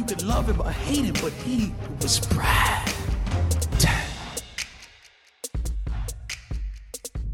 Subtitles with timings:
[0.00, 1.72] You could love him or hate him, but he
[2.02, 2.88] was Brad.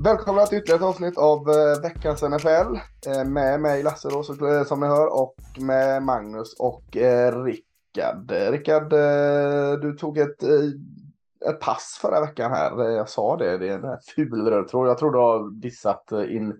[0.04, 2.76] Välkomna till ytterligare ett avsnitt av eh, veckans NFL.
[3.06, 7.44] Eh, med mig Lasse då, så, eh, som ni hör och med Magnus och eh,
[7.44, 8.30] Rickard.
[8.30, 12.84] Eh, Rickard, eh, du tog ett, eh, ett pass förra veckan här.
[12.84, 14.88] Eh, jag sa det, det är en ful röd tråd.
[14.88, 16.54] Jag tror du har dissat eh, in,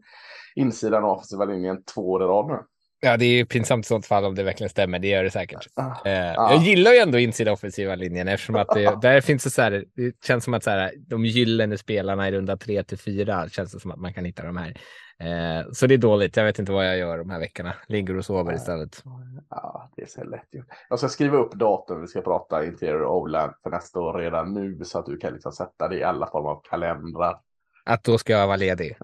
[0.55, 2.59] insidan av offensiva linjen två år i rad nu.
[3.01, 4.99] Ja, det är ju pinsamt i sånt fall om det verkligen stämmer.
[4.99, 5.67] Det gör det säkert.
[5.75, 6.53] Ah, Eh, ah.
[6.53, 9.85] Jag gillar ju ändå insida offensiva linjen eftersom att det, där finns det så här.
[9.95, 13.73] Det känns som att så här, de gyllene spelarna i runda tre till fyra känns
[13.73, 14.75] det som att man kan hitta de här.
[15.21, 16.37] Eh, så det är dåligt.
[16.37, 17.75] Jag vet inte vad jag gör de här veckorna.
[17.89, 19.03] Ligger och sover istället.
[19.51, 20.67] Ja, det är så lätt gjort.
[20.89, 24.85] Jag ska skriva upp datum vi ska prata interior O-line för nästa år redan nu
[24.85, 27.41] så att du kan liksom sätta det i alla former av kalendrar.
[27.85, 28.97] Att då ska jag vara ledig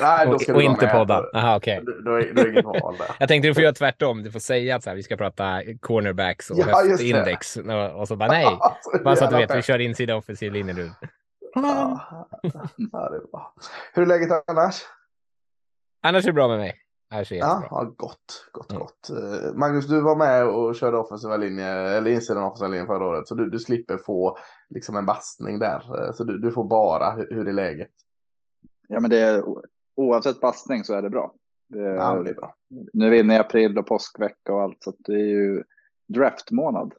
[0.00, 1.24] Nej, och, ska och inte podda.
[1.34, 1.82] Aha, okej.
[1.86, 3.06] Då, då, är, då är inget val där.
[3.18, 4.22] Jag tänkte du får göra tvärtom.
[4.22, 7.56] Du får säga att så här, vi ska prata cornerbacks och Ja, höftindex.
[7.96, 8.58] Och, så bara nej.
[9.04, 10.90] Bara så att du vet, vi kör insida offensiv linje nu.
[11.54, 12.00] Ja,
[12.42, 13.54] ja, det är bra.
[13.92, 14.82] Hur är läget annars?
[16.02, 16.74] Annars är det bra med mig.
[17.14, 18.80] Annars är det Ja, ja, gott, gott, Mm.
[18.80, 19.10] gott.
[19.10, 23.28] Eh, Magnus, du var med och körde offensiva linje, eller insidan offensiva linjen förra året,
[23.28, 24.38] så du, du slipper få
[24.70, 26.04] liksom en bastning där.
[26.06, 27.90] Eh, Så du, du får bara hur, hur är läget.
[28.88, 29.44] Ja, men det är,
[29.94, 31.34] oavsett passning så är det bra.
[31.68, 32.54] Det, Ja, men det är bra.
[32.92, 35.62] Nu är vi inne i april och påskvecka och allt, så att det är ju
[36.08, 36.94] draftmånad.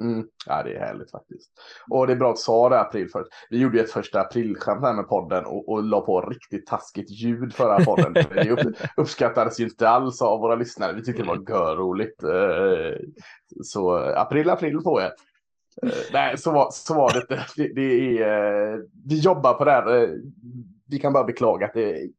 [0.00, 0.26] Mm.
[0.46, 1.50] Ja, det är härligt faktiskt.
[1.90, 3.28] Och det är bra att du sa det april förut.
[3.50, 7.10] Vi gjorde ju ett första aprilskämt här med podden och, och la på riktigt taskigt
[7.10, 8.12] ljud förra podden.
[8.34, 10.92] det upp, uppskattades ju inte alls av våra lyssnare.
[10.92, 12.22] Vi tyckte det var görroligt.
[12.22, 13.00] Eh,
[13.62, 15.12] Så april, april på er.
[15.82, 17.46] Eh, Nej, så var, så var det inte.
[17.56, 20.18] Det, det är, eh, vi jobbar på det här.
[20.92, 22.10] Vi kan bara beklaga att det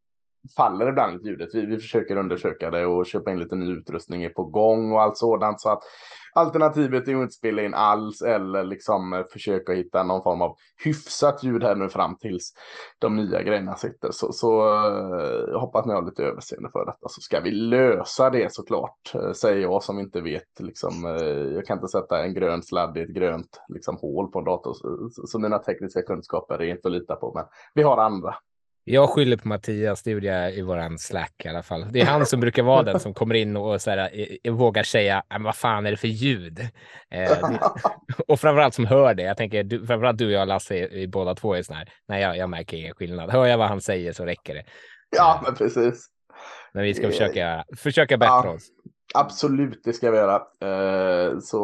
[0.58, 1.50] faller ibland ljudet.
[1.54, 5.02] Vi, vi försöker undersöka det och köpa in lite ny utrustning är på gång och
[5.02, 5.62] allt sådant.
[5.62, 5.84] Så att
[6.34, 10.56] alternativet är att inte spela in alls eller liksom eh, försöka hitta någon form av
[10.84, 12.54] hyfsat ljud här nu fram tills
[13.00, 14.12] de nya grejerna sitter.
[14.12, 14.48] Så, så
[15.48, 19.16] jag hoppas ni har lite överseende för detta så ska vi lösa det såklart.
[19.16, 21.04] Eh, säger jag som inte vet liksom.
[21.54, 24.74] Jag kan inte sätta en grön sladd i ett grönt liksom hål på en dator.
[24.74, 27.32] Så, så mina tekniska kunskaper är inte att lita på.
[27.36, 28.36] Men vi har andra.
[28.86, 31.86] Jag skyller på Mattias, det gjorde jag i våran Slack i alla fall.
[31.92, 34.54] Det är han som brukar vara den som kommer in och så här, eh, eh,
[34.54, 36.60] vågar säga, "Ah, men vad fan är det för ljud?
[37.12, 37.38] Eh,
[38.28, 39.24] och framförallt som hör det.
[39.24, 41.90] Jag tänker, du, framförallt du och jag Lasse, är- är båda två är såna här,
[42.08, 43.30] nej jag, jag märker ingen skillnad.
[43.32, 44.64] Hör jag vad han säger så räcker det.
[45.18, 46.08] Ja, men precis.
[46.74, 48.50] Men vi ska försöka, försöka bättra ja.
[48.50, 48.68] oss.
[49.13, 50.35] Absolut, det ska vi göra.
[50.35, 51.59] Eh, så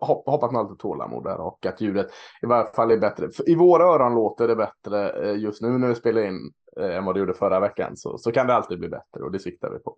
[0.00, 2.06] hop- hoppas man har lite tålamod där och att ljudet
[2.42, 3.30] i varje fall är bättre.
[3.30, 6.96] För I våra öron låter det bättre eh, just nu när vi spelar in eh,
[6.96, 7.96] än vad det gjorde förra veckan.
[7.96, 9.96] Så, så kan det alltid bli bättre och det siktar vi på.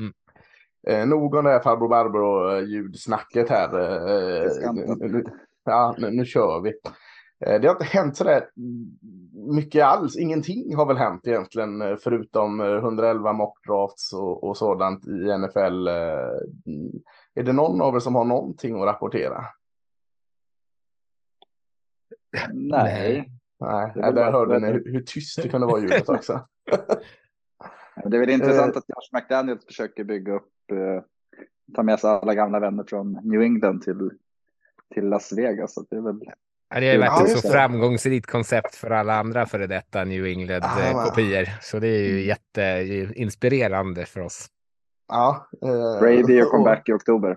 [0.00, 0.12] Mm.
[0.86, 3.80] Eh, nog om det här farbror Barbro eh, ljudsnacket här.
[3.80, 5.24] Eh, nu, nu,
[5.64, 6.70] ja, nu, nu kör vi.
[7.46, 8.48] Eh, Det har inte hänt sådär
[9.46, 10.16] mycket alls.
[10.16, 15.88] Ingenting har väl hänt egentligen eh, förutom eh, 111 mockdrafts och, och sådant i NFL.
[15.88, 15.94] eh.
[17.34, 19.44] Är det någon av er som har någonting att rapportera?
[22.52, 26.46] Nej, Nej, väl där hörde ni hur, hur tyst det kunde vara ljudet också.
[28.04, 31.02] det är väl intressant att Josh McDaniels försöker bygga upp, eh,
[31.74, 34.10] ta med sig alla gamla vänner från New England till,
[34.94, 35.74] till Las Vegas.
[35.74, 36.20] Så det är väl,
[36.70, 40.04] det har ju varit Ja, ett just så framgångsrikt koncept för alla andra före detta
[40.04, 41.48] New Ah, England-kopior.
[41.62, 44.46] Så det är ju jätteinspirerande för oss.
[45.08, 47.36] Ja, eh, Brady och comeback i oktober.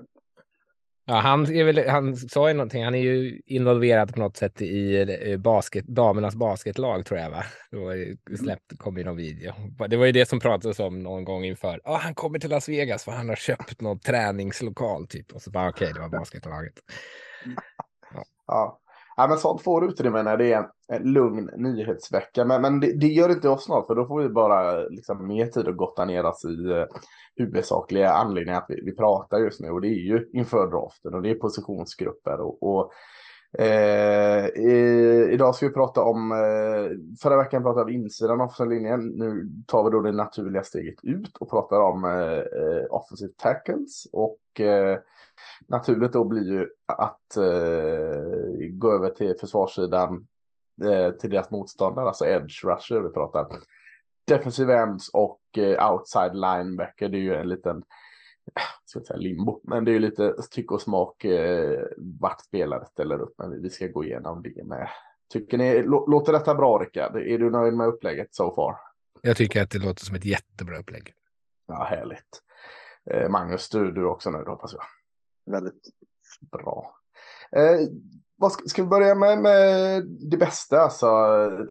[1.05, 2.83] Ja, han, är väl, han sa ju någonting.
[2.83, 7.29] Han är ju involverad på något sätt i eh, basket, damernas basketlag tror jag.
[7.29, 7.43] Va?
[7.71, 7.91] Då
[8.37, 9.53] släppt, kom ju någon video.
[9.87, 11.81] Det var ju det som pratades om någon gång inför.
[11.83, 15.31] Ja, han kommer till Las Vegas för han har köpt någon träningslokal typ.
[15.31, 16.73] Och så bara okej, det var basketlaget.
[18.13, 18.23] Ja.
[18.47, 18.79] ja,
[19.27, 22.45] men sånt får utrymme när det är en, en lugn nyhetsvecka.
[22.45, 25.45] Men, men det, det gör inte oss något, för då får vi bara liksom, mer
[25.45, 26.85] tid att gotta ner oss i eh,
[27.35, 29.69] huvudsakliga anledningar att vi, vi pratar just nu.
[29.69, 32.41] Och det är ju inför draften och det är positionsgrupper.
[32.41, 32.91] Och, och
[33.61, 39.07] eh, i, idag ska vi prata om, eh, förra veckan pratade vi insidan av linjen.
[39.07, 44.07] Nu tar vi då det naturliga steget ut och pratar om eh, eh offensive tackles.
[44.13, 44.97] Och eh,
[45.67, 50.27] naturligt då blir ju att eh, gå över till försvarssidan
[50.83, 53.47] eh, till deras motståndare, alltså edge rusher vi pratar.
[54.27, 57.83] Defensive ends och eh, outside linebacker, det är ju en liten
[58.85, 63.21] ska säga limbo, men det är ju lite tyck och smak eh, vart spelare ställer
[63.21, 64.89] upp, men vi ska gå igenom det med.
[65.33, 67.15] Tycker ni, låter detta bra Rickard?
[67.15, 68.75] Är du nöjd med upplägget so far?
[69.21, 71.13] Jag tycker att det låter som ett jättebra upplägg.
[71.67, 72.41] Ja, härligt.
[73.11, 74.83] Eh, Magnus, du, du också nöjd hoppas jag.
[75.51, 75.89] Väldigt.
[76.51, 76.95] Bra.
[77.51, 77.79] Eh,
[78.35, 81.07] vad ska, ska, vi börja med, med det bästa, alltså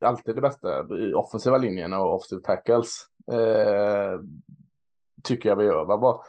[0.01, 3.07] alltid det bästa i offensiva linjen och offensive tackles.
[3.33, 4.21] Eh,
[5.23, 5.85] tycker jag vi gör.
[5.85, 6.23] Vad, vad,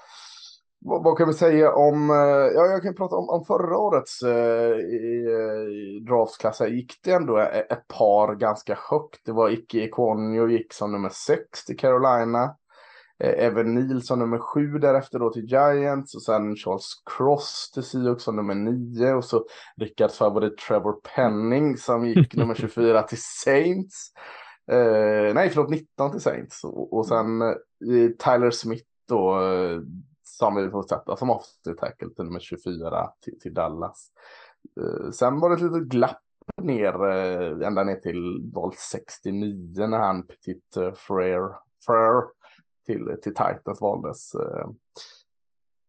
[0.81, 2.15] vad, kan vi säga om, eh,
[2.55, 6.61] ja jag kan prata om, om förra årets eh, i, eh, i draftsklass.
[6.61, 9.25] gick det ändå ett, ett par ganska högt.
[9.25, 12.55] Det var Icke Ekonio gick som nummer sex till Carolina.
[13.23, 18.23] Eh, Evan som nummer sju därefter då till Giants och sen Charles Cross till Seahawks
[18.23, 19.45] som nummer nio och så
[19.77, 24.11] Rickards favorit Trevor Penning som gick nummer 24 till Saints.
[24.71, 27.55] Eh, nej, förlåt, 19 till Saints och, och sen eh,
[28.19, 29.79] Tyler Smith då eh,
[30.23, 34.07] som vi får sätta som offensive tackle till nummer 24 till, till Dallas.
[34.81, 36.21] Eh, sen var det ett litet glapp
[36.61, 41.55] ner eh, ända ner till val 69 när han Petit uh, Frere,
[41.85, 42.23] Frere
[42.89, 44.35] till, till Titans valdes.
[44.35, 44.69] Eh,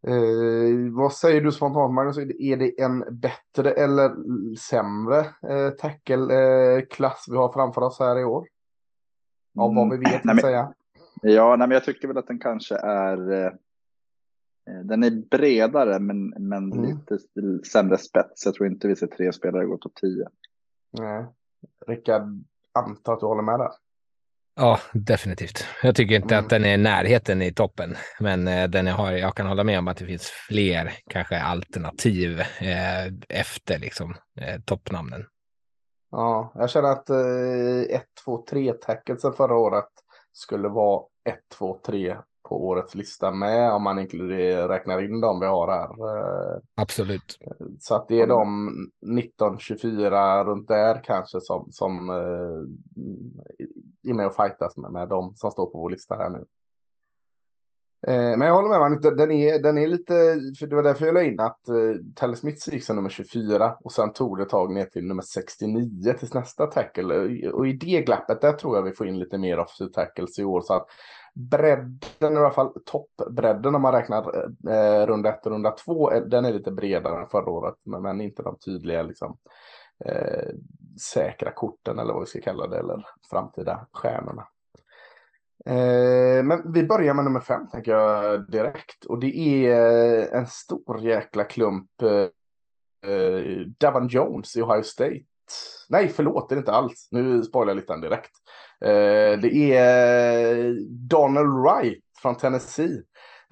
[0.06, 2.18] eh, vad säger du spontant Magnus?
[2.18, 4.10] Är det en bättre eller
[4.56, 8.46] sämre eh, tackle-klass vi har framför oss här i år?
[9.58, 10.38] Av vad vi vet, mm.
[10.38, 10.72] säga.
[11.22, 13.52] Ja, nej, men jag tycker väl att den kanske är eh,
[14.84, 16.84] den är bredare men, men mm.
[16.84, 17.18] lite
[17.68, 18.46] sämre spets.
[18.46, 20.28] Jag tror inte vi ser tre spelare gå topp 10.
[20.90, 21.26] Nej.
[21.86, 23.70] Rickard, antar att du håller med där?
[24.56, 25.64] Ja, definitivt.
[25.82, 26.44] Jag tycker inte mm.
[26.44, 29.78] att den är närheten i toppen, men eh, den jag, har, jag kan hålla med
[29.78, 35.24] om att det finns fler kanske alternativ eh, efter liksom, eh, toppnamnen.
[36.10, 37.10] Ja, jag känner att
[37.90, 39.88] 1, 2, 3 tackelsen förra året
[40.32, 42.16] skulle vara 1, 2, 3
[42.50, 45.90] på årets lista med om man inkluderar, räknar in de vi har här.
[45.90, 47.38] Eh, Absolut.
[47.80, 48.70] Så att det är de
[49.06, 52.60] 19-24 runt där kanske som, som eh,
[54.10, 56.44] är med och fightas med, med de som står på vår lista här nu.
[58.06, 60.14] Eh, men jag håller med man, den är, den är lite,
[60.58, 63.76] för det var därför jag la in att uh, Talle Smith gick som nummer 24
[63.84, 67.14] och sen tog det tag ner till nummer 69 tills nästa tackle.
[67.50, 70.44] Och i det glappet där tror jag vi får in lite mer offensive tackles i
[70.44, 70.86] år så att
[71.34, 74.36] bredden, i alla fall toppbredden om man räknar
[74.68, 78.02] eh, runda ett och runda två, eh, den är lite bredare än förra året, men,
[78.02, 79.36] men inte de tydliga liksom,
[80.04, 80.48] eh,
[81.12, 84.46] säkra korten eller vad vi ska kalla det, eller framtida stjärnorna.
[85.66, 89.04] Eh, men vi börjar med nummer fem, tänker jag direkt.
[89.04, 89.70] Och det är
[90.18, 92.02] eh, en stor jäkla klump.
[92.02, 95.20] Eh, eh, Davon Jones i Ohio State.
[95.88, 97.08] Nej, förlåt, det är det inte alls.
[97.10, 98.30] Nu spoilar jag lite direkt.
[98.84, 100.74] Eh, det är
[101.08, 103.02] Donald Wright från Tennessee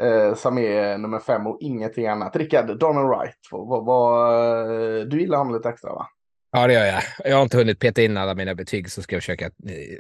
[0.03, 2.37] eh, som är nummer fem och ingenting annat.
[2.37, 6.06] Rickard, Donald Wright, vad, vad, du gillar honom lite extra va?
[6.53, 7.03] Ja, det gör jag.
[7.25, 9.50] Jag har inte hunnit peta in alla mina betyg så ska jag försöka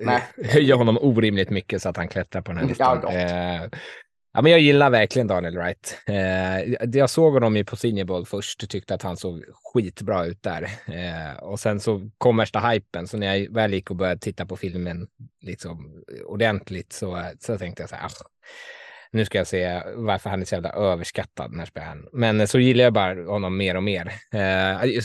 [0.00, 0.22] Nej.
[0.44, 3.00] höja honom orimligt mycket så att han klättrar på den här listan.
[3.02, 3.68] Ja,
[4.38, 5.98] Ja, men jag gillar verkligen Daniel Wright.
[6.06, 10.26] Eh, jag såg honom i på Senior Bowl först och tyckte att han såg skitbra
[10.26, 10.62] ut där.
[10.86, 14.46] Eh, och sen så kom värsta hypen, så när jag väl gick och började titta
[14.46, 15.06] på filmen
[15.40, 18.10] liksom ordentligt så, så tänkte jag så här,
[19.10, 22.06] nu ska jag se varför han är så jävla överskattad den här spelaren.
[22.12, 24.12] Men eh, så gillar jag bara honom mer och mer.
[24.32, 25.02] Eh, eh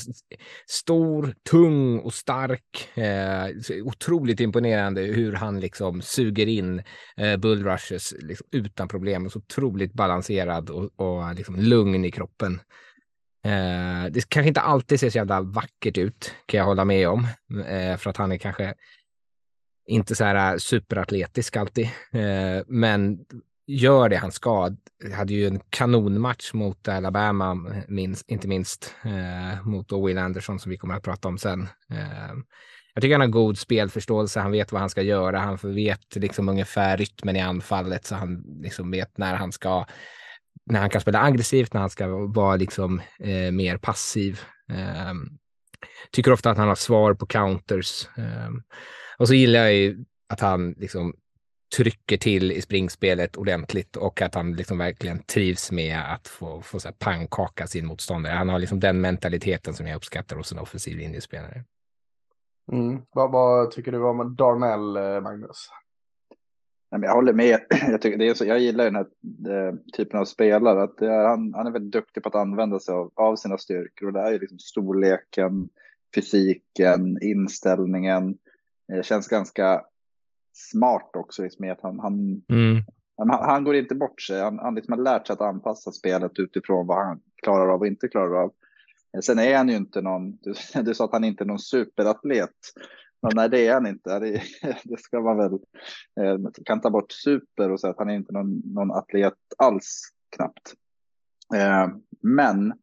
[0.68, 2.98] stor, tung och stark.
[2.98, 3.48] Eh,
[3.84, 6.84] otroligt imponerande hur han liksom suger in
[7.18, 9.30] eh, bullrushes liksom, utan problem.
[9.30, 12.60] Så otroligt balanserad och, och liksom lugn i kroppen.
[13.46, 17.28] Eh, det kanske inte alltid ser så jävla vackert ut, kan jag hålla med om.
[17.68, 18.74] Eh, för att han är kanske
[19.86, 21.86] inte så här superatletisk alltid.
[22.12, 23.26] Eh, men
[23.68, 24.72] gör det han ska.
[25.16, 30.78] Hade ju en kanonmatch mot Alabama, minst, inte minst, eh, mot Will Anderson som vi
[30.78, 31.62] kommer att prata om sen.
[31.90, 32.34] Eh,
[32.94, 36.50] jag tycker han har god spelförståelse, han vet vad han ska göra, han vet liksom
[36.50, 39.86] ungefär rytmen i anfallet så han liksom vet när han ska
[40.66, 44.42] när han kan spela aggressivt, när han ska vara liksom eh, mer passiv.
[44.70, 45.14] Eh,
[46.12, 48.08] tycker ofta att han har svar på counters.
[48.18, 48.50] Eh,
[49.18, 51.14] och så gillar jag ju att han liksom
[51.78, 56.80] trycker till i springspelet ordentligt och att han liksom verkligen trivs med att få, få
[56.80, 58.34] så här pannkaka sin motståndare.
[58.34, 61.64] Han har liksom den mentaliteten som jag uppskattar hos en offensiv linjespelare.
[62.72, 63.02] Mm.
[63.12, 65.70] Vad, vad, tycker du om Darnell, eh, Magnus?
[66.90, 67.60] jag håller med.
[67.88, 69.08] Jag, tycker det är så, jag gillar den här
[69.50, 70.84] eh, typen av spelare.
[70.84, 74.08] Att är, han, han är väldigt duktig på att använda sig av, av sina styrkor.
[74.08, 75.70] Och det är ju liksom storleken,
[76.16, 78.38] fysiken, inställningen.
[78.88, 79.84] Det känns ganska
[80.54, 81.44] smart också.
[81.44, 82.84] Liksom, att han, han, mm.
[83.18, 84.42] han, han, går inte bort sig.
[84.42, 87.88] Han, han liksom har lärt sig att anpassa spelet utifrån vad han klarar av och
[87.88, 88.54] inte klarar av.
[89.24, 92.56] Sen är han ju inte någon, du, du sa att han inte är någon superatlet.
[93.22, 94.20] Men nej, det är han inte.
[94.20, 94.42] Det,
[94.84, 95.54] det ska man väl,
[96.20, 100.02] eh, kan ta bort super och säga att han är inte någon, någon atlet alls
[100.36, 100.74] knappt.
[101.56, 101.88] Eh,
[102.22, 102.74] men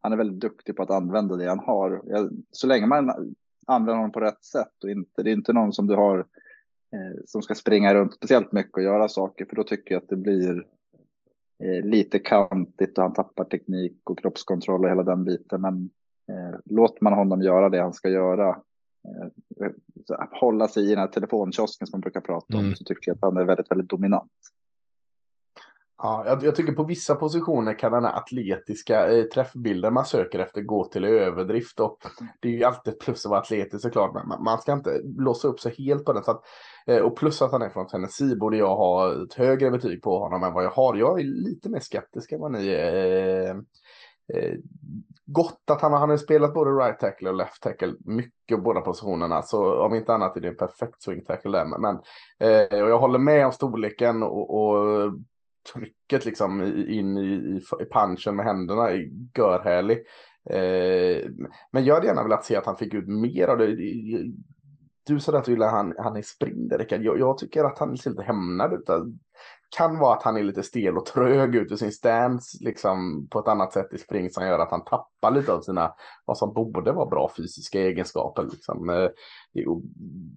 [0.00, 2.02] han är väldigt duktig på att använda det han har.
[2.50, 3.34] Så länge man
[3.66, 6.26] använder honom på rätt sätt och inte, det är inte någon som du har
[7.26, 10.16] som ska springa runt speciellt mycket och göra saker, för då tycker jag att det
[10.16, 10.66] blir
[11.64, 15.60] eh, lite kantigt och han tappar teknik och kroppskontroll och hela den biten.
[15.60, 15.90] Men
[16.28, 19.70] eh, låter man honom göra det han ska göra, eh,
[20.30, 22.74] hålla sig i den här telefonkiosken som man brukar prata om, mm.
[22.74, 24.32] så tycker jag att han är väldigt, väldigt dominant.
[25.98, 30.38] Ja, jag, jag, tycker på vissa positioner kan den här atletiska eh, träffbilden man söker
[30.38, 31.80] efter gå till överdrift.
[31.80, 31.98] Och
[32.40, 35.00] det är ju alltid ett plus att vara atletisk såklart, men man, man ska inte
[35.18, 36.24] låsa upp sig helt på den.
[36.24, 36.42] Så att,
[36.86, 40.18] eh, och plus att han är från Tennessee borde jag ha ett högre betyg på
[40.18, 40.94] honom än vad jag har.
[40.96, 43.50] Jag är lite mer skeptisk än vad ni är.
[43.50, 43.56] Eh,
[44.34, 44.54] eh,
[45.26, 49.42] gott att han, han har spelat både right tackle och left tackle mycket båda positionerna.
[49.42, 51.64] Så om inte annat är det en perfekt swing tackle där.
[51.64, 51.98] Men,
[52.38, 55.12] eh, och jag håller med om storleken och, och
[55.72, 59.98] trycket liksom in i, i, i punchen med händerna är görhärlig.
[60.50, 61.30] Eh,
[61.72, 63.76] men jag hade gärna velat se att han fick ut mer av det.
[65.06, 68.10] Du sa att du gillar han, han är spring jag, jag tycker att han ser
[68.10, 68.88] lite hämnad ut
[69.76, 73.38] kan vara att han är lite stel och trög ut ur sin stance liksom på
[73.38, 75.94] ett annat sätt i spring som gör att han tappar lite av sina
[76.24, 78.42] vad som borde vara bra fysiska egenskaper.
[78.42, 78.90] Liksom.
[78.90, 79.08] Eh,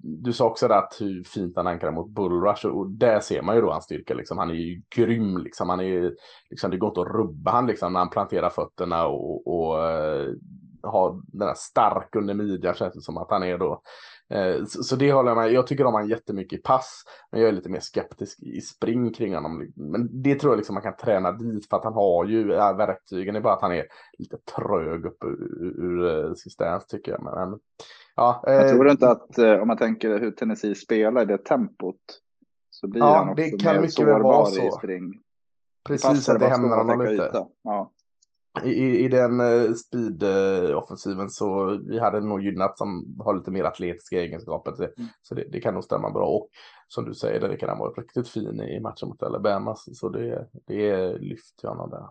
[0.02, 3.62] du sa också att hur fint han ankrar mot bullrush och där ser man ju
[3.62, 4.14] då hans styrka.
[4.14, 4.38] Liksom.
[4.38, 5.70] Han är ju grym, liksom.
[5.70, 6.14] han är,
[6.50, 10.34] liksom, det går inte att rubba han liksom, när han planterar fötterna och, och eh,
[10.84, 13.82] har den här stark under midjan känns det som att han är då.
[14.30, 15.52] Eh, så det håller jag med.
[15.52, 19.14] Jag tycker om han jättemycket i pass, men jag är lite mer skeptisk i spring
[19.14, 19.72] kring honom.
[19.76, 23.34] Men det tror jag liksom man kan träna dit för att han har ju verktygen.
[23.34, 23.86] Det är bara att han är
[24.18, 27.24] lite trög upp ur, ur ur eh, tycker jag.
[27.24, 27.60] Men,
[28.20, 31.96] ja, jag tror eh, inte att om man tänker hur Tennessee spelar i det tempot
[32.70, 35.20] så blir ja, han också det kan mer mycket sårbar i spring.
[35.88, 37.46] Precis, att det hämnar honom lite.
[37.64, 37.92] Ja
[38.64, 43.64] i, i den uh, speed-offensiven uh, så vi hade nog gynnat som har lite mer
[43.64, 44.74] atletiska egenskaper.
[44.74, 45.10] Så, mm.
[45.22, 46.28] så det, det, kan nog stämma bra.
[46.28, 46.50] Och
[46.88, 49.76] som du säger, det kan han vara riktigt fin i matchen mot Alabama.
[49.76, 52.08] Så det, det lyfter honom där.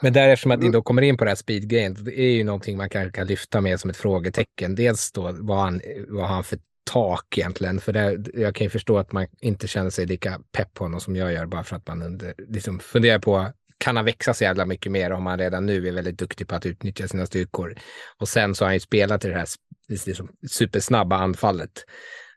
[0.00, 0.72] Men där eftersom att ni mm.
[0.72, 3.60] då kommer in på det här speed-grejen, det är ju någonting man kanske kan lyfta
[3.60, 4.74] med som ett frågetecken.
[4.74, 6.58] Dels då vad han, vad han för
[6.90, 7.80] tak egentligen.
[7.80, 11.00] För det, jag kan ju förstå att man inte känner sig lika pepp på honom
[11.00, 14.44] som jag gör bara för att man under, liksom funderar på kan han växa så
[14.44, 17.74] jävla mycket mer om han redan nu är väldigt duktig på att utnyttja sina styrkor.
[18.18, 19.48] Och sen så har han ju spelat i det här
[19.88, 21.84] liksom, supersnabba anfallet.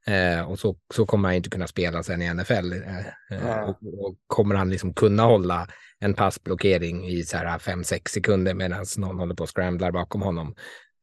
[0.08, 2.74] Eh, och så, så kommer han inte kunna spela sen i NFL.
[2.74, 5.68] Eh, och, och, kommer han liksom kunna hålla
[6.00, 10.56] en passblockering i så här 5-6 sekunder medan någon håller på och scramblar bakom honom.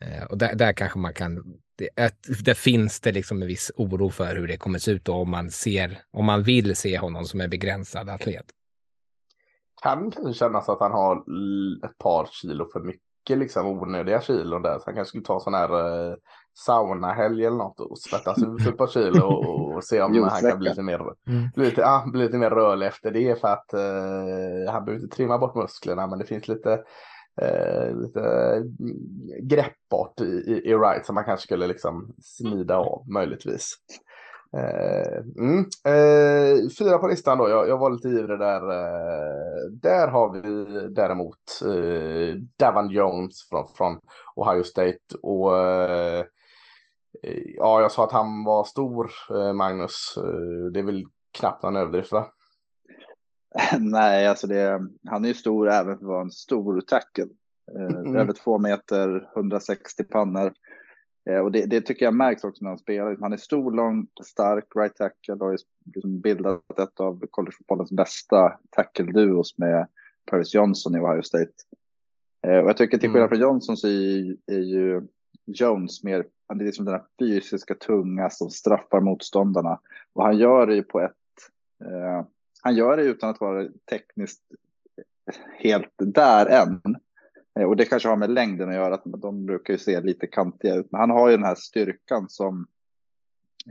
[0.04, 1.44] Eh, och där, där, kanske man kan,
[1.78, 5.14] det, det finns det liksom en viss oro för hur det kommer se ut då
[5.14, 8.46] om man ser, om man vill se honom som en begränsad atlet
[9.82, 11.16] kan kanske kännas att han har
[11.84, 14.78] ett par kilo för mycket, liksom onödiga kilon där.
[14.78, 16.16] Så han kanske skulle ta sån här eh,
[16.54, 20.58] saunahelg eller något och svettas ut ett par kilo och, och se om han kan
[20.58, 21.48] bli lite mer, mm.
[21.54, 23.40] bli lite, ah, bli lite mer rörlig efter det.
[23.40, 26.82] För att eh, han behöver inte trimma bort musklerna, men det finns lite
[27.40, 28.22] Eh, lite
[29.42, 33.74] greppbart i, i, i right som man kanske skulle liksom smida av möjligtvis.
[34.56, 35.58] Eh, mm.
[35.84, 38.70] eh, fyra på listan då, jag, jag var lite ivrig där.
[38.70, 40.40] Eh, där har vi
[40.88, 43.98] däremot eh, Davon Jones från, från
[44.36, 44.98] Ohio State.
[45.22, 46.24] Och eh,
[47.56, 50.14] ja, jag sa att han var stor, eh, Magnus.
[50.72, 52.32] det är väl knappt en överdrift va?
[53.78, 57.26] Nej, alltså det, han är ju stor även för att vara en stor tackle.
[57.78, 58.16] Mm.
[58.16, 60.52] Över två meter, 160 pannor.
[61.30, 63.16] Eh, och det, det, tycker jag märks också när han spelar.
[63.20, 65.52] Han är stor, lång, stark, right tackle och har
[65.84, 69.88] liksom bildat ett av collegefotbollens bästa tackle-duos med
[70.30, 71.52] Paris Johnson i Ohio State.
[72.46, 73.28] Eh, och jag tycker till skillnad mm.
[73.28, 75.02] från Johnson så är, är ju
[75.46, 79.80] Jones mer, han är liksom den här fysiska tunga som straffar motståndarna.
[80.12, 81.12] Och han gör det ju på ett,
[81.84, 82.26] eh,
[82.62, 84.42] han gör det utan att vara tekniskt
[85.58, 86.80] helt där än.
[87.58, 90.26] Eh, och det kanske har med längden att göra, att de brukar ju se lite
[90.26, 90.92] kantiga ut.
[90.92, 92.66] Men han har ju den här styrkan som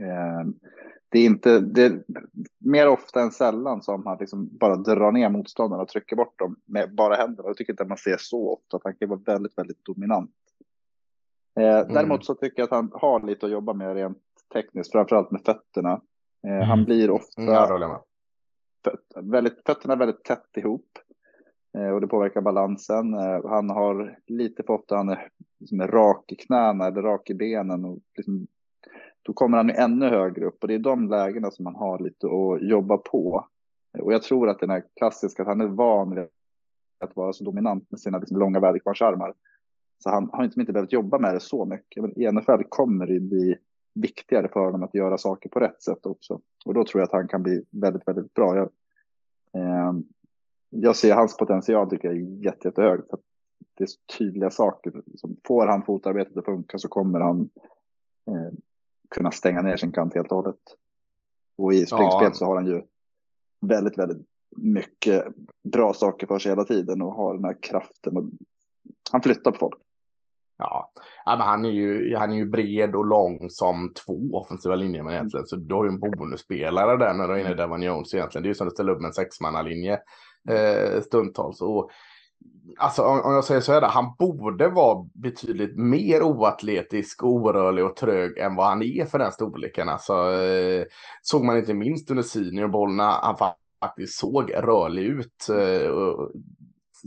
[0.00, 0.52] eh,
[1.08, 2.02] det är inte, det är
[2.58, 6.56] mer ofta än sällan som han liksom bara drar ner motståndarna och trycker bort dem
[6.64, 7.48] med bara händerna.
[7.48, 10.30] Jag tycker inte att man ser så ofta att han kan vara väldigt, väldigt dominant.
[11.60, 11.94] Eh, mm.
[11.94, 14.18] Däremot så tycker jag att han har lite att jobba med rent
[14.52, 16.00] tekniskt, framförallt med fötterna.
[16.46, 16.68] Eh, mm.
[16.68, 17.54] Han blir ofta mm,
[18.84, 20.98] föt, väldigt, fötterna väldigt tätt ihop
[21.78, 23.14] eh, och det påverkar balansen.
[23.44, 25.28] Han har lite för ofta han är
[25.60, 28.46] liksom rak i knäna eller rak i benen och liksom
[29.22, 32.26] då kommer han ännu högre upp och det är de lägena som man har lite
[32.26, 33.46] att jobba på.
[33.98, 36.28] Och jag tror att den här klassiska, att han är van vid
[37.00, 39.34] att vara så dominant med sina liksom långa väderkvarnsarmar.
[40.02, 42.02] Så han har inte, inte behövt jobba med det så mycket.
[42.02, 43.56] Men i NFL kommer det bli
[43.94, 46.40] viktigare för honom att göra saker på rätt sätt också.
[46.64, 48.56] Och då tror jag att han kan bli väldigt, väldigt bra.
[48.56, 48.70] Jag,
[49.62, 49.92] eh,
[50.70, 53.00] jag ser hans potential tycker jag är jätte, jättehög.
[53.10, 53.18] För
[53.74, 55.02] det är så tydliga saker.
[55.16, 57.50] Som får han fotarbetet att funka så kommer han
[58.26, 58.52] eh,
[59.08, 60.76] kunna stänga ner sin kant helt och hållet.
[61.56, 62.32] Och i springspel ja.
[62.32, 62.82] så har han ju
[63.60, 65.24] väldigt, väldigt mycket
[65.62, 68.16] bra saker för sig hela tiden och har den här kraften.
[68.16, 68.24] Och
[69.12, 69.78] han flyttar på folk.
[70.64, 70.92] Ja,
[71.26, 75.12] men han är, ju, han är ju bred och lång som två offensiva linjer men
[75.12, 75.46] egentligen.
[75.46, 78.42] Så du har ju en bonusspelare där när du är inne i Devon Jones egentligen.
[78.42, 79.98] Det är ju som att ställa upp med en sexmannalinje
[80.48, 81.60] eh, stundtals.
[81.60, 81.90] Och
[82.78, 88.38] alltså om jag säger så här, han borde vara betydligt mer oatletisk, orörlig och trög
[88.38, 89.88] än vad han är för den storleken.
[89.88, 90.84] Alltså, eh,
[91.22, 93.36] såg man inte minst under seniorboll när han
[93.80, 95.48] faktiskt såg rörlig ut.
[95.50, 95.90] Eh,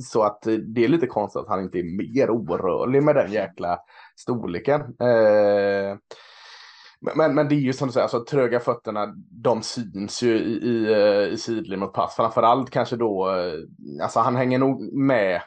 [0.04, 3.80] så att det är lite konstigt att han inte är mer orörlig med den jäkla
[4.16, 4.82] storleken.
[4.82, 5.98] Eh,
[7.16, 10.68] men, men det är ju som du säger, alltså, tröga fötterna, de syns ju i,
[10.68, 12.16] i, eh, i sidled mot pass.
[12.16, 15.42] Framförallt kanske då, eh, alltså han hänger nog med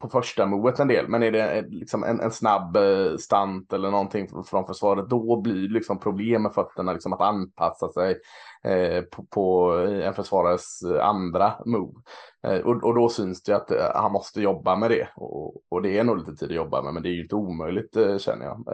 [0.00, 3.72] på första movet en del, men är det eh, liksom en, en snabb eh, stant
[3.72, 8.18] eller någonting från försvaret, då blir det liksom problem med fötterna, liksom att anpassa sig
[8.64, 12.00] eh, på, på, eh, en försvarares andra move.
[12.46, 15.08] Eh, och, och, då syns det att han måste jobba med det.
[15.16, 17.34] Och, och, det är nog lite tid att jobba med, men det är ju inte
[17.34, 18.64] omöjligt eh, känner jag.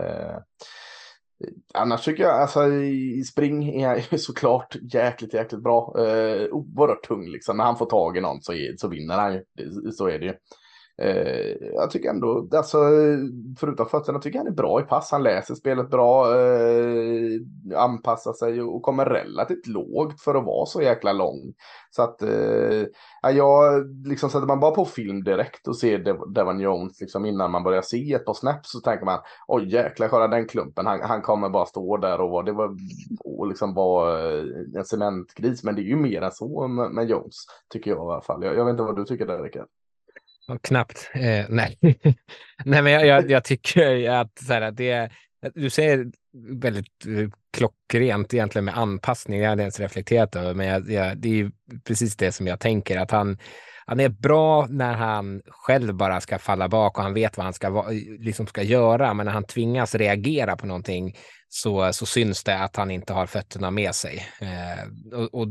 [1.74, 5.94] Annars tycker jag, alltså i spring är jag såklart jäkligt, jäkligt bra.
[5.98, 7.56] Eh, oerhört tung liksom.
[7.56, 9.42] När han får tag i någon så, är, så vinner han ju.
[9.92, 10.34] Så är det ju.
[10.98, 12.78] Eh, jag tycker ändå, alltså,
[13.58, 15.10] förutom fötterna, tycker han är bra i pass.
[15.10, 17.40] Han läser spelet bra, eh,
[17.76, 21.54] anpassar sig och kommer relativt lågt för att vara så jäkla lång.
[21.90, 22.84] Så att, eh,
[23.22, 27.50] jag, liksom sätter man bara på film direkt och ser Dev Devon Jones liksom innan
[27.50, 31.00] man börjar se ett par snaps så tänker man, oj jäklar, kolla den klumpen, han,
[31.00, 32.76] han kommer bara stå där och, det var,
[33.24, 35.64] och liksom vara eh, en cementgris.
[35.64, 37.36] Men det är ju mer än så med, med Jones,
[37.68, 38.44] tycker jag i alla fall.
[38.44, 39.66] Jag, jag vet inte vad du tycker där, Rickard.
[40.62, 41.10] Knappt.
[41.14, 41.78] Eh, nej.
[42.64, 45.10] nej, men jag, jag, jag tycker att, så här, det,
[45.54, 46.06] du säger
[46.60, 49.40] väldigt eh, klockrent egentligen med anpassning.
[49.40, 51.50] Jag hade ens reflekterat över, men jag, jag, det är
[51.84, 53.38] precis det som jag tänker att han
[53.88, 57.52] han är bra när han själv bara ska falla bak och han vet vad han
[57.52, 59.14] ska, eh, liksom ska göra.
[59.14, 61.16] Men när han tvingas reagera på någonting
[61.48, 64.26] så, så syns det att han inte har fötterna med sig.
[64.40, 65.48] Eh, och, och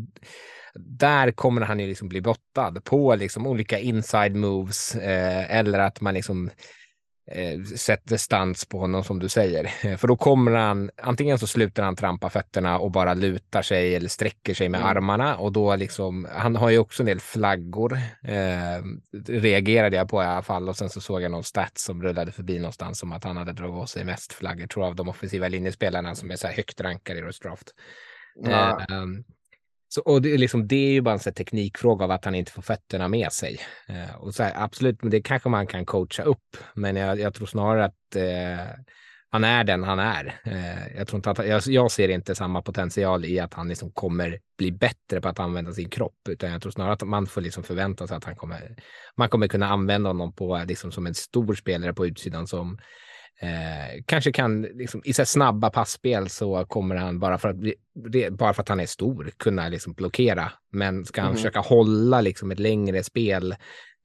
[0.79, 6.01] där kommer han ju liksom bli brottad på liksom olika inside moves eh, eller att
[6.01, 6.49] man liksom
[7.31, 9.63] eh, sätter stans på honom som du säger.
[9.97, 14.09] För då kommer han, antingen så slutar han trampa fötterna och bara lutar sig eller
[14.09, 14.89] sträcker sig med mm.
[14.89, 18.83] armarna och då liksom, han har ju också en del flaggor, eh,
[19.27, 22.31] reagerade jag på i alla fall och sen så såg jag någon stats som rullade
[22.31, 25.09] förbi någonstans som att han hade dragit av sig mest flaggor, tror jag, av de
[25.09, 27.71] offensiva linjespelarna som är så här högt rankade i Rose Draft.
[28.43, 28.79] Ja.
[28.79, 29.05] Eh,
[29.95, 32.51] så, och det, är liksom, det är ju bara en teknikfråga av att han inte
[32.51, 33.59] får fötterna med sig.
[33.87, 36.57] Eh, och så här, absolut, men det kanske man kan coacha upp.
[36.73, 38.65] Men jag, jag tror snarare att eh,
[39.29, 40.41] han är den han är.
[40.45, 43.91] Eh, jag, tror inte att, jag, jag, ser inte samma potential i att han liksom
[43.91, 47.41] kommer bli bättre på att använda sin kropp, utan jag tror snarare att man får
[47.41, 48.75] liksom förvänta sig att han kommer,
[49.17, 52.77] man kommer kunna använda honom på, liksom, som en stor spelare på utsidan som
[53.41, 57.57] Eh, kanske kan, liksom, i så snabba passspel så kommer han bara för att,
[58.37, 60.51] bara för att han är stor kunna liksom blockera.
[60.71, 61.37] Men ska han mm.
[61.37, 63.55] försöka hålla liksom ett längre spel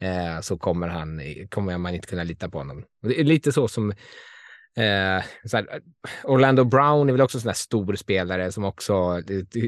[0.01, 2.85] eh, så kommer, han, kommer man inte kunna lita på honom.
[3.03, 3.93] Det är lite så som
[4.77, 5.66] Eh, så här,
[6.25, 9.23] Orlando Brown är väl också en sån här stor spelare som också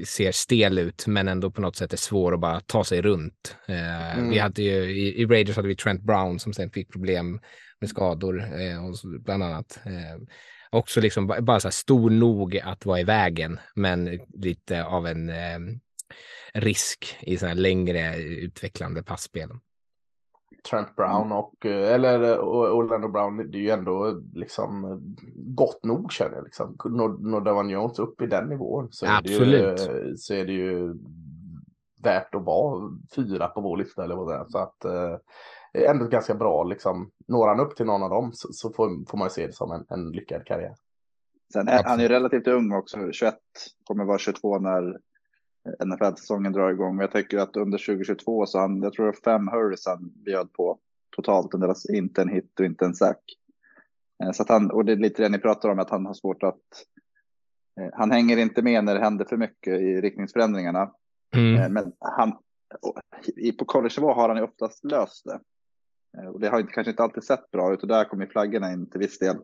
[0.06, 3.56] ser stel ut, men ändå på något sätt är svår att bara ta sig runt.
[3.68, 4.30] Eh, mm.
[4.30, 7.40] Vi hade ju i, i Raiders hade vi Trent Brown som sen fick problem
[7.82, 9.80] med skador eh, och bland annat.
[9.84, 10.22] Eh,
[10.70, 15.28] också liksom bara så här stor nog att vara i vägen, men lite av en
[15.28, 15.58] eh,
[16.54, 19.48] risk i sådana längre utvecklande passspel.
[20.70, 22.40] Trent Brown och, eh, eller
[22.74, 25.00] Orlando Brown, det är ju ändå liksom
[25.34, 26.44] gott nog känner jag.
[26.44, 26.76] Liksom.
[27.20, 29.76] Når Davan Jones upp i den nivån så är, Absolut.
[29.76, 30.94] Det ju, så är det ju
[32.02, 34.44] värt att vara fyra på vår lista eller vad det är.
[34.48, 35.16] Så att eh,
[35.74, 37.10] ändå ganska bra liksom.
[37.28, 39.72] Når han upp till någon av dem så, så får, får man se det som
[39.72, 40.74] en, en lyckad karriär.
[41.52, 43.34] Sen är han är ju relativt ung också, 21,
[43.84, 44.98] kommer vara 22 när
[45.84, 47.00] NFL-säsongen drar igång.
[47.00, 50.52] Jag tycker att under 2022 så han, jag tror det var fem hurries han bjöd
[50.52, 50.78] på
[51.16, 53.22] totalt, deras, inte en hit och inte en sack.
[54.22, 56.14] Eh, så att han, och det är lite det ni pratar om, att han har
[56.14, 56.86] svårt att,
[57.80, 60.92] eh, han hänger inte med när det händer för mycket i riktningsförändringarna.
[61.34, 61.62] Mm.
[61.62, 62.32] Eh, men han,
[63.58, 65.40] på college-nivå har han ju oftast löst det.
[66.18, 68.72] Eh, och det har inte, kanske inte alltid sett bra ut och där kommer flaggorna
[68.72, 69.36] in till viss del.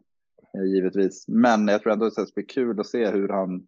[0.55, 1.29] Eh, givetvis.
[1.29, 3.67] Men jag tror ändå att det blir kul att se hur han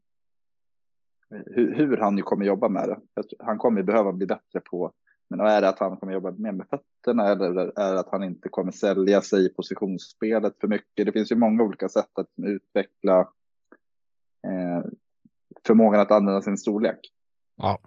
[1.35, 3.23] eh, hur, hur han ju kommer jobba med det.
[3.39, 4.93] Han kommer behöva bli bättre på,
[5.31, 8.23] men är det att han kommer jobba mer med fötterna eller är det att han
[8.23, 11.07] inte kommer sälja sig i positionsspelet för mycket?
[11.07, 13.21] Det finns ju många olika sätt att utveckla
[14.47, 14.85] eh,
[15.67, 17.01] förmågan att använda sin storlek.
[17.57, 17.79] Ja.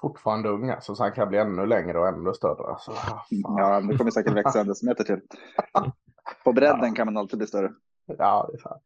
[0.00, 2.66] Fortfarande ung alltså, så han kan bli ännu längre och ännu större.
[2.66, 2.92] Alltså,
[3.30, 5.20] ja, det kommer säkert växa en decimeter till.
[6.44, 6.94] På bredden ja.
[6.94, 7.72] kan man alltid bli större.
[8.06, 8.82] Ja, det är sant.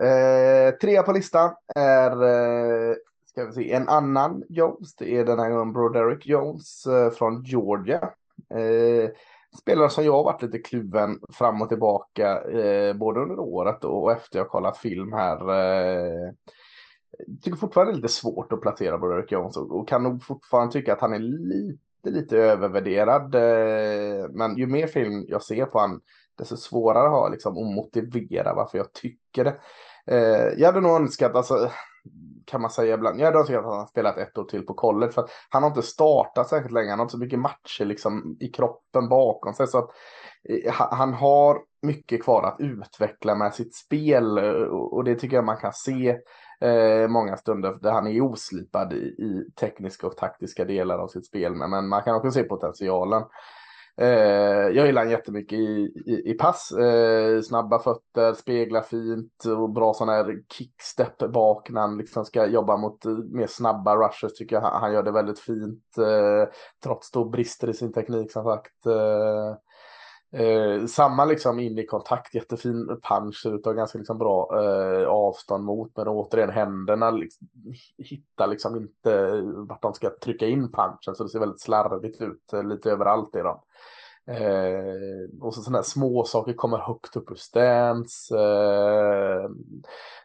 [0.00, 2.94] Eh, trea på listan är eh,
[3.26, 4.94] ska vi se, en annan Jones.
[4.96, 8.10] Det är den här gången Broderick Jones eh, från Georgia.
[8.54, 9.10] Eh,
[9.58, 14.12] spelare som jag har varit lite kluven fram och tillbaka eh, både under året och
[14.12, 15.38] efter jag kollat film här.
[17.26, 20.22] Jag tycker fortfarande det är lite svårt att placera Broderick Jones och, och kan nog
[20.22, 23.34] fortfarande tycka att han är lite, lite övervärderad.
[23.34, 26.00] Eh, men ju mer film jag ser på han,
[26.38, 29.60] desto svårare har jag liksom att motivera varför jag tycker det.
[30.06, 31.70] Eh, jag hade nog önskat, alltså,
[32.44, 35.12] kan man säga ibland, jag hade önskat att han spelat ett år till på college.
[35.12, 38.36] För att han har inte startat särskilt länge, han har inte så mycket matcher liksom,
[38.40, 39.66] i kroppen bakom sig.
[39.66, 39.90] Så att,
[40.48, 44.38] eh, han har mycket kvar att utveckla med sitt spel
[44.70, 46.18] och det tycker jag man kan se
[46.60, 51.26] eh, många stunder där han är oslipad i, i, tekniska och taktiska delar av sitt
[51.26, 51.54] spel.
[51.54, 53.22] Men man kan också se potentialen.
[54.00, 56.72] Eh, jag gillar han jättemycket i, i, i pass.
[56.72, 62.46] Eh, snabba fötter, speglar fint och bra sån här kickstep bak när han liksom ska
[62.46, 65.98] jobba mot eh, mer snabba rushes tycker jag han, han gör det väldigt fint.
[65.98, 66.48] Eh,
[66.82, 68.86] trots då brister i sin teknik som sagt.
[68.86, 69.56] Eh,
[70.32, 75.64] eh, samma liksom in i kontakt, jättefin punch, ut och ganska liksom bra eh, avstånd
[75.64, 75.96] mot.
[75.96, 77.48] Men återigen händerna liksom,
[77.98, 82.52] hittar liksom inte vart de ska trycka in punchen så det ser väldigt slarvigt ut
[82.52, 83.60] eh, lite överallt i dem.
[84.28, 88.38] Eh, och så sådana här små saker kommer högt upp ur stance.
[88.38, 89.50] Eh,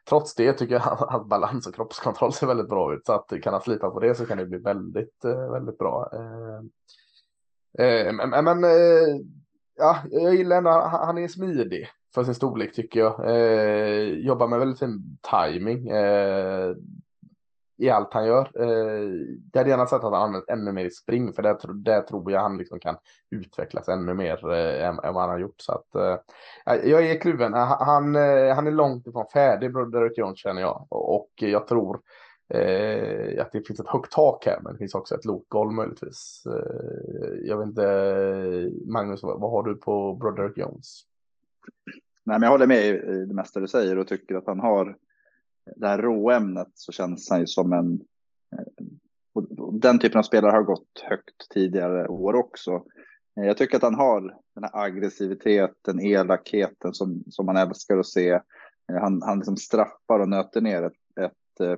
[0.09, 3.05] trots det tycker jag att hans balans och kroppskontroll ser väldigt bra ut.
[3.05, 6.09] Så att kan han slipa på det så kan det bli väldigt, eh, väldigt bra.
[6.13, 6.59] Eh,
[7.85, 9.19] eh, men, men eh,
[9.77, 13.29] ja, jag gillar ändå, han är smidig för sin storlek tycker jag.
[13.29, 16.75] Eh, jobbar med väldigt fin timing eh,
[17.77, 18.51] i allt han gör.
[18.55, 19.11] Eh,
[19.51, 22.31] jag hade gärna sett att han använt ännu mer i spring, för det, det tror
[22.31, 22.97] jag han liksom kan
[23.31, 25.61] utvecklas ännu mer eh, än, än, vad han har gjort.
[25.61, 27.53] Så att, eh, jag är kluven.
[27.53, 28.15] Eh, han, han,
[28.55, 30.87] han är långt ifrån färdig, Broderick Jones känner jag.
[30.89, 31.99] Och, och jag tror
[32.53, 36.43] eh, att det finns ett högt tak här, men det finns också ett lågt möjligtvis.
[36.45, 41.01] Eh, jag vet inte, Magnus, vad, vad har du på Broderick Jones?
[42.23, 44.97] Nej, men jag håller med i det mesta du säger och tycker att han har
[45.75, 48.01] det här råämnet så känns han ju som en
[48.55, 48.93] eh,
[49.71, 52.83] den typen av spelare har gått högt tidigare år också.
[53.37, 54.21] Eh, jag tycker att han har
[54.55, 58.29] den här aggressiviteten, elakheten som, som man älskar att se.
[58.29, 60.93] Eh, han, han liksom straffar och nöter ner ett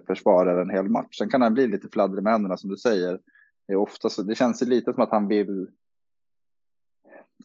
[0.08, 1.18] försvarare en hel match.
[1.18, 3.20] Sen kan han bli lite fladdrig med händerna som du säger.
[3.68, 5.68] Det, är ofta så, det känns lite som att han vill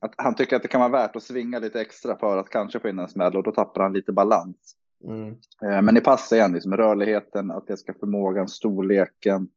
[0.00, 2.80] att han tycker att det kan vara värt att svinga lite extra för att kanske
[2.80, 4.76] få in en smäll och då tappar han lite balans.
[5.04, 5.28] Mm.
[5.62, 9.48] Eh, men i pass är han liksom rörligheten, atletiska förmågan, storleken.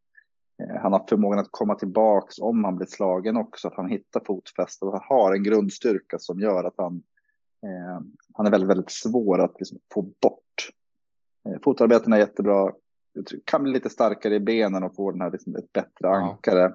[0.64, 4.22] Eh, han har förmågan att komma tillbaks om han blir slagen också, att han hittar
[4.26, 7.04] fotfäste och har en grundstyrka som gör att han,
[7.64, 10.70] eh, han är väldigt, väldigt svår att liksom få bort.
[11.50, 12.72] Eh, fotarbeten är jättebra,
[13.46, 16.66] kan bli lite starkare i benen och få den här liksom ett bättre ankare.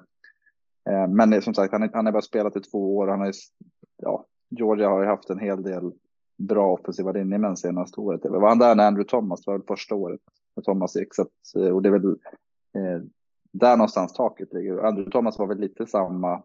[0.89, 3.07] Eh, men som sagt, han, är, han har bara spelat i två år.
[3.07, 3.33] Han är,
[3.97, 5.91] ja, Georgia har ju haft en hel del
[6.37, 8.21] bra offensiva linjemän senaste året.
[8.21, 10.21] Det var han där när Andrew Thomas var första året
[10.55, 11.15] när Thomas gick.
[11.15, 12.05] Så att, eh, och det är väl
[12.75, 13.03] eh,
[13.51, 14.77] där någonstans taket ligger.
[14.77, 16.43] Andrew Thomas var väl lite samma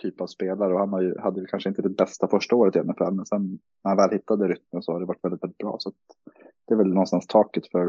[0.00, 2.76] typ av spelare och han har ju, hade väl kanske inte det bästa första året
[2.76, 5.58] i NFL, men sen när han väl hittade rytmen så har det varit väldigt, väldigt
[5.58, 5.76] bra.
[5.78, 5.92] Så
[6.68, 7.86] det är väl någonstans taket för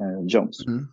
[0.00, 0.66] eh, Jones.
[0.66, 0.86] Mm.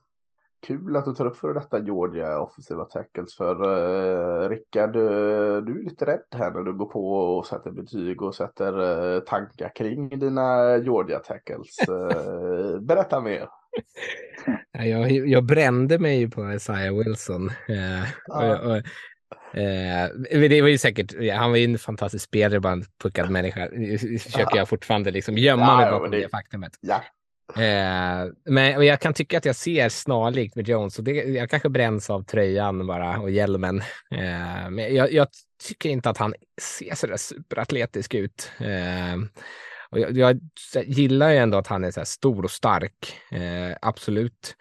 [0.68, 5.80] kul att du tar upp för detta Georgia offensiva tackles för uh, Rickard, uh, du
[5.80, 9.72] är lite rädd här när du går på och sätter betyg och sätter uh, tankar
[9.76, 11.78] kring dina Georgia tackles.
[11.90, 13.48] Uh, berätta mer.
[14.72, 17.50] Jag, jag brände mig på Isaiah Wilson.
[17.68, 18.06] Ja.
[18.28, 18.82] Och, och,
[20.32, 23.70] det var ju säkert, han var ju en fantastisk spelare, bara en puckad människa.
[24.20, 26.72] Försöker jag fortfarande liksom gömma ja, mig bakom det, det faktumet.
[26.82, 27.04] Ja.
[27.56, 31.70] Eh, men jag kan tycka att jag ser snarlikt med Jones och det, jag kanske
[31.70, 33.80] bränns av tröjan bara och hjälmen.
[34.12, 35.28] Eh, men jag, jag,
[35.68, 38.52] tycker inte att han ser så där superatletisk ut.
[38.60, 39.16] Eh,
[39.90, 40.40] och jag, jag,
[40.86, 44.56] gillar ju ändå att han är så stor och stark, eh, absolut.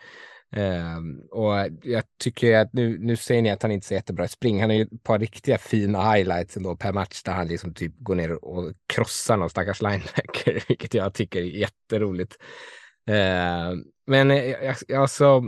[0.56, 4.60] Um, och jag tycker att nu, nu säger ni att han inte ser jättebra spring.
[4.60, 7.92] Han har ju ett par riktiga fina highlights ändå per match där han liksom typ
[7.98, 12.36] går ner och krossar någon stackars linebacker, vilket jag tycker är jätteroligt.
[13.10, 15.42] Uh, men jag, alltså.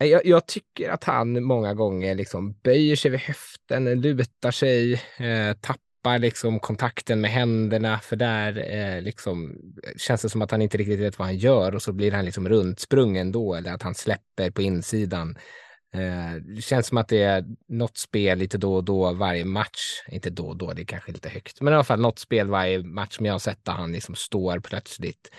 [0.00, 4.92] Eh, jag, jag, tycker att han många gånger liksom böjer sig vid höften, lutar sig,
[5.18, 9.56] eh, tappar tappar liksom kontakten med händerna för där eh, liksom,
[9.96, 12.24] känns det som att han inte riktigt vet vad han gör och så blir han
[12.24, 15.36] liksom runtsprungen då eller att han släpper på insidan.
[15.94, 20.02] Eh, det känns som att det är något spel lite då och då varje match.
[20.08, 22.48] Inte då och då, det är kanske lite högt, men i alla fall något spel
[22.48, 25.30] varje match som jag har sett där han liksom står plötsligt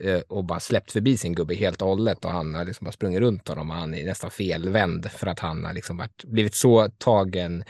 [0.00, 2.92] eh, och bara släppt förbi sin gubbe helt och hållet och han har liksom bara
[2.92, 6.54] sprungit runt honom och han är nästan felvänd för att han har liksom varit, blivit
[6.54, 7.64] så tagen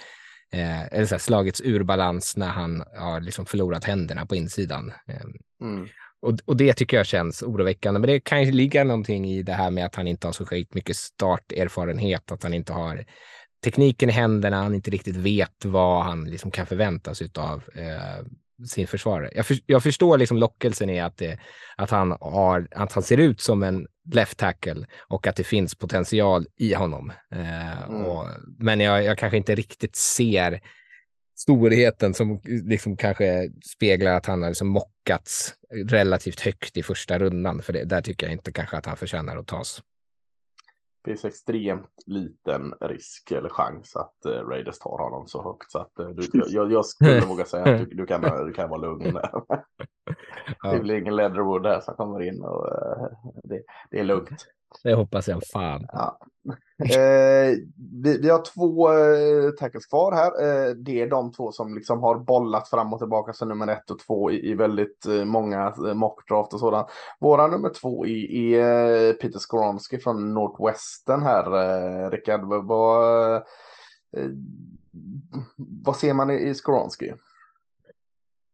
[0.54, 4.92] eh, eller så här, slagits ur balans när han har liksom förlorat händerna på insidan.
[5.08, 5.88] Eh, mm.
[6.22, 8.00] och, och det tycker jag känns oroväckande.
[8.00, 10.46] Men det kan ju ligga någonting i det här med att han inte har så
[10.46, 13.04] skit mycket starterfarenhet, att han inte har
[13.64, 18.26] tekniken i händerna, han inte riktigt vet vad han liksom kan förväntas av eh,
[18.66, 19.30] sin försvarare.
[19.34, 21.38] Jag, för, jag förstår liksom lockelsen i att, det,
[21.76, 25.74] att, han har, att han ser ut som en left tackle och att det finns
[25.74, 27.12] potential i honom.
[27.32, 28.04] Eh, mm.
[28.04, 28.26] och,
[28.58, 30.60] men jag, jag kanske inte riktigt ser
[31.36, 35.54] storheten som liksom kanske speglar att han har liksom mockats
[35.90, 37.62] relativt högt i första rundan.
[37.62, 39.82] För det, där tycker jag inte kanske att han förtjänar att tas
[41.04, 45.70] finns extremt liten risk eller chans att uh, Raiders tar honom så högt.
[45.70, 48.70] Så att, uh, du, jag, jag, skulle våga säga att du, du, kan, du kan
[48.70, 49.18] vara lugn.
[50.62, 53.06] Det blir ingen Leatherwood där som kommer in och uh,
[53.44, 54.46] det, det är lugnt.
[54.82, 55.86] Det hoppas jag fan.
[55.92, 56.18] Ja.
[56.78, 57.56] Eh,
[58.02, 60.42] vi, vi, har två eh, tackles kvar här.
[60.42, 63.90] Eh, det är de två som liksom har bollat fram och tillbaka som nummer ett
[63.90, 66.88] och två i, i väldigt eh, många eh, mockdraft och sådant.
[67.20, 71.46] Våra nummer två är, är Peter Skoronski från Northwestern här.
[72.04, 73.42] Eh, Rickard, vad, eh,
[75.56, 77.12] vad ser man i, i Skoronski?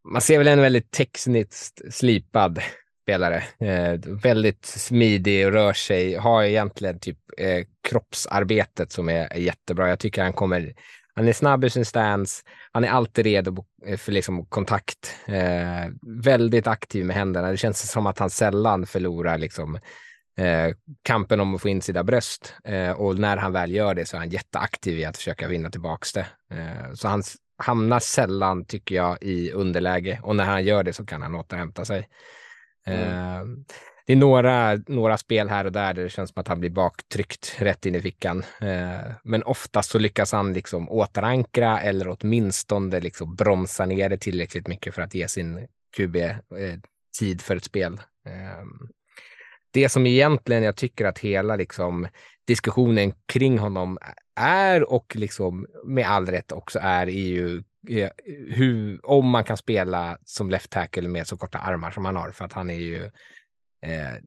[0.05, 2.61] Man ser väl en väldigt tekniskt slipad
[3.11, 3.43] spelare.
[3.61, 9.89] Eh, väldigt smidig och rör sig, har egentligen typ eh, kroppsarbetet som är, jättebra.
[9.89, 10.75] Jag tycker han kommer,
[11.15, 12.43] han är snabb i sin stance,
[12.73, 15.15] han är alltid redo eh, för liksom kontakt.
[15.27, 15.91] Eh,
[16.25, 17.51] väldigt aktiv med händerna.
[17.51, 19.75] Det känns som att han sällan förlorar liksom
[20.39, 22.55] eh, kampen om att få in sina bröst.
[22.65, 25.71] Eh, och när han väl gör det så är han jätteaktiv i att försöka vinna
[25.71, 26.27] tillbaks det.
[26.51, 27.23] Eh, så han
[27.63, 31.85] hamnar sällan, tycker jag, i underläge och när han gör det så kan han återhämta
[31.85, 32.09] sig.
[32.87, 33.01] Mm.
[33.01, 33.65] Ehm,
[34.07, 36.71] det är några, några spel här och där där det känns som att han blir
[36.71, 38.45] baktryckt rätt in i fickan.
[38.61, 44.69] Ehm, men oftast så lyckas han liksom återankra eller åtminstone liksom bromsa ner det tillräckligt
[44.69, 45.67] mycket för att ge sin
[45.97, 46.35] QB eh,
[47.19, 48.01] tid för ett spel.
[48.27, 48.89] Ehm,
[49.71, 52.09] det som egentligen jag tycker att hela liksom
[52.47, 53.99] diskussionen kring honom
[54.35, 57.63] är och liksom med all rätt också är, är ju
[58.49, 62.31] hur, om man kan spela som left tackle med så korta armar som han har,
[62.31, 63.05] för att han är ju
[63.83, 64.23] eh,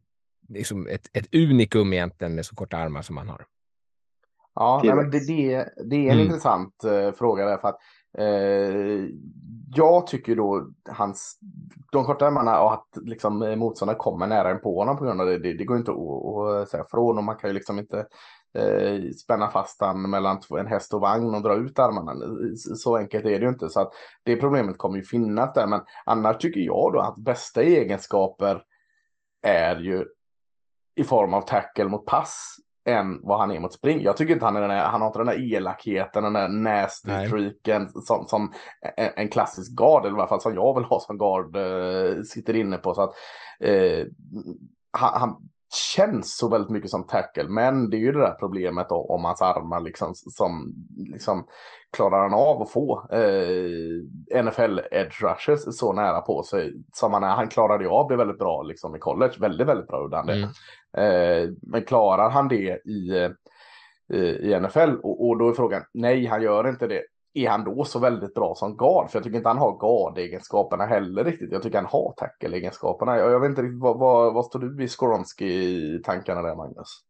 [0.50, 3.46] liksom ett, ett unikum egentligen med så korta armar som han har.
[4.56, 6.26] Ja, nej, men det, det, det är en mm.
[6.26, 7.80] intressant uh, fråga där för att
[8.20, 9.10] uh,
[9.76, 11.39] jag tycker då hans,
[11.92, 15.28] de korta armarna och att liksom motståndaren kommer nära en på honom på grund av
[15.28, 18.06] det, det, det går inte att, att säga från och man kan ju liksom inte
[18.56, 22.13] eh, spänna fast han mellan en häst och vagn och dra ut armarna.
[22.56, 23.70] Så enkelt är det ju inte.
[23.70, 25.68] Så att det problemet kommer ju finnas där.
[25.68, 28.63] Men annars tycker jag då att bästa egenskaper
[29.42, 30.06] är ju
[30.96, 34.02] i form av tackle mot pass än vad han är mot spring.
[34.02, 36.50] Jag tycker inte han är den här, han har inte den där elakheten, den där
[36.50, 38.54] nasty freaken som, som
[39.16, 42.56] en, klassisk guard, eller i alla fall som jag vill ha som guard, eh, sitter
[42.56, 42.94] inne på.
[42.94, 43.13] Så att
[43.60, 44.06] eh,
[44.92, 47.44] han, han, känns så väldigt mycket som tackle.
[47.44, 50.74] Men det är ju det där problemet då, om hans armar liksom, som
[51.12, 51.48] liksom,
[51.92, 57.24] klarar han av att få eh, NFL edge rushes så nära på sig som han
[57.24, 57.36] är.
[57.36, 59.34] Han klarade ju av det väldigt bra liksom i college.
[59.40, 60.34] Väldigt, väldigt bra gjorde han det.
[60.34, 60.50] Mm.
[60.98, 63.30] Eh, men klarar han det i,
[64.14, 64.96] eh, i NFL?
[65.04, 67.02] Och, och då är frågan, nej han gör inte det.
[67.34, 69.10] Är han då så väldigt bra som guard?
[69.10, 71.52] För jag tycker inte han har guard-egenskaperna heller riktigt.
[71.52, 73.17] Jag tycker han har tackle-egenskaperna.
[73.17, 76.56] Jag, jag vet inte riktigt, vad, vad, vad står du i Skoronski i tankarna där
[76.56, 77.04] Magnus?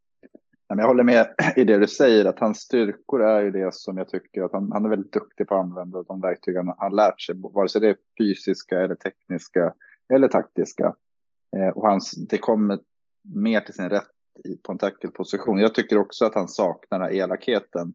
[0.67, 4.09] Jag håller med i det du säger, att hans styrkor är ju det som jag
[4.09, 7.21] tycker att han, han är väldigt duktig på att använda de verktyg han har lärt
[7.21, 9.73] sig, vare sig det är fysiska eller tekniska
[10.13, 10.95] eller taktiska.
[11.57, 12.79] Eh, och hans, det kommer
[13.35, 14.03] mer till sin rätt
[14.43, 15.59] i, på en tackle-position.
[15.59, 17.93] Jag tycker också att han saknar den här elakheten.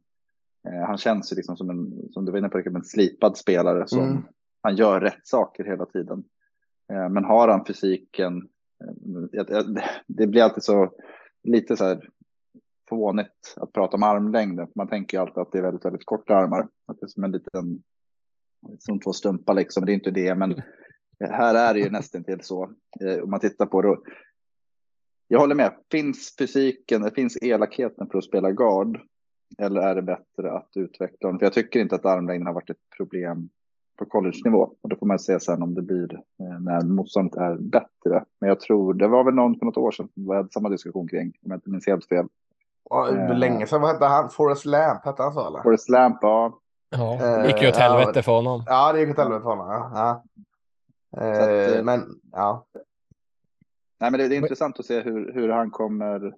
[0.68, 3.88] Eh, han känns ju liksom som en, som du var inne på, en slipad spelare
[3.88, 4.22] som Mm.
[4.62, 6.24] han gör rätt saker hela tiden.
[6.92, 8.48] Eh, men har han fysiken,
[8.84, 9.60] eh,
[10.06, 10.92] det blir alltid så
[11.42, 12.08] lite så här
[12.88, 14.68] fånigt att prata om armlängden.
[14.74, 16.68] Man tänker ju alltid att det är väldigt, väldigt korta armar.
[16.86, 17.82] Att det är som en liten,
[18.78, 19.86] som två stumpar liksom.
[19.86, 20.62] Det är inte det, men
[21.20, 22.70] här är det ju nästan till så.
[23.22, 23.96] Om man tittar på det.
[25.28, 25.72] Jag håller med.
[25.90, 29.00] Finns fysiken, finns elakheten för att spela guard?
[29.58, 31.38] Eller är det bättre att utveckla den?
[31.38, 33.48] För jag tycker inte att armlängden har varit ett problem
[33.98, 34.74] på college-nivå.
[34.82, 38.24] Och då får man se sen om det blir eh, när motståndet är bättre.
[38.40, 41.08] Men jag tror, det var väl någon för något år sedan, vi hade samma diskussion
[41.08, 42.26] kring, om jag inte minns helt fel.
[42.90, 43.38] Ja, Eh.
[43.38, 44.30] Länge sedan, vad hette han?
[44.30, 45.62] Forrest Lamp hette han så eller?
[45.62, 46.58] Forrest Lamp, ja.
[46.90, 48.62] Ja, Eh, det gick ju åt helvete för honom.
[48.66, 49.66] Ja, det gick åt helvete för honom.
[49.68, 49.90] Ja.
[49.94, 50.22] Ja.
[51.22, 52.66] Eh, att, eh, men ja,
[54.00, 56.34] Nej, men det, det är intressant att se hur, hur han kommer.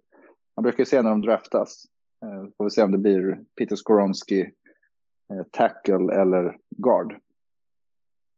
[0.57, 1.85] Man brukar ju se när de draftas.
[2.22, 7.14] Eh, får vi se om det blir Peter Skoronski, eh, tackle eller guard.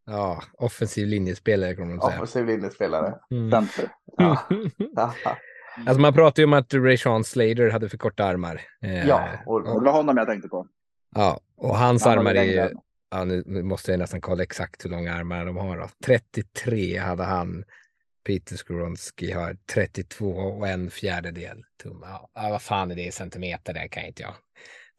[0.06, 2.14] Ja, offensiv linjespelare kommer man säga.
[2.16, 3.14] offensiv linjespelare.
[3.30, 3.50] Mm.
[3.50, 3.90] Center.
[4.94, 5.36] Ja.
[5.86, 8.60] Alltså man pratar ju om att Rayshon Slater hade för korta armar.
[8.82, 10.66] Eh, ja, och, Och det var honom jag tänkte på.
[11.14, 12.68] ja, och hans Han armar är ju...
[13.10, 15.78] Ja, nu nu måste jag nästan kolla exakt hur långa armar de har.
[15.78, 15.88] Då.
[16.04, 17.64] 33 hade han.
[18.24, 22.00] Peter Skoronski har 32 och en fjärdedel tum.
[22.06, 23.72] Ja, vad fan är det i centimeter?
[23.74, 24.34] Det kan inte jag.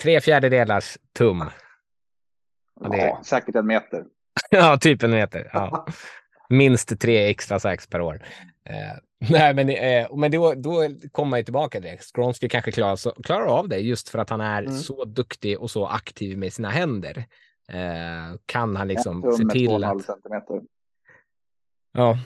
[0.04, 1.40] Tre fjärdedelars tum.
[1.40, 4.04] Det- Ja, säkert en meter.
[4.50, 5.50] Ja, typ en meter.
[5.54, 5.86] Ja.
[6.50, 8.26] Minst tre extra sax per år.
[8.66, 8.98] Eh,
[9.30, 12.04] nej, men, eh, men då, då kommer man ju tillbaka till det.
[12.04, 14.74] Skronski kanske klarar, så, klarar av det just för att han är Mm.
[14.78, 17.18] så duktig och så aktiv med sina händer.
[17.70, 20.06] Eh, kan han liksom se till 2,5 att...
[20.06, 20.62] centimeter.
[21.94, 22.18] Ja,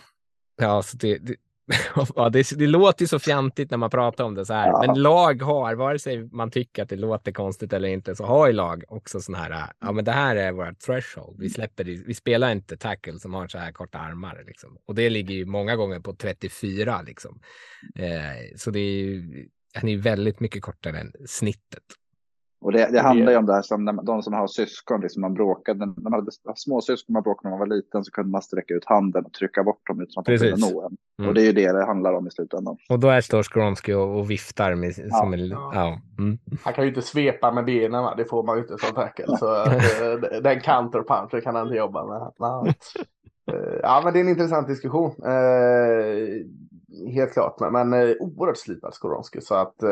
[0.58, 1.36] ja så det, det,
[2.16, 4.68] ja, det, det låter ju så fjantigt när man pratar om det så här.
[4.68, 4.84] Ja.
[4.88, 8.48] Men lag har, vare sig man tycker att det låter konstigt eller inte, så har
[8.48, 11.40] ju lag också sån här, ja men det här är vårt threshold.
[11.40, 14.78] Vi släpper det, vi spelar inte tackle som har så här korta armar liksom.
[14.86, 17.40] Och det ligger ju många gånger på 34 liksom.
[17.96, 21.84] Eh, så det är ju, han är ju väldigt mycket kortare än snittet.
[22.60, 25.02] Och det, det handlar ju om det här som när man- de som har syskon,
[25.02, 28.12] liksom man bråkade, när man hade små syskon man bråkade när man var liten så
[28.12, 30.98] kunde man sträcka ut handen och trycka bort dem utan att de kunde nå en.
[31.20, 31.30] Mm.
[31.30, 32.78] Och det är ju det det handlar om i slutändan.
[32.90, 35.72] Och då är står Skronski och, och viftar med, som en, Ja.
[35.74, 36.02] ja.
[36.20, 36.38] Mm.
[36.64, 38.14] han kan ju inte svepa med benen, va?
[38.18, 39.38] det får man ju inte som tackle.
[39.38, 42.32] Så eh, den counterpunchen kan han inte jobba med.
[42.38, 42.68] Ja.
[43.52, 45.12] Eh, Ja, men det är en intressant diskussion.
[47.06, 49.42] Eh, helt klart, men, men eh, oerhört slipad Skoronski.
[49.42, 49.90] Så att eh,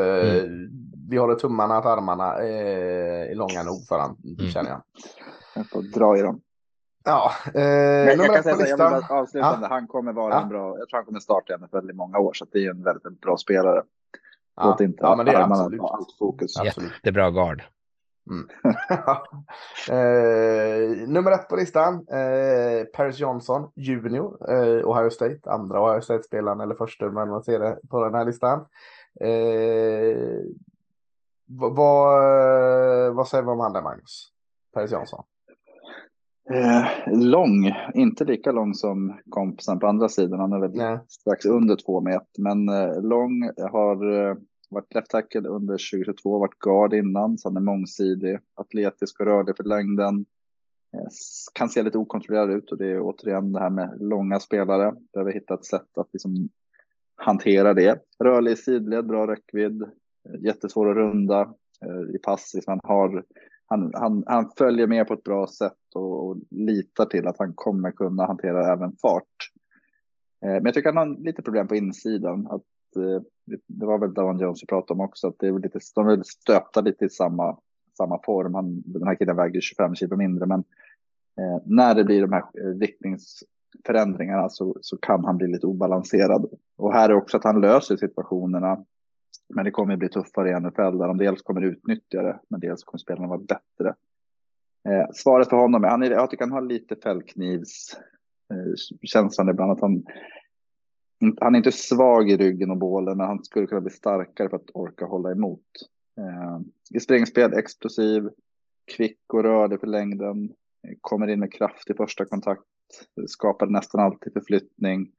[1.08, 4.50] vi håller tummarna att armarna eh, är långa nog för han, Mm.
[4.50, 4.82] känner jag.
[5.54, 6.40] Jag får dra i dem.
[7.04, 8.76] Ja, eh, Men jag kan säga så, jag vill
[9.08, 9.66] bara avslutande.
[9.66, 10.42] Han kommer vara Ja.
[10.42, 12.64] en bra, jag tror han kommer starta i NFL i många år, så att det
[12.66, 13.82] är en väldigt, väldigt bra spelare.
[14.56, 15.80] Ja, Låt inte ja, men det är armarna absolut.
[15.80, 16.54] ta allt fokus.
[16.64, 17.30] Jättebra
[18.26, 18.50] guard.
[19.90, 21.94] eh, nummer ett på listan.
[21.94, 24.50] Eh, Paris Johnson junior.
[24.50, 25.40] Eh, Ohio State.
[25.44, 28.60] Andra Ohio State-spelaren eller första men man ser det på den här listan.
[29.20, 30.44] Eh,
[31.48, 31.74] vad,
[33.14, 34.32] vad, säger vi om han där Magnus?
[34.74, 35.24] Paris Johnson.
[36.50, 40.40] Eh, lång, inte lika lång som kompisen på andra sidan.
[40.40, 44.34] Han är väl strax under två meter, men eh, lång har eh,
[44.68, 49.56] varit left tackle under 2022, varit guard innan, så han är mångsidig, atletisk och rörlig
[49.56, 50.26] för längden.
[50.94, 51.08] Eh,
[51.52, 54.94] kan se lite okontrollerad ut och det är återigen det här med långa spelare.
[55.12, 56.48] Behöver hitta ett sätt att liksom
[57.16, 58.00] hantera det.
[58.18, 61.40] Rörlig i sidled, bra räckvidd, eh, jättesvår att runda
[61.84, 62.54] eh, i pass.
[62.54, 63.24] Liksom han, har,
[63.66, 67.52] han, han, han följer med på ett bra sätt och, och litar till att han
[67.54, 69.52] kommer kunna hantera även fart.
[70.40, 72.46] Men jag tycker han har lite problem på insidan.
[72.46, 72.62] Att,
[72.96, 73.22] Eh,
[73.66, 76.12] det var väl Davan Jones vi pratade om också, att det är lite, de är
[76.12, 77.58] stöta stöpta lite i samma,
[77.96, 78.54] samma form.
[78.54, 80.64] Han, den här killen väger 25 kilo mindre, men
[81.40, 86.50] eh, när det blir de här eh, riktningsförändringarna så, så kan han bli lite obalanserad.
[86.76, 88.84] Och här är också att han löser situationerna.
[89.48, 92.84] Men det kommer bli tuffare i NFL där de dels kommer utnyttja det, men dels
[92.84, 93.94] kommer spelarna vara bättre.
[94.88, 97.96] Eh, svaret för honom är, han är, jag tycker han har lite fällknivs
[98.50, 100.04] eh, känslan ibland att han,
[101.40, 104.56] han är inte svag i ryggen och bålen, men han skulle kunna bli starkare för
[104.56, 105.66] att orka hålla emot.
[106.18, 106.60] Eh,
[106.94, 108.28] I springspel, explosiv,
[108.96, 110.44] kvick och rörlig för längden,
[110.88, 112.62] eh, kommer in med kraft i första kontakt,
[113.26, 115.12] skapar nästan alltid förflyttning.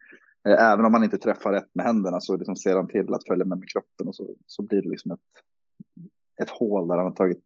[0.48, 3.28] Eh, även om man inte träffar rätt med händerna så liksom ser han till att
[3.28, 5.20] följa med med kroppen och så, så blir det liksom ett,
[6.42, 7.46] ett hål där han tagit,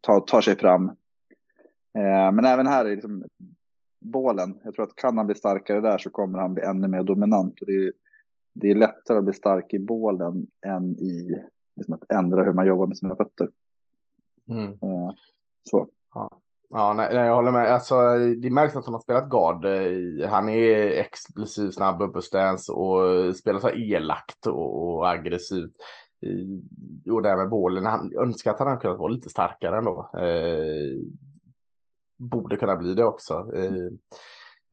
[0.00, 0.88] tar, tar sig fram.
[1.98, 3.24] Eh, men även här är liksom
[4.00, 4.60] bålen.
[4.64, 7.60] Jag tror att kan han bli starkare där så kommer han bli ännu mer dominant.
[7.60, 7.92] Och det, är,
[8.52, 11.42] det är lättare att bli stark i bålen än i
[11.76, 13.48] liksom att ändra hur man jobbar med sina fötter.
[14.48, 14.72] Mm.
[14.72, 15.10] Eh,
[15.70, 15.88] så.
[16.14, 16.40] Ja.
[16.70, 17.72] Ja, nej, nej, jag håller med.
[17.72, 19.64] Alltså, det märks att han har spelat guard.
[20.28, 25.72] Han är explosiv, snabb, uppe stance och spelar så elakt och, och aggressivt.
[27.12, 30.10] Och det här med bålen, han önskar att han hade kunnat vara lite starkare ändå.
[30.14, 30.98] Eh,
[32.18, 33.50] borde kunna bli det också.
[33.54, 33.64] Eh,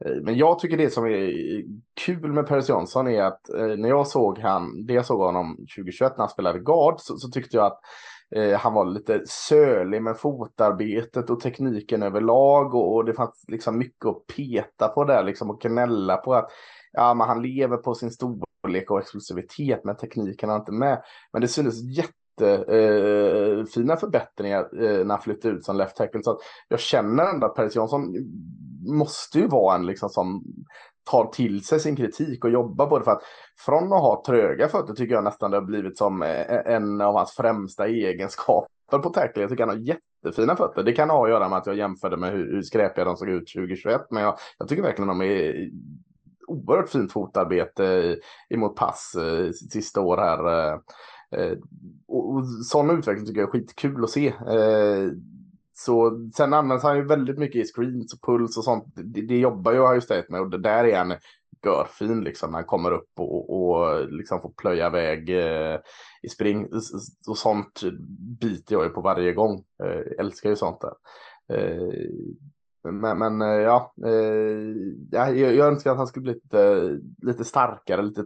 [0.04, 1.32] eh, men jag tycker det som är
[1.94, 5.56] kul med Paris Johnson är att eh, när jag såg han, det jag såg honom
[5.56, 7.80] 2021 när han spelade guard så, så tyckte jag att
[8.58, 14.06] han var lite sölig med fotarbetet och tekniken överlag och, och det fanns liksom mycket
[14.06, 16.50] att peta på där liksom och knälla på att
[16.92, 21.02] ja, men han lever på sin storlek och explosivitet men tekniken är inte med.
[21.32, 26.22] Men det syntes jätte jättefina eh, förbättringar eh, när han flyttade ut som left tackle.
[26.22, 28.14] Så jag känner ändå att Peres Jansson
[28.86, 30.44] måste ju vara en liksom som
[31.10, 33.04] tar till sig sin kritik och jobbar på det.
[33.04, 33.22] För att
[33.58, 37.14] från att ha tröga fötter tycker jag nästan det har blivit som eh, en av
[37.14, 39.42] hans främsta egenskaper på tackle.
[39.42, 39.86] Jag tycker han har
[40.24, 40.82] jättefina fötter.
[40.82, 43.28] Det kan ha att göra med att jag jämförde med hur, hur skräpiga de såg
[43.28, 44.00] ut 2021.
[44.10, 45.70] Men jag, jag tycker verkligen de är
[46.48, 48.16] oerhört fint fotarbete
[48.50, 49.16] emot pass
[49.72, 50.78] sista år här.
[51.36, 51.58] Eh,
[52.08, 54.26] och, och sån utveckling tycker jag är skitkul att se.
[54.28, 55.10] Eh,
[55.74, 58.84] så sen används han ju väldigt mycket i screens och puls och sånt.
[58.94, 61.14] Det, det jobbar ju Ohio State med och det där är han
[61.64, 65.78] görfin liksom när han kommer upp och, och liksom får plöja väg eh,
[66.22, 66.68] i spring.
[67.28, 67.82] Och sånt
[68.40, 69.64] biter jag ju på varje gång.
[69.84, 70.94] Eh, älskar ju sånt där.
[71.56, 72.10] Eh,
[72.92, 74.76] men, men eh, ja, eh,
[75.10, 78.24] jag, jag önskar att han skulle bli lite, lite starkare, lite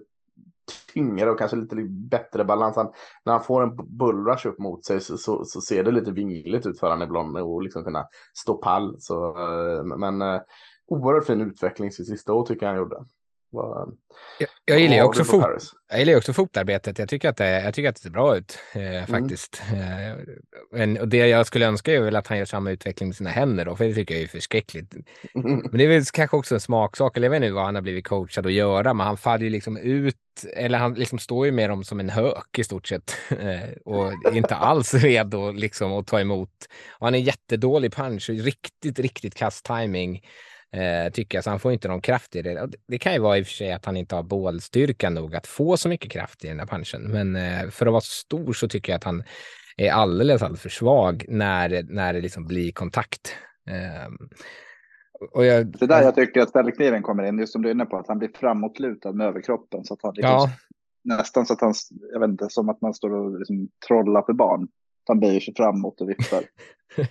[0.93, 1.77] tyngre och kanske lite
[2.11, 2.77] bättre balans.
[2.77, 2.93] Han,
[3.25, 6.67] när han får en bullrush upp mot sig så, så, så, ser det lite vingligt
[6.67, 8.97] ut för han ibland och liksom kunna stå pall.
[8.99, 10.41] Så, eh, men eh,
[10.87, 13.05] oerhört fin utveckling sitt sista år tycker jag han gjorde.
[13.53, 13.89] Var,
[14.39, 15.45] jag, jag, gillar också, fot,
[15.91, 16.99] jag gillar också fotarbetet.
[16.99, 19.07] Jag tycker att det, jag tycker att det ser bra ut eh, mm.
[19.07, 19.63] faktiskt.
[19.73, 20.11] Mm.
[20.11, 20.27] Eh,
[20.73, 23.31] men, och det jag skulle önska är väl att han gör samma utveckling med sina
[23.31, 24.95] händer då, för det tycker jag är förskräckligt.
[25.35, 25.57] Mm.
[25.71, 27.83] Men det är väl kanske också en smaksak, eller jag vet inte vad han har
[27.83, 30.17] blivit coachad att göra, men han faller ju liksom ut,
[30.57, 34.13] eller han liksom står ju med dem som en hök i stort sett eh, och
[34.13, 36.51] är inte alls redo liksom att ta emot.
[36.99, 40.21] Och han är jättedålig punch och riktigt, riktigt kass timing.
[40.73, 42.69] Eh, tycker jag, så han får inte någon kraft i det.
[42.87, 45.47] Det kan ju vara i och för sig att han inte har bålstyrka nog att
[45.47, 47.03] få så mycket kraft i den här punchen.
[47.03, 49.23] Men eh, för att vara stor så tycker jag att han
[49.77, 53.35] är alldeles, alldeles för svag när, när det liksom blir kontakt.
[53.71, 54.13] Eh,
[55.33, 57.87] och jag, det där jag tycker att fällkniven kommer in, just som du är inne
[57.87, 59.85] på, att han blir framåtlutad med överkroppen.
[59.85, 60.51] Så att han liksom, ja.
[61.05, 61.75] Nästan så att han,
[62.13, 64.69] jag vet inte, som att man står och liksom trollar för barn.
[65.11, 66.45] Han böjer sig framåt och viftar.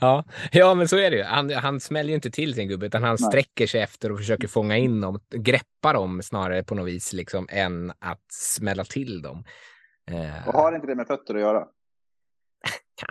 [0.00, 0.24] ja.
[0.52, 1.22] ja, men så är det ju.
[1.22, 3.28] Han, han smäller ju inte till sin gubbe, utan han Nej.
[3.28, 7.46] sträcker sig efter och försöker fånga in dem, greppa dem snarare på något vis, liksom,
[7.50, 9.44] än att smälla till dem.
[10.10, 11.66] Eh, och har inte det med fötter att göra?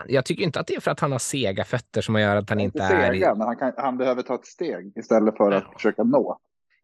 [0.08, 2.50] Jag tycker inte att det är för att han har sega fötter som gör att
[2.50, 3.14] han inte, inte är...
[3.14, 6.40] Sega, men han, kan, han behöver ta ett steg istället för att försöka nå.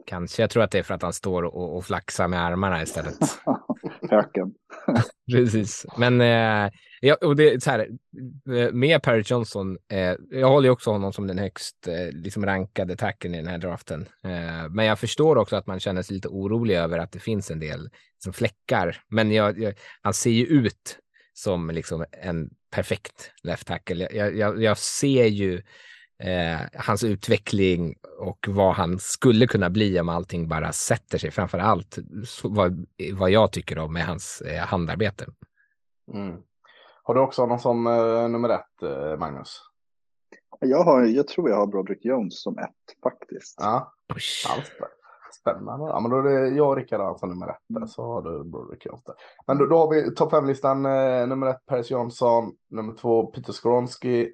[0.06, 0.44] Kanske.
[0.44, 3.18] Jag tror att det är för att han står och, och flaxar med armarna istället.
[4.10, 4.54] Höken.
[5.32, 5.86] Precis.
[5.98, 7.80] Men eh, ja, och det, så här,
[8.56, 12.46] eh, med Perry Johnson, eh, jag håller ju också honom som den högst eh, liksom
[12.46, 14.08] rankade tacken i den här draften.
[14.24, 17.52] Eh, men jag förstår också att man känner sig lite orolig över att det finns
[17.52, 17.90] en del
[18.24, 19.02] som fläckar.
[19.08, 21.00] Men jag, jag, han ser ju ut
[21.34, 24.10] som liksom en perfekt left tackle.
[24.12, 25.62] Jag, jag, jag ser ju
[26.20, 31.32] eh, hans utveckling och vad han skulle kunna bli om allting bara sätter sig.
[31.32, 31.98] Framför allt
[32.44, 35.26] vad, vad jag tycker om med hans eh, handarbete.
[36.14, 36.38] Mm.
[37.04, 39.62] Har du också någon som eh, nummer ett, eh, Magnus?
[40.60, 43.56] Jag, har, jag tror jag har Broderick Jones som ett faktiskt.
[43.62, 43.94] Ja,
[44.50, 44.72] alls
[45.40, 45.86] Spännande.
[45.86, 47.70] Ja, men då är det jag och Rickard Hansson nummer ett.
[47.76, 47.88] Mm.
[47.88, 49.16] Så har du Broderick Jones där.
[49.48, 50.86] Men då, då har vi topp fem-listan.
[50.86, 52.52] Eh, nummer ett Paris Johnson.
[52.70, 54.32] Nummer två Peter Skoronsky.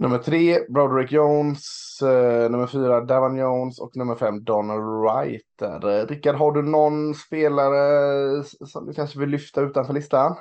[0.00, 1.98] Nummer tre, Broderick Jones.
[2.02, 3.78] Eh, nummer fyra, Davon Jones.
[3.78, 5.42] Och nummer fem, Donald Wright.
[5.58, 6.06] Där.
[6.06, 10.36] Rickard, har du någon spelare som du kanske vill lyfta utanför listan?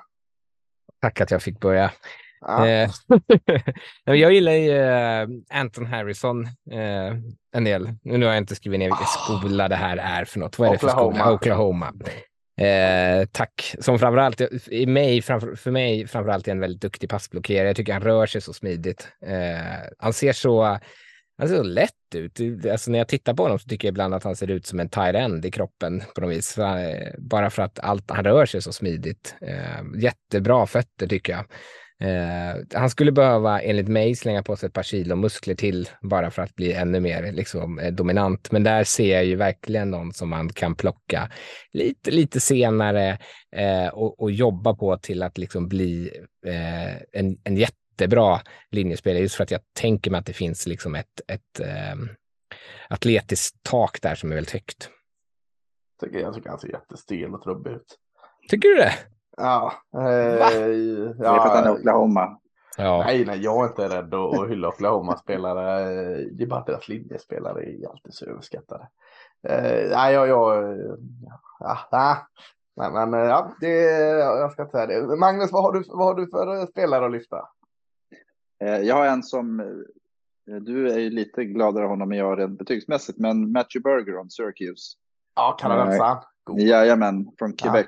[1.01, 1.91] Tack att jag fick börja.
[2.41, 2.67] Ja.
[2.67, 2.89] Eh,
[4.03, 7.17] jag gillar ju eh, Anton Harrison eh,
[7.51, 7.93] en del.
[8.03, 10.59] Nu har jag inte skrivit ner vilken skola det här är för något.
[10.59, 11.15] Vad är det för Oklahoma.
[11.15, 11.33] skola?
[11.33, 11.93] Oklahoma.
[12.59, 13.75] Eh, tack.
[13.79, 17.67] Som framförallt i mig, framför, för mig framförallt är en väldigt duktig passblockerare.
[17.67, 19.07] Jag tycker han rör sig så smidigt.
[19.25, 20.63] Eh, han ser så,
[21.37, 22.65] han ser så lätt ut.
[22.65, 24.79] Alltså när jag tittar på honom så tycker jag ibland att han ser ut som
[24.79, 26.57] en tight end i kroppen på något vis.
[26.57, 29.35] Eh, Bara för att allt, han rör sig så smidigt.
[29.41, 31.45] Eh, jättebra fötter tycker jag.
[32.03, 36.31] Eh, han skulle behöva, enligt mig, slänga på sig ett par kilo muskler till bara
[36.31, 38.51] för att bli ännu mer liksom, eh, dominant.
[38.51, 41.31] Men där ser jag ju verkligen någon som man kan plocka
[41.71, 43.17] lite, lite senare
[43.55, 46.11] eh, och, och jobba på till att liksom bli
[46.45, 48.41] eh, en, en jättebra
[48.71, 49.21] linjespelare.
[49.21, 51.95] Just för att jag tänker mig att det finns liksom ett, ett eh,
[52.89, 54.89] atletiskt tak där som är väldigt högt.
[56.01, 57.97] Tycker, jag tycker han ser jättestel och trubbig ut.
[58.49, 58.93] Tycker du det?
[59.39, 59.73] Ja.
[59.93, 60.49] Eh, Va?
[60.49, 62.39] Det är för att han är ja Oklahoma.
[62.77, 63.03] Ja.
[63.05, 65.85] nej, nej, jag är inte rädd att, hylla Oklahoma-spelare.
[66.31, 68.87] Det är bara att deras linjespelare är alltid så överskattade.
[69.47, 70.77] Eh, nej, jag, jag,
[71.59, 72.27] ja, ja.
[72.75, 73.71] Nej, men eh, ja, det,
[74.19, 75.15] jag ska inte säga det.
[75.15, 77.49] Magnus, vad har du, vad har du för spelare att lyfta?
[78.63, 82.39] Eh, Jag har en som, eh, du är ju lite gladare av honom än jag
[82.39, 84.97] rent betygsmässigt, men Matthew Bergeron, Syracuse.
[85.35, 86.17] Ja, kanadensaren.
[86.57, 87.63] Jajamän, från Ja.
[87.71, 87.87] Quebec.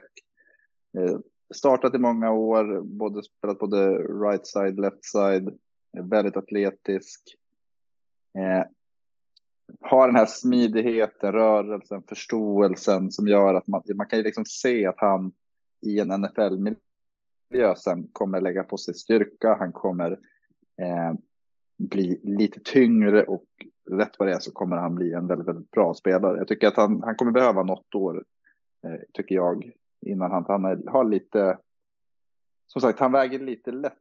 [0.97, 1.17] Eh,
[1.53, 5.57] Startat i många år, både spelat både right side, left side,
[5.97, 7.21] är väldigt atletisk.
[8.37, 8.65] Eh,
[9.81, 14.85] har den här smidigheten, rörelsen, förståelsen som gör att man, man kan ju liksom se
[14.85, 15.31] att han
[15.81, 19.55] i en NFL-miljö sen kommer lägga på sig styrka.
[19.59, 20.11] Han kommer
[20.81, 21.13] eh,
[21.77, 23.45] bli lite tyngre och
[23.91, 26.37] rätt vad det är så kommer han bli en väldigt, väldigt bra spelare.
[26.37, 28.23] Jag tycker att han, han kommer behöva något år,
[28.85, 29.71] eh, tycker jag,
[30.01, 31.57] innan han, han är, har lite,
[32.67, 33.93] som sagt, han väger lite lätt.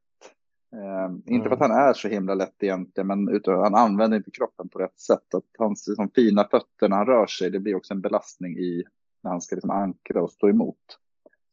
[0.72, 4.30] Eh, Inte för att han är så himla lätt egentligen, men utan han använder inte
[4.30, 5.34] kroppen på rätt sätt.
[5.34, 8.84] Att hans liksom, fina fötter när han rör sig, det blir också en belastning i
[9.22, 10.98] när han ska liksom ankra och stå emot.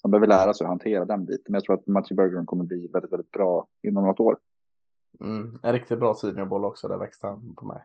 [0.02, 1.44] Han behöver lära sig att hantera den biten.
[1.48, 4.38] Men jag tror att Matthew Bergeron kommer bli väldigt, väldigt bra inom något år.
[5.20, 7.82] Mm, en riktigt bra seniorboll också, där växte han på mig.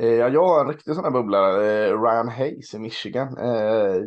[0.00, 3.38] Eh, ja, jag har en riktig sån här bubblare, eh, Ryan Hayes i Michigan.
[3.38, 4.02] Eh,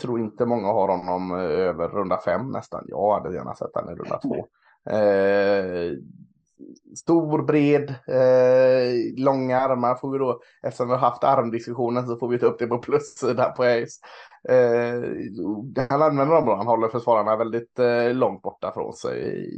[0.00, 2.84] tror inte många har honom eh, över runda fem nästan.
[2.88, 4.46] Jag hade gärna sett honom i runda två.
[4.90, 5.92] Eh,
[6.96, 12.28] stor, bred, eh, långa armar får vi då, eftersom vi har haft armdiskussionen så får
[12.28, 13.98] vi ta upp det på plussidan på Hayes.
[14.48, 19.48] Eh, han använder dem bra, han håller försvararna väldigt eh, långt borta från sig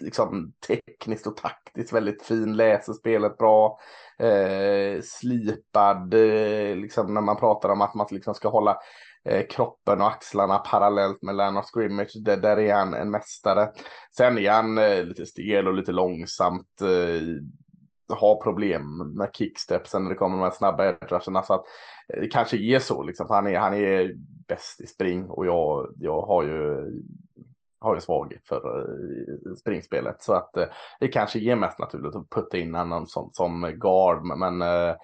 [0.00, 3.78] liksom tekniskt och taktiskt väldigt fin, läser spelet bra,
[4.18, 8.78] eh, slipad, eh, liksom när man pratar om att man liksom ska hålla
[9.24, 13.68] eh, kroppen och axlarna parallellt med line of scrimmage, där, där är han en mästare.
[14.16, 17.42] Sen är han eh, lite stel och lite långsamt, eh,
[18.16, 21.42] har problem med kickstepsen när det kommer de här snabba edgerna.
[21.42, 21.64] Så att
[22.14, 24.14] eh, det kanske är så, liksom, för han är, han är
[24.48, 26.90] bäst i spring och jag, jag har ju
[27.80, 30.22] har ju svaghet för eh, springspelet.
[30.22, 30.66] Så att eh,
[31.00, 34.24] det kanske ger mest naturligt att putta in någon som, som guard.
[34.24, 34.94] Men eh,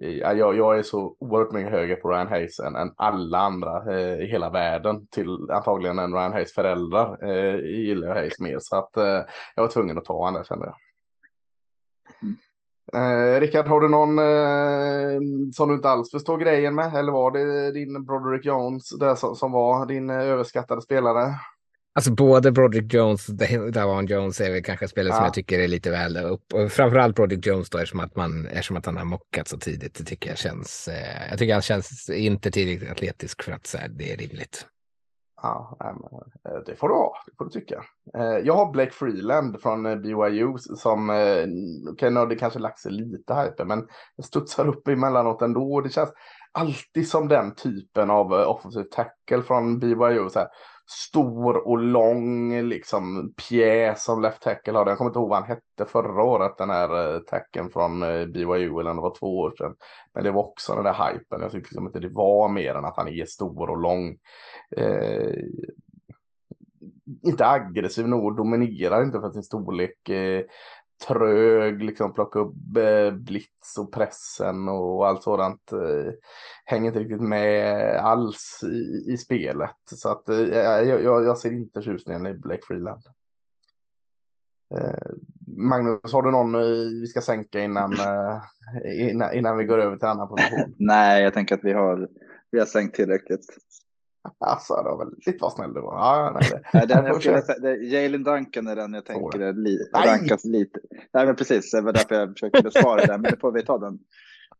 [0.00, 3.94] ja, jag, jag är så oerhört mycket högre på Ryan Hayes än, än alla andra
[3.94, 5.06] eh, i hela världen.
[5.06, 8.58] Till antagligen än Ryan Hayes föräldrar eh, gillar jag Hayes mer.
[8.60, 9.20] Så att eh,
[9.54, 10.74] jag var tvungen att ta honom där kände jag.
[12.92, 15.20] Eh, Rickard, har du någon eh,
[15.54, 16.94] som du inte alls förstår grejen med?
[16.94, 21.34] Eller var det din Broderick Jones där som, som var din överskattade spelare?
[21.98, 25.26] Alltså både Broderick Jones och Davon Jones är väl kanske spelare som Ja.
[25.26, 26.54] jag tycker är lite väl upp.
[26.54, 29.94] Och framförallt Broderick Jones då eftersom att, man, eftersom att han har mockat så tidigt.
[29.98, 33.78] Det tycker jag känns, eh, jag tycker han känns inte tillräckligt atletisk för att så
[33.78, 34.66] här, det är rimligt.
[35.42, 37.84] Ja, eh, det får du ha, det får du tycka.
[38.18, 41.10] Eh, Jag har Blake Freeland från eh, BYU som,
[41.92, 43.86] okej har det kanske lagt sig lite hype, men
[44.16, 45.80] det studsar upp emellanåt ändå.
[45.80, 46.10] Det känns
[46.52, 50.28] alltid som den typen av offensiv tackle från BYU.
[50.28, 50.48] Så här,
[50.90, 54.86] stor och lång liksom pjäs som left tackle har.
[54.86, 58.26] Jag kommer inte ihåg vad han hette förra året, den här eh, tacken från eh,
[58.26, 59.74] BYU, eller om det var två år sedan.
[60.14, 61.40] Men det var också den där hypen.
[61.40, 64.16] Jag tyckte liksom inte det var mer än att han är stor och lång.
[64.76, 65.34] Eh,
[67.22, 70.08] inte aggressiv nog, dominerar inte för sin storlek.
[70.08, 70.42] Eh,
[71.06, 75.72] trög, liksom plocka upp eh, blitz och pressen och allt sådant.
[75.72, 76.12] Eh,
[76.64, 79.76] hänger inte riktigt med alls i, i spelet.
[79.94, 83.02] Så att eh, jag, jag, jag ser inte tjusningen i Blake Freeland.
[84.74, 85.12] Eh,
[85.56, 89.96] Magnus, har du någon eh, vi ska sänka innan, eh, innan, innan vi går över
[89.96, 90.74] till annan position?
[90.78, 92.08] Nej, jag tänker att vi har,
[92.50, 93.46] vi har sänkt tillräckligt.
[94.38, 95.94] Alltså, det var väldigt vad snäll du var.
[95.94, 96.62] Ja, nej, det.
[96.74, 100.80] Nej, den jag skulle säga, Jalen Duncan är den jag tänker är li, rankas lite.
[101.12, 101.70] Nej, men precis.
[101.70, 103.18] Det var därför jag försökte besvara det.
[103.18, 103.98] Men det får vi ta den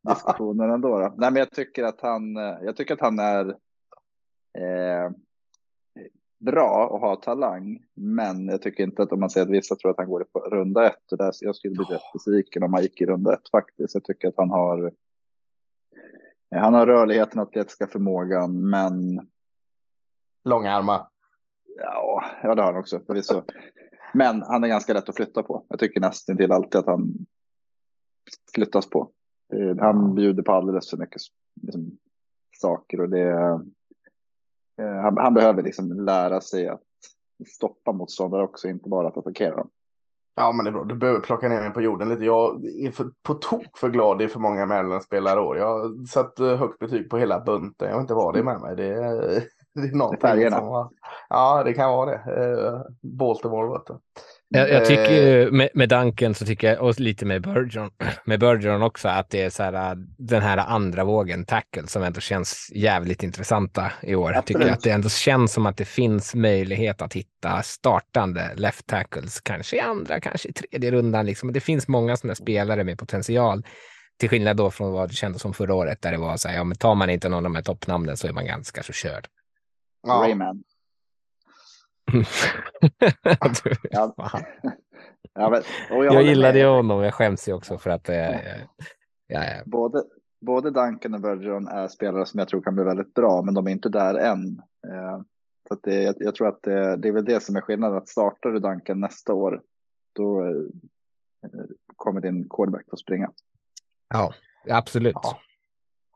[0.09, 0.88] diskussionen ändå.
[0.88, 1.14] Då.
[1.16, 3.48] Nej, men jag tycker att han, eh, jag tycker att han är
[4.59, 5.11] eh,
[6.38, 7.78] bra och har talang.
[7.94, 10.24] Men jag tycker inte att om man säger att vissa tror att han går i
[10.50, 11.12] runda ett.
[11.12, 13.94] Och där, jag skulle bli rätt besviken om han gick i runda ett faktiskt.
[13.94, 14.92] Jag tycker att han har
[16.50, 19.28] han har rörligheten, atletiska förmågan, men
[20.49, 21.07] Långa armar.
[21.76, 23.42] Ja, ja det har han också förvisso.
[24.14, 25.64] Men han är ganska lätt att flytta på.
[25.68, 27.12] Jag tycker nästan till alltid att han
[28.55, 29.11] flyttas på.
[29.55, 31.22] Eh, Han bjuder på alldeles för mycket
[31.62, 31.99] liksom,
[32.57, 33.30] saker och det.
[34.78, 36.82] eh, Han, han behöver liksom lära sig att
[37.46, 39.70] stoppa motståndare också, inte bara att attackera dem.
[40.34, 40.84] Ja, men det är bra.
[40.84, 42.24] Du behöver plocka ner mig på jorden lite.
[42.24, 45.59] Jag är för, på tok för glad i för många Maryland-spelare i år.
[45.59, 47.88] Jag har satt eh, högt betyg på hela bunten.
[47.88, 48.76] Jag vet inte vad det är med mig.
[48.76, 49.42] Det är,
[49.81, 50.59] det är någonting Färgerna.
[50.59, 50.91] som har-
[51.31, 52.16] Ja, det kan vara det.
[52.16, 52.81] Eh,
[53.18, 53.99] Baltimore, vet du.
[54.51, 57.91] Jag, jag tycker Eh, ju med, med Duncan så tycker jag, och lite med Bergeron,
[58.24, 62.03] med Bergeron också, att det är så här, äh, den här andra vågen tackle som
[62.03, 64.33] ändå känns jävligt intressanta i år.
[64.33, 64.76] Jag tycker Absolut.
[64.79, 69.76] att det ändå känns som att det finns möjlighet att hitta startande left tackles, kanske
[69.76, 71.26] i andra, kanske i tredje rundan.
[71.26, 71.53] Liksom.
[71.53, 73.64] Det finns många sådana spelare med potential.
[74.20, 76.57] Till skillnad då från vad det kändes som förra året där det var så här,
[76.57, 78.93] ja men tar man inte någon av de här toppnamnen så är man ganska så
[78.93, 79.26] körd.
[80.03, 80.64] Ja, Rayman.
[83.64, 84.14] Du- Ja.
[85.34, 85.62] Ja, men,
[85.99, 88.09] och jag håller gillade ju honom, jag skäms ju också för att...
[88.09, 88.30] Eh,
[89.26, 89.62] ja, ja.
[89.66, 90.05] Både,
[90.40, 93.66] både Duncan och Bergeron är spelare som jag tror kan bli väldigt bra, men de
[93.66, 94.62] är inte där än.
[94.88, 95.20] Eh,
[95.68, 97.96] så att det, jag, jag tror att det, det är väl det som är skillnaden.
[97.99, 99.62] Att startar du Duncan nästa år,
[100.12, 100.51] då eh,
[101.96, 103.30] kommer din quarterback att springa.
[104.09, 104.32] Ja,
[104.68, 105.16] absolut.
[105.22, 105.38] Ja.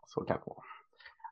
[0.07, 0.64] Så kan det vara.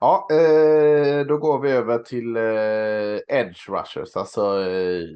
[0.01, 5.09] Ja, eh, då går vi över till eh, edge rushers, alltså eh,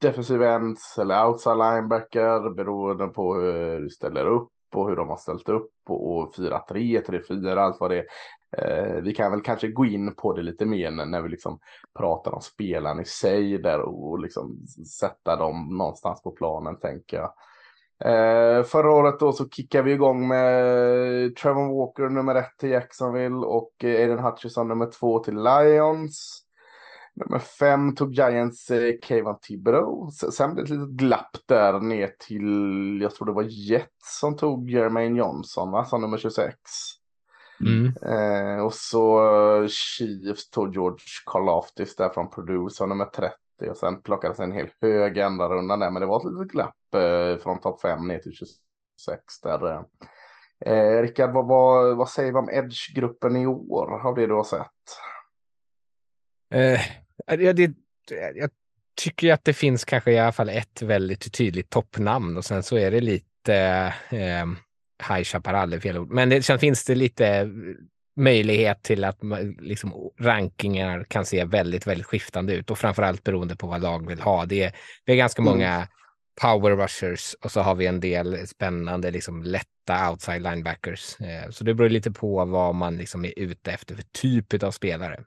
[0.00, 5.16] defensive ends eller outside linebacker beroende på hur du ställer upp och hur de har
[5.16, 8.04] ställt upp och, 4-3, 3-4, allt vad det
[8.56, 9.00] är.
[9.00, 11.58] Vi kan väl kanske gå in på det lite mer när, vi liksom
[11.98, 14.66] pratar om spelaren i sig där och, och liksom
[15.00, 17.34] sätta dem någonstans på planen tänker jag.
[18.04, 23.36] Eh, förra året då så kickade vi igång med Trevor Walker nummer ett till Jacksonville
[23.36, 26.38] och eh, Aiden Hutchison nummer två till Lions.
[27.14, 28.92] Nummer fem tog Giants eh,
[29.48, 30.08] Thibodeau.
[30.08, 34.20] S- Sen blev det ett litet glapp där ner till, jag tror det var Jets
[34.20, 35.84] som tog Jermaine Johnson, va?
[35.84, 36.54] som nummer 26.
[37.60, 37.92] Mm.
[38.02, 39.20] Eh, och så
[39.62, 43.34] eh, Chiefs tog George Karlaftis där från Purdue som nummer 30.
[43.70, 45.90] Och sen plockades en hel hög andra rundan där.
[45.90, 46.74] Men det var ett litet glapp
[47.42, 49.72] från topp 5 ner till 26 där.
[49.72, 49.82] Eh.
[50.66, 53.98] Eh, Rickard, vad, vad, vad säger vi om Edge-gruppen i år?
[54.02, 54.68] Har det du har sett?
[56.54, 56.80] Eh,
[57.26, 57.72] ja, det,
[58.34, 58.50] jag
[58.94, 62.76] tycker att det finns kanske i alla fall ett väldigt tydligt toppnamn och sen så
[62.76, 63.54] är det lite
[64.10, 64.46] eh,
[65.08, 66.10] High Chaparral fel ord.
[66.10, 67.50] Men det, sen finns det lite
[68.16, 69.18] möjlighet till att
[69.60, 74.20] liksom, rankingar kan se väldigt, väldigt skiftande ut och framförallt beroende på vad lag vill
[74.20, 74.46] ha.
[74.46, 74.72] Det är,
[75.04, 75.52] det är ganska Mm.
[75.52, 75.88] många
[76.40, 81.20] power rushers och så har vi en del spännande, liksom lätta outside linebackers.
[81.20, 84.70] Eh, så det beror lite på vad man liksom är ute efter för typ av
[84.70, 85.24] spelare.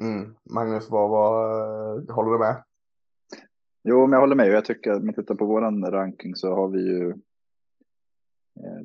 [0.00, 0.34] Mm.
[0.50, 1.50] Magnus, vad, vad,
[1.98, 2.62] eh, håller du med?
[3.84, 4.48] Jo, men jag håller med.
[4.48, 7.10] Jag tycker att om man tittar på våran ranking så har vi ju
[8.56, 8.82] eh,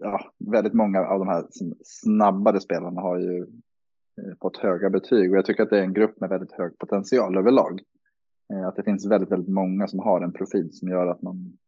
[0.00, 1.46] ja, väldigt många av de här
[1.84, 5.94] snabbare spelarna har ju eh, fått höga betyg och jag tycker att det är en
[5.94, 7.80] grupp med väldigt hög potential överlag.
[8.52, 11.58] Eh, att det finns väldigt, väldigt många som har en profil som gör att man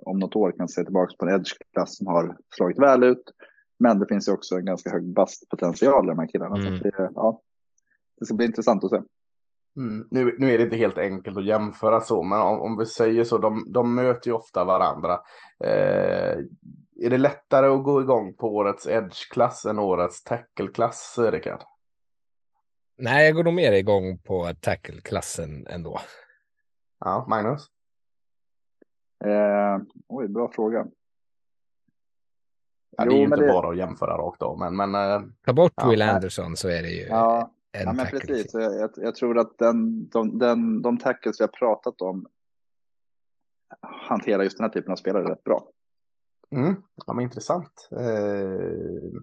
[0.00, 3.32] om något år kan se tillbaka på en edge-klass som har slagit väl ut.
[3.78, 6.56] Men det finns ju också en ganska hög bastpotential i de här killarna.
[6.56, 6.74] Så Mm.
[6.74, 7.40] att det, ja,
[8.20, 9.00] det ska bli intressant att se.
[9.76, 10.08] Mm.
[10.10, 13.24] Nu, nu är det inte helt enkelt att jämföra så, men om, om vi säger
[13.24, 15.12] så, de, de möter ju ofta varandra.
[15.64, 16.38] Eh,
[17.00, 21.62] är det lättare att gå igång på årets edge-klass än årets tackle-klass, Rickard?
[22.98, 26.00] Nej, jag går nog mer igång på tackle-klassen ändå.
[27.00, 27.66] Ja, Magnus?
[29.24, 29.78] Eh,
[30.08, 30.86] oj, bra fråga.
[32.96, 34.94] Ja, det Jo, är ju men inte det- bara att jämföra rakt av, men, men
[34.94, 36.02] eh, Ta bort Ja, Will.
[36.02, 38.54] Anderson så är det ju Ja, en ja men precis.
[38.54, 42.26] Jag, jag, tror att den, de, den, de tackles vi har pratat om
[44.08, 45.68] hanterar just den här typen av spelare rätt bra.
[46.50, 46.74] Mm,
[47.06, 47.88] ja, men intressant.
[47.92, 49.20] Eh,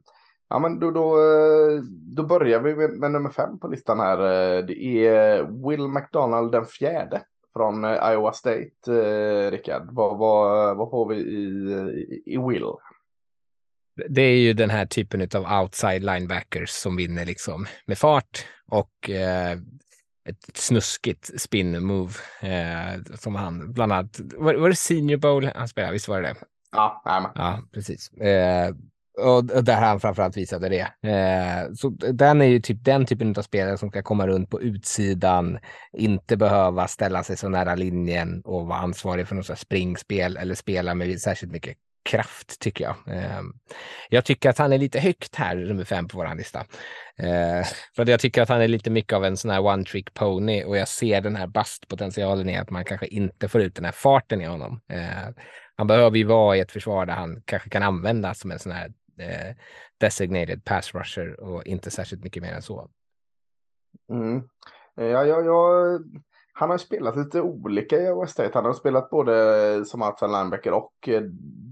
[0.50, 1.16] ja, men då, då,
[2.16, 4.18] då börjar vi med, med nummer fem på listan här.
[4.20, 7.22] Eh, Det är Will McDonald den fjärde
[7.56, 9.88] från eh, Iowa State, eh, Rickard.
[9.92, 11.46] Vad, vad, vad får vi i,
[12.26, 12.66] i, i Will?
[14.10, 19.10] Det är ju den här typen av outside linebackers som vinner liksom med fart och
[19.10, 19.58] eh,
[20.30, 24.20] ett snuskigt spin move eh, som han bland annat.
[24.20, 25.94] Var, var det Senior Bowl han spelade?
[25.94, 26.36] Visst var det det?
[26.72, 28.12] Ja, nej, ja precis.
[28.12, 28.76] Eh,
[29.18, 31.10] och, där han framförallt visade det.
[31.10, 34.62] Eh, så den är ju typ den typen av spelare som ska komma runt på
[34.62, 35.60] utsidan,
[35.94, 40.96] inte behöva ställa sig så nära linjen och vara ansvarig för något springspel eller spela
[40.96, 41.78] med särskilt mycket
[42.10, 42.96] kraft tycker jag.
[43.16, 43.42] Eh,
[44.10, 46.60] jag tycker att han är lite högt här, nummer fem på vår lista.
[47.18, 50.14] Eh, för jag tycker att han är lite mycket av en sån här one trick
[50.14, 53.86] pony och jag ser den här bastpotentialen i att man kanske inte får ut den
[53.86, 54.82] här farten i honom.
[54.92, 55.30] Eh,
[55.78, 58.72] han behöver ju vara i ett försvar där han kanske kan användas som en sån
[58.72, 59.56] här Eh,
[59.98, 62.90] designated pass rusher och inte särskilt mycket mer än så.
[64.10, 64.44] Mm.
[64.98, 66.00] Eh, ja, ja, ja,
[66.54, 68.52] han har spelat lite olika i West State.
[68.54, 71.22] Han har spelat både som outside linebacker och eh,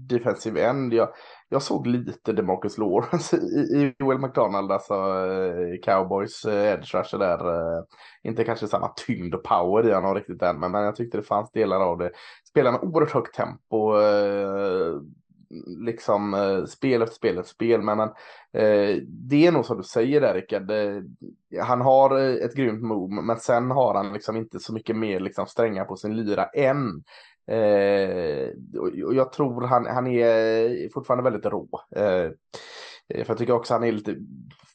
[0.08, 0.94] defensive end.
[0.94, 1.08] Jag,
[1.48, 3.36] jag såg lite Demarcus Lawrence
[3.76, 4.94] i, i Will McDonald, alltså
[5.82, 7.40] Cowboys edge rusher där.
[8.22, 11.22] Inte kanske samma tyngd och power i honom riktigt än, men, men jag tyckte det
[11.22, 12.10] fanns delar av det.
[12.48, 13.94] Spelar med oerhört högt tempo
[15.66, 17.82] liksom eh, spel efter spel efter spel.
[17.82, 18.08] Men, men
[18.52, 20.70] eh, det är nog som du säger där Rickard.
[20.70, 21.02] Eh,
[21.62, 25.20] han har eh, ett grymt move, men sen har han liksom inte så mycket mer
[25.20, 27.02] liksom strängar på sin lyra än.
[27.46, 28.48] Eh,
[28.80, 31.68] och jag tror han, han är fortfarande väldigt rå.
[31.96, 32.30] Eh,
[33.08, 34.16] eh, för jag tycker också han är lite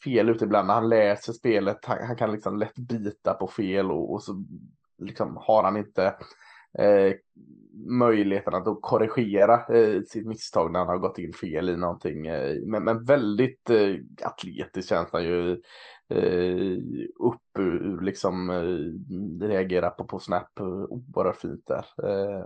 [0.03, 1.85] fel ute ibland när han läser spelet.
[1.85, 4.43] Han, han kan liksom lätt bita på fel och, och så
[4.97, 6.15] liksom har han inte
[6.77, 7.13] eh,
[7.87, 12.27] möjligheten att korrigera eh, sitt misstag när han har gått in fel i någonting.
[12.27, 15.51] Eh, men, men, väldigt eh, atletisk känns han ju
[16.09, 16.77] eh,
[17.19, 20.59] upp ur, liksom eh, reagera på, på snap
[20.89, 21.85] oerhört fint där.
[22.03, 22.45] Eh,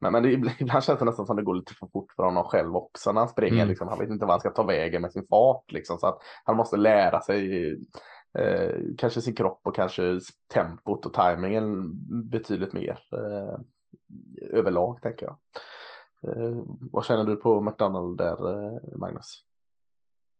[0.00, 2.44] men, men det, ibland känns det nästan som det går lite för fort för honom
[2.44, 3.56] själv också när han springer.
[3.56, 3.68] Mm.
[3.68, 6.18] Liksom, han vet inte vad han ska ta vägen med sin fart liksom, så att
[6.44, 7.76] han måste lära sig
[8.38, 10.20] eh, kanske sin kropp och kanske
[10.54, 11.92] tempot och tajmingen
[12.30, 12.98] betydligt mer.
[13.12, 13.60] Eh,
[14.50, 15.36] överlag tänker jag.
[16.22, 16.62] Eh,
[16.92, 19.44] vad känner du på McDonald där, eh, Magnus?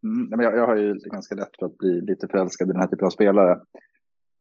[0.02, 2.88] Mm, jag, jag har ju ganska lätt för att bli lite förälskad i den här
[2.88, 3.60] typen av spelare.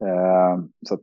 [0.04, 0.94] Eh, så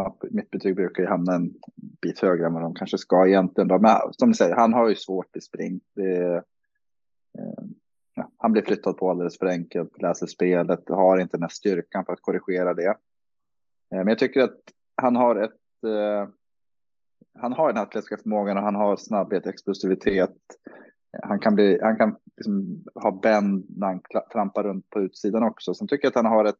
[0.00, 1.54] att mitt betyg brukar ju hamna en
[2.02, 3.68] bit högre än vad de kanske ska egentligen.
[3.68, 3.78] Då.
[3.78, 5.80] Men som du säger, han har ju svårt i spring.
[5.94, 6.36] Det,
[7.38, 7.64] eh,
[8.36, 12.12] han blir flyttad på alldeles för enkelt, läser spelet, har inte den här styrkan för
[12.12, 12.88] att korrigera det.
[12.88, 12.94] Eh,
[13.90, 14.58] men jag tycker att
[14.96, 16.28] han har ett eh,
[17.34, 20.36] han har den atletiska förmågan och han har snabbhet, explosivitet.
[21.22, 24.00] Han kan, bli, han kan liksom ha bänd när han
[24.32, 25.74] trampar runt på utsidan också.
[25.74, 26.56] Sen tycker jag att han har ett,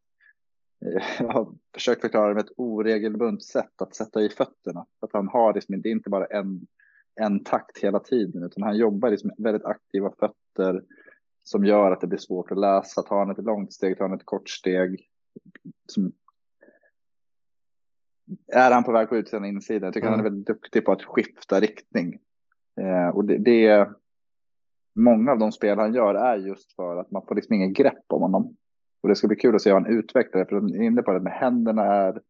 [0.85, 4.87] eh, jag har försökt förklara det med ett oregelbundet sätt att sätta i fötterna.
[5.01, 6.67] Att han har liksom, det är inte bara en,
[7.21, 10.83] en takt hela tiden, utan han jobbar liksom med väldigt aktiva fötter
[11.43, 13.03] som gör att det blir svårt att läsa.
[13.03, 15.09] Tar han ett långt steg, tar han ett kort steg.
[15.87, 16.13] Som
[18.53, 19.87] är han på väg på utsidan insidan.
[19.87, 20.19] Jag tycker mm.
[20.19, 20.35] han är mm.
[20.35, 22.19] väldigt duktig på att skifta riktning.
[22.81, 23.95] Eh, och det, det är
[24.95, 28.05] många av de spel han gör är just för att man får liksom ingen grepp
[28.07, 28.57] om honom.
[29.01, 31.03] Och det ska bli kul att se hur han utvecklar det, för de är inne
[31.03, 32.21] på det med händerna är,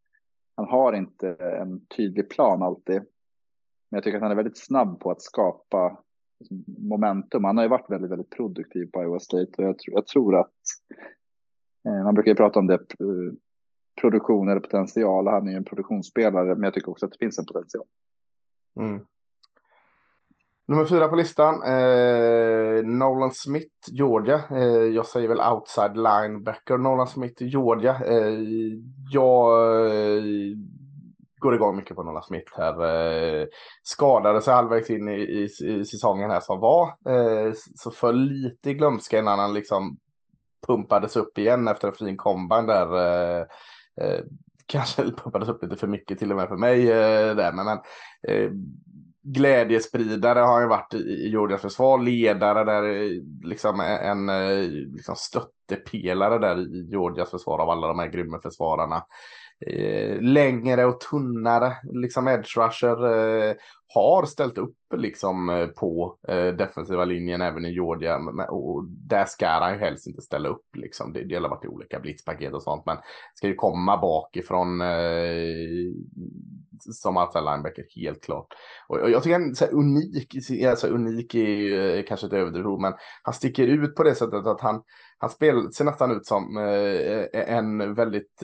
[0.57, 2.97] han har inte en tydlig plan alltid.
[3.89, 5.99] Men jag tycker att han är väldigt snabb på att skapa
[6.91, 7.45] momentum.
[7.45, 10.53] Han har ju varit väldigt, väldigt produktiv på Iowa State och jag, jag tror att
[11.87, 13.33] eh, man brukar ju prata om det eh,
[14.01, 15.27] produktion eller potential.
[15.27, 17.85] Han är ju en produktionsspelare, men jag tycker också att det finns en potential.
[18.81, 19.01] Mm.
[20.71, 24.41] Nummer fyra på listan, eh, Nolan Smith, Georgia.
[24.51, 28.01] Eh, jag säger väl outside linebacker, Nolan Smith, Georgia.
[28.07, 28.39] Eh,
[29.11, 30.23] jag eh,
[31.41, 32.85] går igång mycket på Nola Smith här.
[32.85, 33.47] Eh,
[33.83, 36.87] skadade sig halvvägs in i, i, i säsongen här som var.
[36.87, 39.97] Eh, så för lite i glömska innan han liksom
[40.67, 42.97] pumpades upp igen efter en fin combine där.
[42.97, 43.47] Eh,
[44.01, 44.21] eh
[44.67, 47.53] kanske pumpades upp lite för mycket till och med för mig eh, där.
[47.53, 47.79] Men, men
[48.29, 48.51] eh,
[49.23, 53.11] glädjespridare har han ju varit i, Georgias försvar, ledare där,
[53.49, 54.27] liksom en
[54.93, 59.03] liksom stöttepelare där i Georgias försvar av alla de här grymma försvararna eh,
[59.67, 63.55] Eh, längre och tunnare, liksom edge rusher, eh,
[63.95, 68.17] har ställt upp liksom eh, på eh, defensiva linjen även i Georgia.
[68.49, 71.13] Och där ska han ju helst inte ställa upp liksom.
[71.13, 72.97] Det, det har varit olika blitzpaket och sånt, men
[73.35, 74.89] ska ju komma bakifrån eh,
[76.79, 78.47] som outside linebacker, helt klart.
[78.89, 80.35] Och, och jag tycker han är unik,
[80.67, 82.93] alltså unik är ju eh, kanske ett överdrivet men
[83.23, 84.83] han sticker ut på det sättet att han,
[85.19, 88.43] han spel, ser nästan ut som eh, en väldigt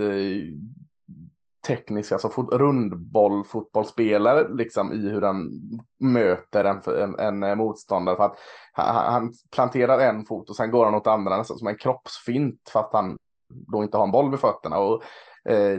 [1.67, 5.51] teknisk, alltså fot, rundboll, fotbollsspelare liksom i hur han
[6.01, 8.17] möter en, en, en eh, motståndare.
[8.17, 8.39] För att
[8.73, 12.61] han, han, planterar en fot och sen går han åt andra nästan som en kroppsfint
[12.73, 14.79] för att han då inte har en boll vid fötterna.
[14.79, 15.03] Och,
[15.51, 15.79] eh,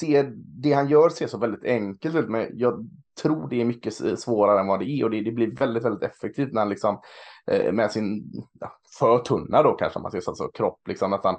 [0.00, 2.88] ser, det han gör ser så väldigt enkelt ut, men jag
[3.22, 6.10] tror det är mycket svårare än vad det är och det, det blir väldigt, väldigt
[6.10, 7.00] effektivt när han liksom
[7.46, 11.36] eh, med sin ja, för tunna då kanske man ser så, alltså kropp liksom nästan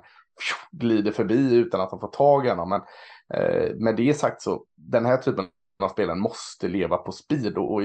[0.72, 2.70] glider förbi utan att han får tag i honom.
[2.70, 2.82] Men
[3.34, 5.48] eh, med det sagt så den här typen
[5.84, 7.82] av spelen måste leva på speed och, och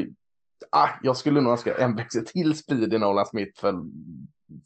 [0.71, 3.75] ah, jag skulle nog önska en växel till speed i Nolan Smith för,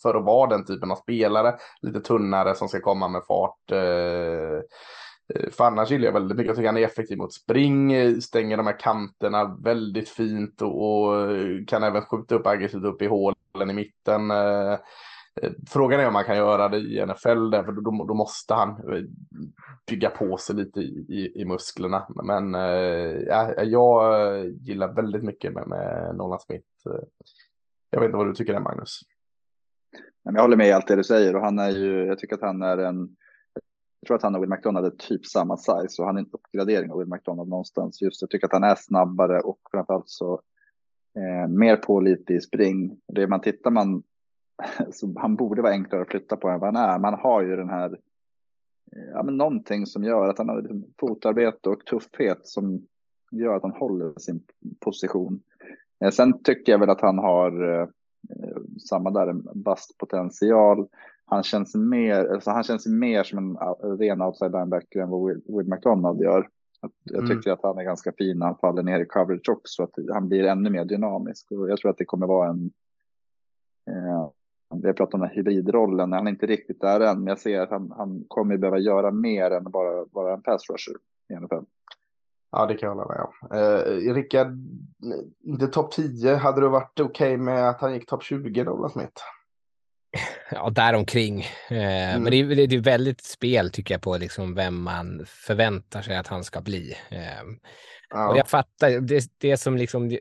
[0.03, 1.55] för att vara den typen av spelare.
[1.83, 3.73] Lite tunnare som ska komma med fart.
[3.73, 4.59] Eh,
[5.35, 6.49] eh, för annars gillar jag väldigt mycket.
[6.49, 11.29] Jag tycker han är effektiv mot spring, stänger de här kanterna väldigt fint och, och
[11.69, 14.31] kan även skjuta upp aggressivt upp i hålen i mitten.
[14.31, 14.79] Eh,
[15.43, 18.55] Eh, frågan är om man kan göra det i NFL, där, för då, då måste
[18.55, 19.05] han eh,
[19.91, 22.07] bygga på sig lite i, i, i musklerna.
[22.25, 26.67] Men äh, jag gillar väldigt mycket med, med Nolan Smith.
[27.91, 29.01] Jag vet inte vad du tycker där, Magnus.
[30.23, 32.43] Jag håller med i allt det du säger och han är ju, jag tycker att
[32.43, 33.17] han är en
[34.05, 36.31] jag tror att han och Will McDonald är typ samma size och han är en
[36.33, 38.03] uppgradering av Will McDonald någonstans.
[38.03, 40.41] Just jag tycker att han är snabbare och framförallt så
[41.17, 43.01] eh, mer pålitlig i spring.
[43.13, 44.03] Det man tittar man
[44.93, 46.99] så han borde vara enklare att flytta på än vad han är.
[46.99, 47.91] Man har ju den här
[48.93, 52.87] eh, ja, men någonting som gör att han har liksom fotarbete och tuffhet som
[53.31, 54.45] gör att han håller sin
[54.81, 55.41] position.
[56.05, 57.89] Eh, sen tycker jag väl att han har eh,
[58.89, 60.89] samma där, en bastpotential
[61.27, 63.57] han känns mer, alltså han känns mer som en
[63.99, 66.49] ren outside linebacker än vad Will, Will McDonald gör.
[67.05, 67.31] Jag mm.
[67.31, 67.55] tycker mm.
[67.55, 70.45] att han är ganska fin när han faller ner i coverage också, att han blir
[70.45, 71.51] ännu mer dynamisk.
[71.51, 72.71] Och jag tror att det kommer vara en,
[73.91, 74.31] eh,
[74.81, 77.39] vi har pratat om den här hybridrollen, han är inte riktigt där än, men jag
[77.39, 80.95] ser att han, han kommer behöva göra mer än bara vara en pass rusher
[81.31, 81.65] i NFL.
[82.53, 83.59] Ja, det kan jag hålla med om.
[83.59, 84.59] Eh, Rickard,
[85.45, 88.93] inte topp 10, hade du varit okej okay med att han gick topp 20, Douglas
[88.93, 89.23] Smith?
[90.51, 91.41] ja, däromkring.
[91.71, 92.23] Eh, mm.
[92.23, 96.17] Men det är, det är väldigt spel tycker jag på liksom vem man förväntar sig
[96.17, 96.97] att han ska bli.
[97.11, 97.21] Eh,
[98.11, 98.29] ja.
[98.29, 100.21] Och jag fattar, det, det som liksom, det,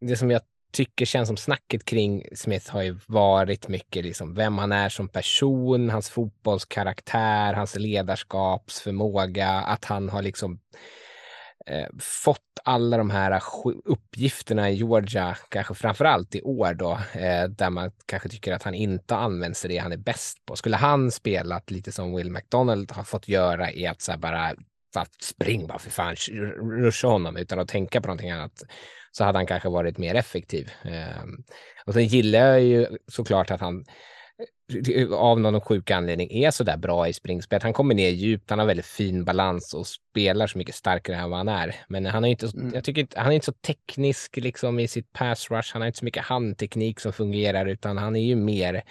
[0.00, 0.42] det, som jag
[0.72, 5.08] tycker känns som snacket kring Smith har ju varit mycket liksom vem han är som
[5.08, 10.60] person, hans fotbollskaraktär, hans ledarskapsförmåga, att han har liksom
[11.66, 13.42] eh, fått alla de här
[13.84, 18.62] uppgifterna i Georgia, kanske framför allt i år då, eh, där man kanske tycker att
[18.62, 20.56] han inte används till det han är bäst på.
[20.56, 24.54] Skulle han spelat lite som Will McDonald har fått göra i att så bara
[25.20, 26.14] spring bara för fan,
[26.80, 28.62] ruscha honom utan att tänka på någonting annat
[29.12, 30.70] så hade han kanske varit mer effektiv.
[30.84, 31.22] Eh,
[31.86, 33.84] och sen gillar jag ju såklart att han
[35.12, 37.62] av någon sjuk anledning är så där bra i springspel.
[37.62, 41.30] Han kommer ner djupt, han har väldigt fin balans och spelar så mycket starkare än
[41.30, 41.74] vad han är.
[41.88, 42.74] Men han är inte, mm.
[42.74, 45.72] jag tycker inte, han är inte så teknisk liksom i sitt pass rush.
[45.72, 48.82] Han har inte så mycket handteknik som fungerar, utan han är ju mer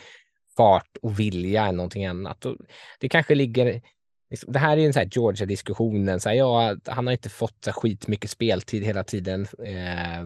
[0.57, 2.45] fart och vilja än någonting annat.
[2.45, 2.57] Och
[2.99, 3.81] det kanske ligger
[4.29, 6.19] Liksom, det här är en sån här Georgia-diskussionen.
[6.19, 9.47] Så här, ja, han har inte fått så skitmycket speltid hela tiden.
[9.65, 10.19] Eh,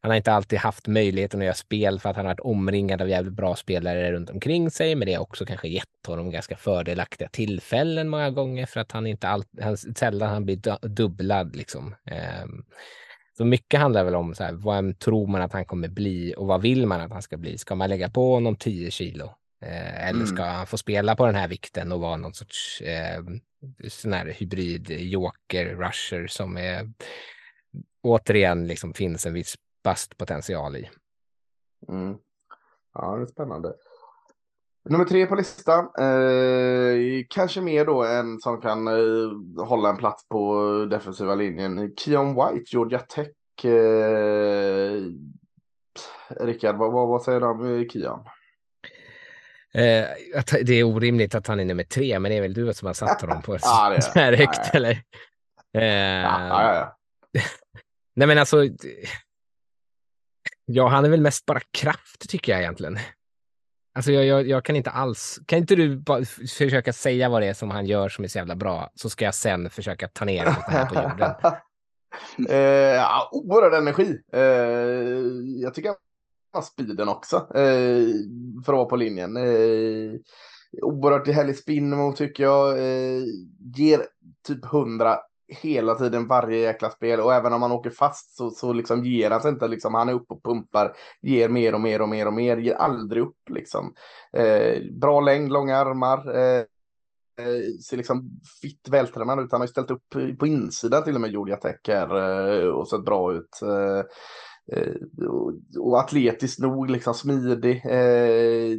[0.00, 3.02] han har inte alltid haft möjligheten att göra spel för att han har varit omringad
[3.02, 4.94] av jävligt bra spelare runt omkring sig.
[4.94, 9.06] Men det har också kanske gett honom ganska fördelaktiga tillfällen många gånger för att han
[9.06, 11.94] inte alltid, han, sällan han blir dubblad liksom.
[12.10, 12.46] Eh,
[13.38, 16.46] så mycket handlar väl om så här, vad tror man att han kommer bli och
[16.46, 17.58] vad vill man att han ska bli?
[17.58, 19.34] Ska man lägga på honom 10 kilo?
[19.60, 20.54] Eh, eller ska mm.
[20.54, 23.22] han få spela på den här vikten och vara någon sorts eh,
[23.88, 26.92] sån här hybrid joker rusher som är
[28.02, 29.54] återigen liksom finns en viss
[29.84, 30.90] bastpotential i.
[31.88, 32.16] Mm.
[32.94, 33.74] Ja, det är spännande.
[34.84, 35.84] Nummer tre på listan.
[35.98, 41.94] Eh, kanske mer då en som kan eh, hålla en plats på defensiva linjen.
[41.96, 43.64] Keon White, Georgia Tech.
[43.64, 45.02] Eh,
[46.40, 48.20] Rickard, vad, vad, vad säger du om Keon?
[49.74, 50.08] Eh,
[50.62, 52.94] det är orimligt att han är nummer tre, men det är väl du som har
[52.94, 55.02] satt honom på ja, så här högt, ja, eller?
[55.76, 56.98] Eh, ja,
[58.16, 58.68] nej, men alltså.
[60.64, 62.98] Ja, han är väl mest bara kraft tycker jag egentligen.
[63.94, 67.46] Alltså jag, jag, jag, kan inte alls, kan inte du bara försöka säga vad det
[67.46, 70.24] är som han gör som är så jävla bra, så ska jag sen försaka ta
[70.24, 71.34] ner det här på jorden.
[72.48, 74.20] eh, oerhörd energi.
[74.32, 74.40] Eh,
[75.62, 75.94] jag tycker
[76.62, 78.08] speeden också eh,
[78.64, 79.36] för att vara på linjen.
[79.36, 80.12] Eh,
[80.82, 82.78] oerhört härlig spin mot tycker jag.
[82.78, 83.22] Eh,
[83.76, 84.06] ger
[84.46, 88.72] typ 100 hela tiden varje jäkla spel och även om han åker fast så, så
[88.72, 89.68] liksom ger han sig inte.
[89.68, 90.92] Liksom, han är uppe och pumpar,
[91.22, 93.94] ger mer och mer och mer och mer, ger aldrig upp liksom.
[94.32, 96.36] Eh, bra längd, långa armar.
[96.36, 96.64] Eh,
[97.38, 98.30] eh ser liksom
[98.62, 99.52] fitt vältränad ut.
[99.52, 102.16] Han har ju ställt upp på insidan till och med Georgia Tech här
[102.60, 103.62] eh, och sett bra ut.
[103.62, 104.02] Eh,
[104.72, 105.26] Eh,
[105.78, 107.82] och atletiskt nog, liksom smidig.
[107.86, 108.78] Eh,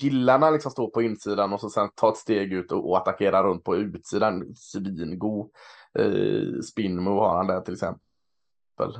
[0.00, 3.44] Gillar när liksom står på insidan och så sen tar ett steg ut och, attackerar
[3.44, 4.54] runt på utsidan.
[4.54, 5.50] Svingod
[5.98, 8.00] eh, spin move har han där till exempel.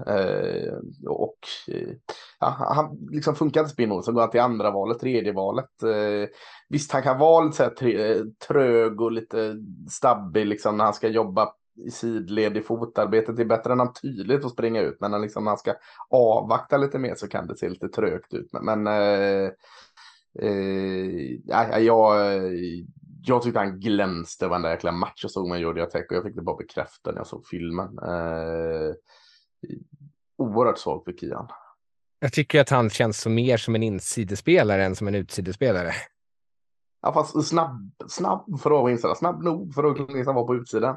[0.06, 0.74] Eh,
[1.08, 1.88] och eh,
[2.40, 5.82] ja, han liksom funkar inte spin så går han till andra valet, tredje valet.
[5.82, 6.28] Eh,
[6.68, 9.56] visst, han kan vara lite så här trög och lite
[9.90, 11.52] stabbig liksom när han ska jobba
[11.86, 13.36] i sidled i fotarbetet.
[13.36, 15.74] Det är bättre än han tydligt att springa ut, men när, liksom, han ska
[16.10, 18.50] avvakta lite mer så kan det se lite trögt ut.
[18.52, 19.50] Men, eh,
[20.40, 22.16] eh, ja, jag,
[23.22, 26.36] jag tyckte han glänste varenda jäkla match jag såg med Jordi Tech och jag fick
[26.36, 27.98] det bara bekräfta när jag såg filmen.
[27.98, 28.94] Eh,
[30.38, 31.48] oerhört svag för Kian.
[32.20, 35.92] Jag tycker att han känns som mer som en insidespelare än som en utsidespelare.
[37.02, 39.14] Ja, fast snabb, snabb för att vara insida.
[39.14, 40.96] Snabb nog för att liksom vara på utsidan.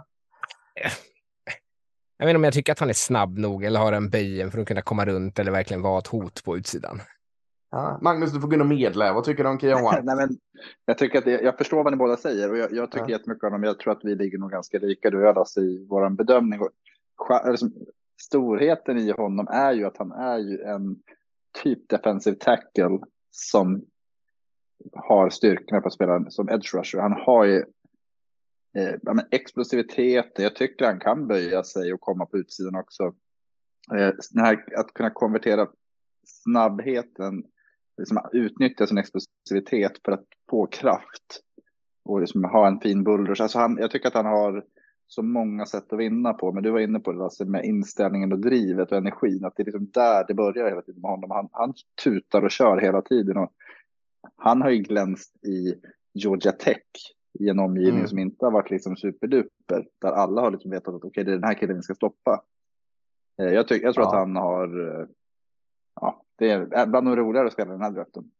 [2.18, 4.52] Jag vet inte om jag tycker att han är snabb nog eller har en böjen
[4.52, 7.02] för att kunna komma runt eller verkligen vara ett hot på utsidan.
[7.72, 9.14] Ja, Magnus, du får gå in och medla.
[9.14, 10.02] Vad tycker du om Kian White?
[10.04, 10.38] Nej, men,
[10.86, 13.18] jag, tycker att det, jag förstår vad ni båda säger och jag, jag tycker ja.
[13.18, 13.64] jättemycket om dem.
[13.64, 16.60] Jag tror att vi ligger nog ganska lika, du och jag, Lasse, i vår bedömning.
[16.60, 16.70] Och,
[18.22, 20.96] storheten i honom är ju att han är ju en
[21.64, 23.00] typ defensive tackle
[23.32, 23.86] som
[24.94, 27.00] har styrkorna på att spela som edge rusher.
[27.00, 27.66] Han har ju
[28.78, 30.32] eh, ja, explosivitet.
[30.36, 33.04] Jag tycker han kan böja sig och komma på utsidan också.
[33.94, 35.68] Eh, här, att kunna konvertera
[36.26, 37.44] snabbheten,
[37.98, 41.42] liksom utnyttja sin explosivitet för att få kraft
[42.04, 43.42] och liksom ha en fin bullrush.
[43.42, 44.66] Alltså han, jag tycker att han har
[45.08, 46.52] så många sätt att vinna på.
[46.52, 49.46] Men du var inne på det Lasse, med inställningen och drivet och energin.
[49.46, 51.32] Att det är liksom där det börjar hela tiden med honom.
[51.32, 53.38] Han, han tutar och kör hela tiden.
[53.38, 53.52] Och
[54.36, 55.76] han har ju glänst i
[56.14, 56.84] Georgia Tech
[57.40, 58.08] i en omgivning mm.
[58.08, 59.88] som inte har varit liksom superduper.
[60.02, 61.96] Där alla har liksom vetat att okej, okay, det är den här killen vi ska
[61.96, 62.44] stoppa.
[63.42, 64.10] Eh, jag, tyck, jag tror ja.
[64.10, 65.08] att han har, eh,
[66.02, 68.32] ja, det är bland de roligare spelarna i den här draften.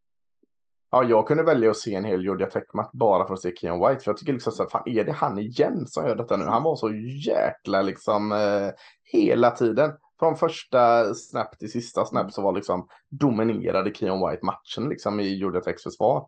[0.92, 3.80] Ja, jag kunde välja att se en hel Georgia Tech-match bara för att se Keon
[3.80, 4.04] White.
[4.04, 6.46] För jag tycker liksom så fan är det han igen som gör detta nu?
[6.46, 6.92] Han var så
[7.26, 8.70] jäkla liksom eh,
[9.04, 9.92] hela tiden.
[10.20, 15.36] Från första snap till sista snap så var liksom dominerade Keon White matchen liksom i
[15.36, 16.28] Georgia Techs försvar.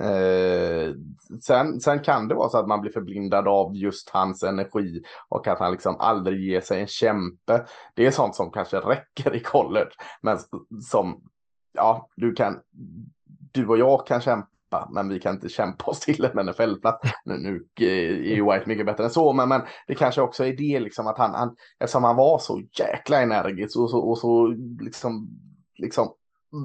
[0.00, 0.94] Eh,
[1.42, 5.46] sen, sen kan det vara så att man blir förblindad av just hans energi och
[5.46, 7.66] att han liksom aldrig ger sig en kämpe.
[7.94, 9.90] Det är sånt som kanske räcker i college,
[10.22, 10.38] men
[10.82, 11.22] som
[11.72, 12.60] ja, du kan
[13.52, 17.10] du och jag kan kämpa, men vi kan inte kämpa oss till en NFL-plats.
[17.24, 20.44] Nu, nu eh, är ju White mycket bättre än så, men, men det kanske också
[20.44, 24.18] är det liksom att han, han eftersom han var så jäkla energisk och så, och
[24.18, 24.46] så
[24.80, 25.28] liksom,
[25.78, 26.14] liksom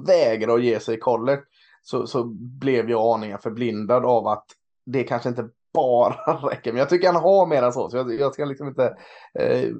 [0.06, 1.42] vägrade att ge sig i college
[1.82, 4.46] så, så blev jag aningen förblindad av att
[4.86, 6.14] det kanske inte bara
[6.50, 6.72] räcker.
[6.72, 7.90] Men jag tycker han har mer än så.
[7.90, 8.96] så jag, jag ska liksom inte
[9.38, 9.70] eh,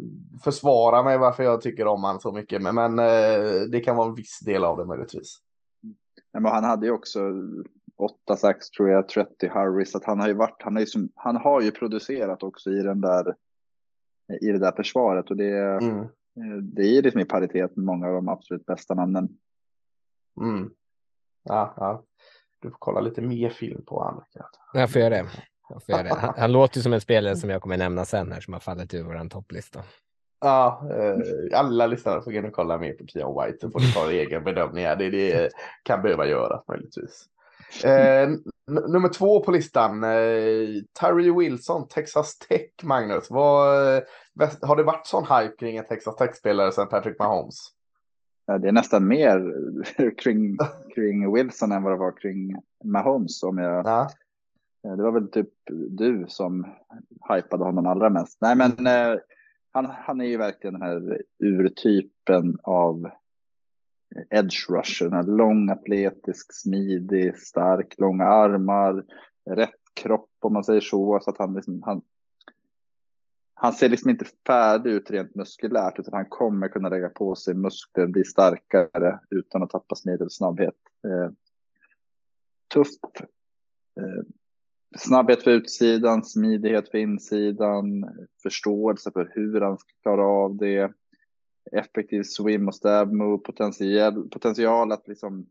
[0.44, 2.62] försvara mig varför jag tycker om han så mycket.
[2.62, 5.38] Men, men eh, det kan vara en viss del av det möjligtvis.
[6.32, 7.20] Men han hade ju också
[8.28, 9.94] 8-6 tror jag, 30 Harris.
[9.94, 13.00] Att han har ju varit, han, är som, han har ju producerat också i den
[13.00, 13.34] där
[14.40, 16.06] i det där försvaret och det, mm.
[16.62, 19.28] det är liksom i paritet med många av de absolut bästa namnen.
[20.40, 20.70] Mm.
[21.42, 22.02] Ja, ja,
[22.62, 24.24] du får kolla lite mer film på honom.
[24.72, 25.26] Jag får göra det.
[25.68, 26.14] Jag får göra det.
[26.14, 28.94] Han, han låter som en spelare som jag kommer nämna sen här som har fallit
[28.94, 29.82] ur vår topplista.
[30.40, 34.10] Ja, eh, alla lyssnare får gå och kolla mer på Keon White och får ta
[34.10, 34.96] egen bedömning här.
[34.96, 35.50] Det, det
[35.82, 37.26] kan behöva göra möjligtvis.
[37.84, 38.28] Eh,
[38.88, 43.30] nummer två på listan, eh, Terry Wilson, Texas Tech, Magnus.
[43.30, 44.02] Vad, eh,
[44.62, 47.68] har det varit sån hype kring en Texas Tech-spelare sedan Patrick Mahomes?
[48.46, 49.54] Det är nästan mer
[50.18, 50.58] kring,
[50.94, 53.42] kring Wilson än vad det var kring Mahomes.
[53.42, 54.10] Om jag, ja.
[54.84, 55.48] Eh, det var väl typ
[55.90, 56.66] du som
[57.34, 58.38] hypade honom allra mest.
[58.40, 59.18] Nej, men eh,
[59.72, 63.10] han, han är ju verkligen den här urtypen av
[64.30, 65.04] edge rusher.
[65.04, 69.04] Den här lång, atletisk, smidig, stark, långa armar,
[69.50, 71.20] rätt kropp om man säger så.
[71.22, 72.02] Så att han, liksom, han,
[73.62, 77.54] han ser liksom inte färdig ut rent muskulärt utan han kommer kunna lägga på sig
[77.54, 80.74] muskler, bli starkare utan att tappa smidighet snabbhet.
[81.04, 81.32] Eh,
[82.74, 82.88] tuff,
[84.00, 84.24] eh,
[84.98, 88.04] snabbhet för utsidan, smidighet för insidan,
[88.42, 90.92] förståelse för hur han ska klara av det,
[91.72, 95.46] effektiv swim och stab move, potential, potential att liksom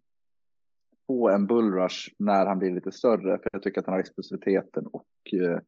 [1.08, 3.38] få en bullrush när han blir lite större.
[3.38, 5.60] För jag tycker att han har explosiviteten och eh,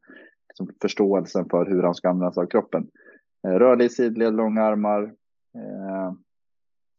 [0.52, 2.88] liksom förståelsen för hur han ska använda sig av kroppen.
[3.46, 5.02] Eh, rörlig sidled, långa armar.
[5.54, 6.12] Eh,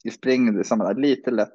[0.03, 1.49] i spring, är samma, lite lätt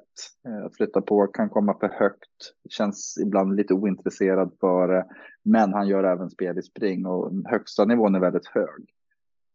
[0.47, 5.05] eh, att flytta på, kan komma för högt, känns ibland lite ointresserad för det.
[5.43, 8.89] Men han gör även spel i spring och högsta nivån är väldigt hög.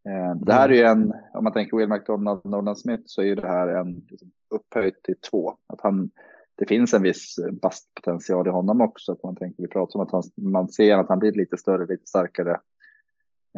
[0.08, 3.26] Eh, det här är ju en, om man tänker Will McDonald, Nolan Smith, så är
[3.26, 5.56] ju det här en liksom, upphöjt till två.
[5.66, 6.10] Att han,
[6.56, 9.12] det finns en viss bastpotential i honom också.
[9.12, 11.86] Att man tänker, vi pratar om att han, man ser att han blir lite större,
[11.86, 12.50] lite starkare.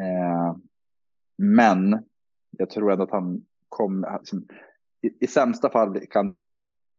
[0.00, 0.56] Eh,
[1.38, 2.04] men
[2.50, 4.46] jag tror ändå att han kommer, liksom,
[5.02, 6.34] i, i sämsta fall kan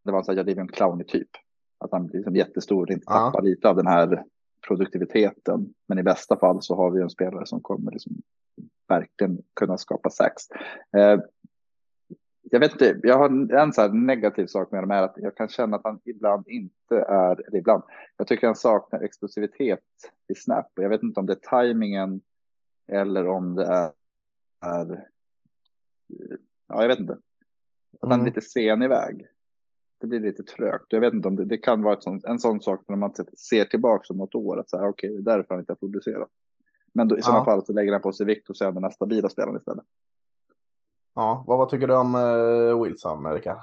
[0.03, 1.29] det vara en sån här Jadivian Clowny typ.
[1.77, 3.13] Att han blir liksom jättestor och inte Ja.
[3.13, 4.23] tappar lite av den här
[4.67, 5.73] produktiviteten.
[5.87, 8.21] Men i bästa fall så har vi en spelare som kommer liksom
[8.87, 10.43] verkligen kunna skapa sex.
[10.97, 11.19] Eh,
[12.51, 15.35] jag vet inte, jag har en så här negativ sak med dem är att jag
[15.35, 17.83] kan känna att han ibland inte är, eller ibland,
[18.17, 19.79] jag tycker han saknar explosivitet
[20.27, 20.71] i snap.
[20.75, 22.21] Jag vet inte om det är tajmingen
[22.87, 23.91] eller om det är,
[24.61, 25.07] är
[26.67, 27.13] ja jag vet inte.
[28.01, 28.25] Att han är Mm.
[28.25, 29.27] lite sen iväg.
[29.99, 30.85] Det blir lite trögt.
[30.89, 33.13] Jag vet inte om det, det kan vara ett sånt, en sån sak när man
[33.37, 34.59] ser tillbaka om något år.
[34.59, 36.29] Att säga okej, det är därför han inte har producerat.
[36.93, 37.45] Men då, i sådana Ja.
[37.45, 39.57] fall så lägger han på sig vikt och så är han den här stabila spelaren
[39.57, 39.85] istället.
[41.17, 43.57] Ja, vad, vad tycker du om eh, Wilson, Erika?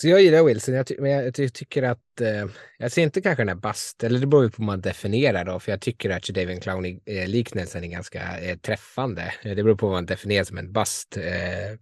[0.00, 2.46] Så jag gillar Wilson, jag men jag, ty- tycker att eh,
[2.78, 5.44] jag ser inte kanske den här bast, eller det beror ju på hur man definierar
[5.44, 9.34] då, för jag tycker att David Clowney-liknelsen eh, är ganska eh, träffande.
[9.42, 11.16] Det beror på vad man definierar som en bast.
[11.16, 11.78] Eh,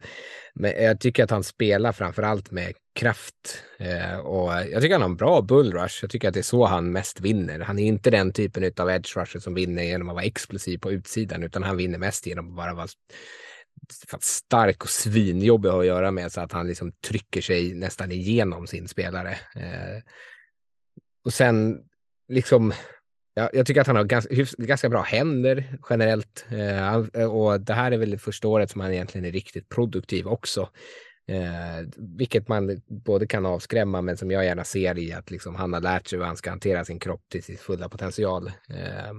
[0.54, 5.02] men jag tycker att han spelar framför allt med kraft eh, och jag tycker han
[5.02, 5.98] har en bra bullrush.
[6.02, 7.60] Jag tycker att det är så han mest vinner.
[7.60, 10.92] Han är inte den typen av edge rusher som vinner genom att vara explosiv på
[10.92, 12.88] utsidan, utan han vinner mest genom att bara vara
[14.20, 18.88] stark och svinjobbig att göra med så att han liksom trycker sig nästan igenom sin
[18.88, 19.30] spelare.
[19.54, 20.02] Eh,
[21.24, 21.82] och sen
[22.28, 22.72] liksom,
[23.34, 26.46] ja, jag tycker att han har ganska, ganska bra händer generellt.
[26.50, 30.26] Eh, eh, och det här är väl första året som han egentligen är riktigt produktiv
[30.26, 30.68] också.
[31.28, 35.72] Eh, vilket man både kan avskrämma men som jag gärna ser i att liksom han
[35.72, 38.46] har lärt sig hur han ska hantera sin kropp till sin fulla potential.
[38.68, 39.12] Eh,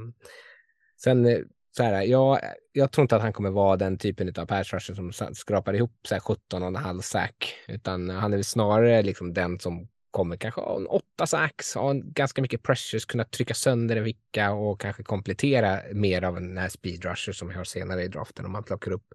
[1.03, 1.39] sen eh,
[1.77, 2.39] så här, jag,
[2.71, 5.99] jag tror inte att han kommer vara den typen av pass rusher som skrapar ihop
[6.07, 9.87] så här 17 och en halv sack, utan han är väl snarare liksom den som
[10.11, 14.03] kommer kanske ha en åtta sacks, ha en ganska mycket pressures, kunna trycka sönder en
[14.03, 18.07] vicka och kanske komplettera mer av en speedrusher speed rusher som vi har senare i
[18.07, 19.13] draften om man plockar upp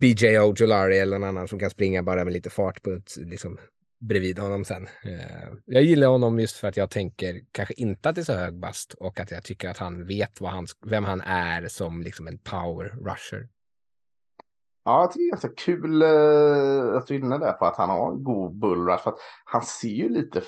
[0.00, 3.58] BJ Ojolari eller någon annan som kan springa bara med lite fart på ett, liksom,
[4.02, 4.88] bredvid honom sen.
[5.04, 8.32] Eh, jag gillar honom just för att jag tänker kanske inte att det är så
[8.32, 12.02] hög bast och att jag tycker att han vet vad han, vem han är som
[12.02, 13.48] liksom en power rusher.
[14.84, 17.76] Ja, jag tycker det är ganska kul eh, att du är inne där på att
[17.76, 19.02] han har en god bullrush.
[19.02, 20.42] För att han ser ju lite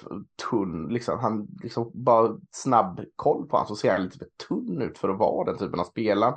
[0.50, 4.82] tunn, liksom, han liksom bara snabb koll på honom så ser han lite för tunn
[4.82, 6.34] ut för att vara den typen av spelare.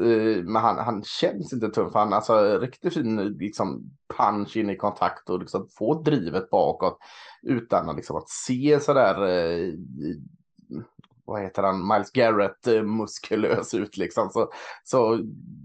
[0.00, 4.56] Eh, men han, han känns inte tunn för han har alltså riktigt fin liksom, punch
[4.56, 6.98] in i kontakt och liksom få drivet bakåt
[7.42, 9.72] utan att, liksom, att se sådär eh,
[11.30, 14.30] vad heter han, Miles Garrett eh, muskulös ut liksom.
[14.30, 14.50] Så,
[14.84, 15.20] så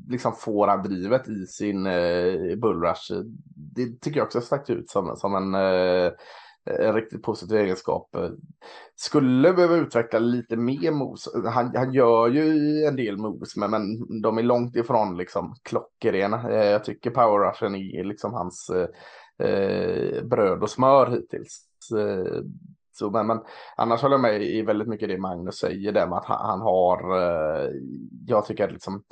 [0.09, 3.13] liksom får han drivet i sin eh, bullrush.
[3.55, 6.11] Det tycker jag också har stack ut som, som en, eh,
[6.65, 8.15] en riktigt positiv egenskap.
[8.95, 11.27] Skulle behöva utveckla lite mer moves.
[11.45, 16.49] Han, han gör ju en del moves, men, men de är långt ifrån liksom klockrena.
[16.49, 21.67] Eh, jag tycker power rushen är liksom hans eh, eh, bröd och smör hittills.
[21.97, 22.41] Eh,
[22.95, 23.39] så, men, men
[23.75, 26.61] annars håller jag med i väldigt mycket det Magnus säger där med att han, han
[26.61, 27.69] har, eh,
[28.27, 29.03] jag tycker att liksom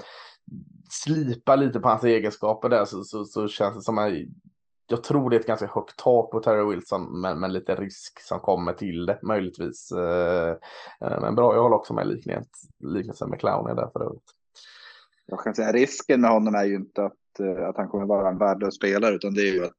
[0.90, 4.12] slipa lite på hans egenskaper där så, så, så känns det som att
[4.88, 8.20] jag tror det är ett ganska högt tak på Terry Wilson men, men lite risk
[8.20, 9.92] som kommer till det möjligtvis.
[9.92, 10.50] Eh,
[11.02, 14.32] eh men bra, jag håller också med liknelsen, liknelsen med clownen där för övrigt.
[15.26, 18.30] Jag kan säga risken med honom är ju inte att, eh, att han kommer vara
[18.30, 19.74] en värdelös spelare utan det är ju att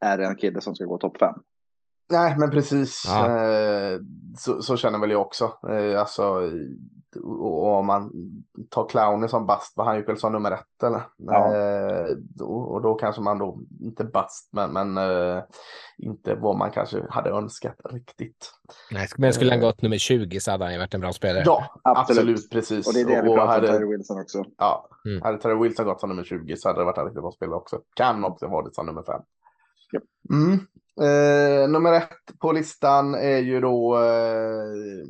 [0.00, 1.34] är det en kille som ska gå topp fem.
[2.10, 3.04] Nej, men precis.
[3.06, 3.26] Ja.
[3.26, 3.98] Eh,
[4.38, 5.52] så, så känner väl jag också.
[5.68, 6.50] Eh, alltså,
[7.24, 8.10] och, och om man
[8.70, 11.02] tar clownen som bast, var han ju väl som nummer ett eller?
[11.16, 11.56] Ja.
[11.56, 15.42] Eh, då, och då kanske man då, inte bast, men, men eh,
[15.98, 18.50] inte vad man kanske hade önskat riktigt.
[18.90, 21.42] Nej, men skulle han gått nummer 20 så hade han ju varit en bra spelare.
[21.46, 22.50] Ja, absolut, Absolut.
[22.50, 22.86] precis.
[22.86, 24.44] Och det är det vi och pratar om Terry Wilson också.
[24.58, 25.22] ja, Mm.
[25.22, 27.56] hade Terry Wilson gått som nummer 20 så hade det varit en riktigt bra spelare
[27.56, 27.80] också.
[27.94, 29.20] Kan också vara det som nummer fem.
[29.92, 30.02] Japp.
[30.30, 30.66] Mm.
[31.00, 35.06] Eh, nummer ett på listan är ju då eh,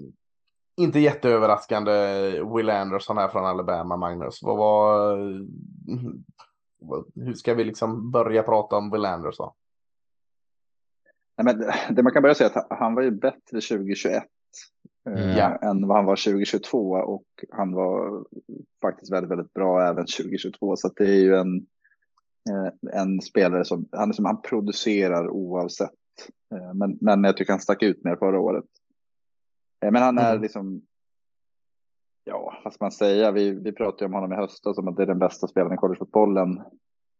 [0.77, 1.93] inte jätteöverraskande
[2.57, 4.39] Will Anderson här från Alabama, Magnus.
[4.43, 5.17] Vad var,
[6.81, 9.53] vad- hur ska vi liksom börja prata om Will Anderson?
[11.43, 14.23] Nej, men det man kan börja säga är att han var ju bättre 2021 eh,
[15.07, 15.37] Mm.
[15.39, 15.57] Ja.
[15.57, 18.25] än vad han var 2022 och han var
[18.83, 20.77] faktiskt väldigt, väldigt bra även 2022.
[20.77, 21.63] Så att det är ju en, eh,
[22.93, 25.91] en spelare som han, liksom, han producerar oavsett.
[26.55, 28.65] Eh, men, men jag tycker han stack ut mer förra året.
[29.85, 30.43] Eh, men han är Mm.
[30.43, 30.83] liksom,
[32.25, 33.31] ja, vad ska man säga?
[33.31, 35.77] Vi, vi pratade om honom i höstas som att det är den bästa spelaren i
[35.77, 36.63] collegefotbollen.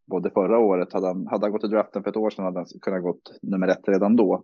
[0.07, 2.59] Både förra året, hade han, hade han gått i draften för ett år sedan hade
[2.59, 4.43] han kunnat gått nummer ett redan då.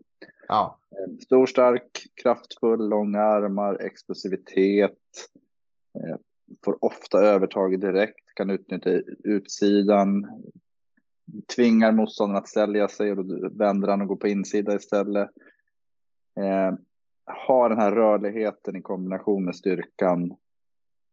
[0.49, 0.79] Ja,
[1.23, 4.93] Stor, stark, kraftfull, långa armar, explosivitet.
[5.95, 6.17] Eh,
[6.65, 8.91] får ofta övertag direkt, kan utnyttja
[9.25, 10.27] utsidan.
[11.57, 15.31] Tvingar motståndaren att sälja sig och då vänder han och går på insida istället.
[16.37, 16.75] Eh,
[17.25, 20.37] har den här rörligheten i kombination med styrkan,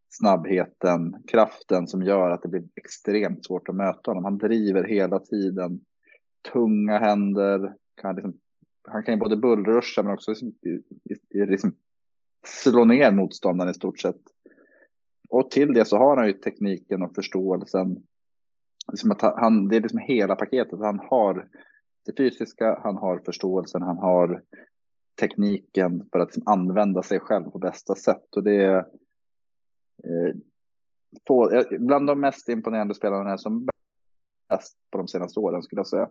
[0.09, 4.23] snabbheten, kraften som gör att det blir extremt svårt att möta honom.
[4.23, 5.81] Han driver hela tiden.
[6.53, 8.39] Tunga händer, kan liksom
[8.87, 10.53] han kan ju både bullruscha men också liksom,
[11.31, 11.75] liksom
[12.45, 14.21] slå ner motståndaren i stort sett.
[15.29, 18.03] Och till det så har han ju tekniken och förståelsen.
[18.91, 20.79] Liksom att han- det är liksom hela paketet.
[20.79, 21.47] Han har
[22.05, 24.43] det fysiska, han har förståelsen, han har
[25.19, 28.35] tekniken för att liksom använda sig själv på bästa sätt.
[28.35, 28.77] Och det är
[30.03, 30.35] eh,
[31.27, 33.67] på, eh, bland de mest imponerande spelarna som
[34.49, 36.09] bäst på de senaste åren skulle jag säga.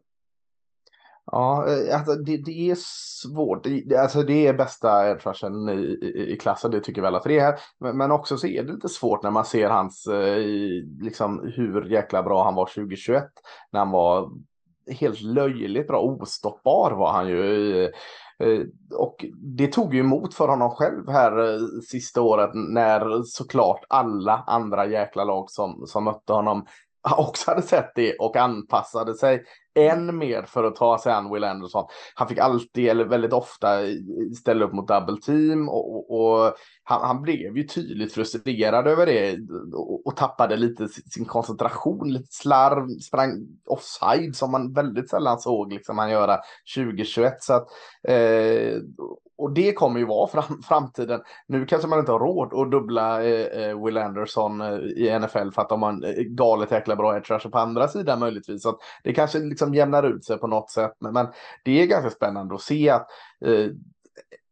[1.27, 3.65] Ja, eh, alltså det, det är svårt.
[3.65, 7.39] Det, alltså det är bästa edge i, i, i klassen, det tycker väl att det
[7.39, 7.55] är.
[7.81, 10.39] Men, men också så är det lite svårt när man ser hans, eh,
[11.01, 13.25] liksom hur jäkla bra han var 2021.
[13.73, 14.31] När han var
[14.91, 17.85] helt löjligt bra, ostoppbar var han ju.
[18.39, 18.61] Eh,
[18.95, 19.25] och
[19.57, 25.25] det tog ju emot för honom själv här sista året när såklart alla andra jäkla
[25.25, 26.67] lag som, som mötte honom
[27.17, 29.45] också hade sett det och anpassade sig
[29.75, 31.87] än mer för att ta sig an Will Anderson.
[32.15, 33.79] Han fick alltid, eller väldigt ofta,
[34.41, 39.07] ställa upp mot double team och, och, och han, han blev ju tydligt frustrerad över
[39.07, 39.39] det
[39.75, 45.41] och, och tappade lite sin sin koncentration, lite slarv, sprang offside som man väldigt sällan
[45.41, 46.39] såg liksom han göra
[46.77, 47.43] 2021.
[47.43, 47.67] Så att,
[48.09, 48.79] eh,
[49.37, 51.21] och det kommer ju vara fram, framtiden.
[51.47, 55.51] Nu kanske man inte har råd att dubbla eh, eh Will Anderson eh, i NFL
[55.51, 58.63] för att de har en eh, galet jäkla bra edge rusher på andra sidan möjligtvis.
[58.63, 60.93] Så att det kanske liksom jämnar ut sig på något sätt.
[61.01, 61.27] Men, men
[61.65, 63.07] det är ganska spännande att se att
[63.45, 63.67] eh,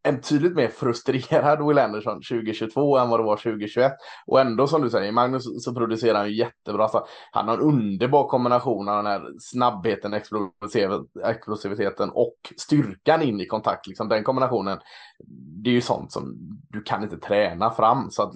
[0.02, 3.92] en tydligt mer frustrerad Will Anderson 2022 än vad det var 2021.
[4.26, 6.88] Och ändå som du säger, Magnus så producerar han ju jättebra.
[6.88, 10.14] Så han har en underbar kombination av den här snabbheten,
[11.24, 13.86] explosiviteten och styrkan in i kontakt.
[13.86, 14.78] Liksom den kombinationen,
[15.62, 16.34] det är ju sånt som
[16.70, 18.10] du kan inte träna fram.
[18.10, 18.32] Så att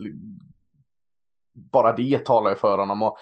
[1.72, 3.02] bara det talar ju för honom.
[3.02, 3.16] Och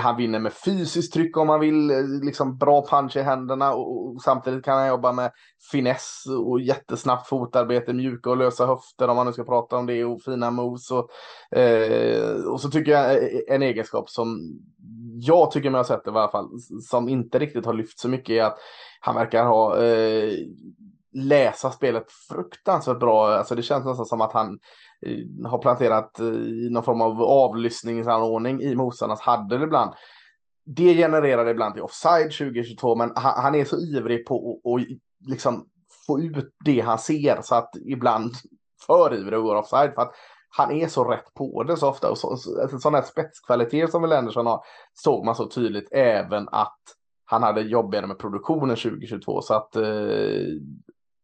[0.00, 4.06] han vinner med fysiskt tryck om han vill, eh, liksom bra punch i händerna och,
[4.06, 5.30] och samtidigt kan han jobba med
[5.70, 10.04] finess och jättesnabbt fotarbete, mjuka och lösa höfter om man nu ska prata om det
[10.04, 10.90] och fina moves.
[10.90, 11.10] Och,
[11.58, 14.58] eh, och så tycker jag eh, eh, en egenskap som
[15.20, 16.48] jag tycker mig ha sett i alla fall,
[16.88, 18.58] som inte riktigt har lyft så mycket är att
[19.00, 20.32] han verkar ha eh,
[21.16, 23.34] läsa spelet fruktansvärt bra.
[23.34, 24.58] Alltså det känns nästan som att han
[25.06, 29.94] Eh, har planterat eh, i någon form av avlyssningsanordning i motståndarnas hade det ibland.
[30.64, 34.82] Det genererar ibland till offside 2022, men han, han är så ivrig på att
[35.28, 35.68] liksom
[36.06, 38.32] få ut det han ser så att ibland
[38.86, 40.12] för ivrig och går offside för att
[40.48, 43.86] han är så rätt på det så ofta och så, så, alltså, sådana här spetskvaliteter
[43.86, 44.60] som Will har
[44.94, 46.78] såg man så tydligt även att
[47.24, 49.82] han hade jobbigare med produktionen 2022 så att eh,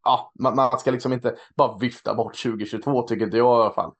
[0.04, 3.74] ja, man, man ska liksom inte bara vifta bort 2022 tycker inte jag i alla
[3.74, 3.92] fall.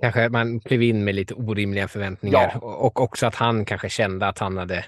[0.00, 2.60] Kanske man klev in med lite orimliga förväntningar Ja.
[2.60, 4.84] och, också att han kanske kände att han hade.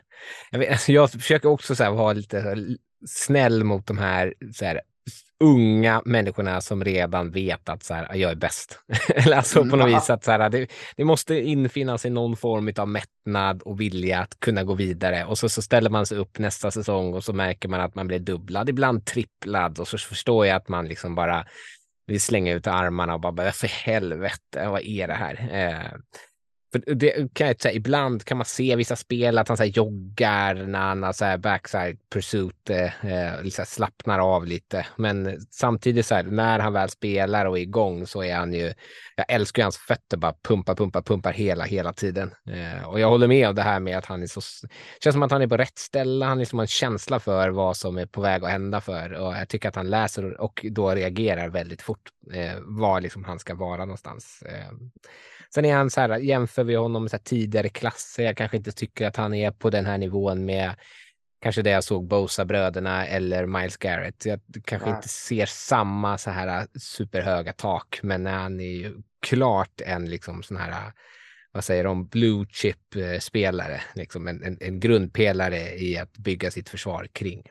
[0.50, 2.56] Jag, vet, alltså jag försöker också så här vara lite
[3.06, 4.80] snäll mot de här, så här
[5.40, 8.80] unga människorna som redan vet att så här, jag är bäst.
[9.14, 9.94] Eller alltså på något Mm.
[9.94, 10.66] vis att så här, det,
[10.96, 15.24] det måste infinna sig någon form av mättnad och vilja att kunna gå vidare.
[15.24, 18.06] Och så, så ställer man sig upp nästa säsong och så märker man att man
[18.06, 21.46] blir dubblad, ibland tripplad och så förstår jag att man liksom bara
[22.06, 25.48] vill slänga ut armarna och bara, bara för helvete, vad är det här?
[25.52, 25.98] Eh,
[26.84, 29.70] för det kan jag säga, ibland kan man se vissa spel att han så här,
[29.70, 34.86] joggar när han har så här, backside pursuit, eh, liksom slappnar av lite.
[34.96, 38.74] Men samtidigt så här, när han väl spelar och är igång så är han ju,
[39.16, 42.30] jag älskar ju hans fötter, bara pumpar, pumpar, pumpar hela, hela tiden.
[42.50, 44.40] Eh, och jag håller med om det här med att han är så,
[45.00, 47.50] känns som att han är på rätt ställe, han är som har en känsla för
[47.50, 49.12] vad som är på väg att hända för.
[49.12, 53.38] Och jag tycker att han läser och då reagerar väldigt fort eh, var liksom han
[53.38, 54.42] ska vara någonstans.
[54.42, 54.72] Eh,
[55.56, 58.72] Sen är han så här, jämför vi honom med så tidigare klasser, jag kanske inte
[58.72, 60.74] tycker att han är på den här nivån med
[61.42, 64.26] kanske det jag såg Bosa-bröderna eller Miles Garrett.
[64.26, 64.96] Jag kanske Nej.
[64.96, 68.94] inte ser samma så här superhöga tak, men han är ju
[69.26, 70.92] klart en liksom sån här
[71.52, 76.68] vad säger de, blue chip eh, liksom en, en, en grundpelare i att bygga sitt
[76.68, 77.42] försvar kring.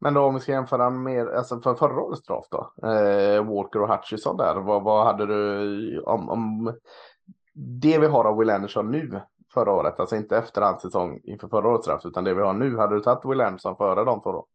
[0.00, 3.82] Men då om vi ska jämföra med, alltså för förra årets draft då, eh, Walker
[3.82, 6.74] och Hutchison där, vad, vad hade du om, om
[7.54, 9.20] det vi har av Will Anderson nu
[9.54, 12.94] förra året, alltså inte efterhandssäsong inför förra årets draft, utan det vi har nu, hade
[12.94, 14.46] du tagit Will Anderson före de två då?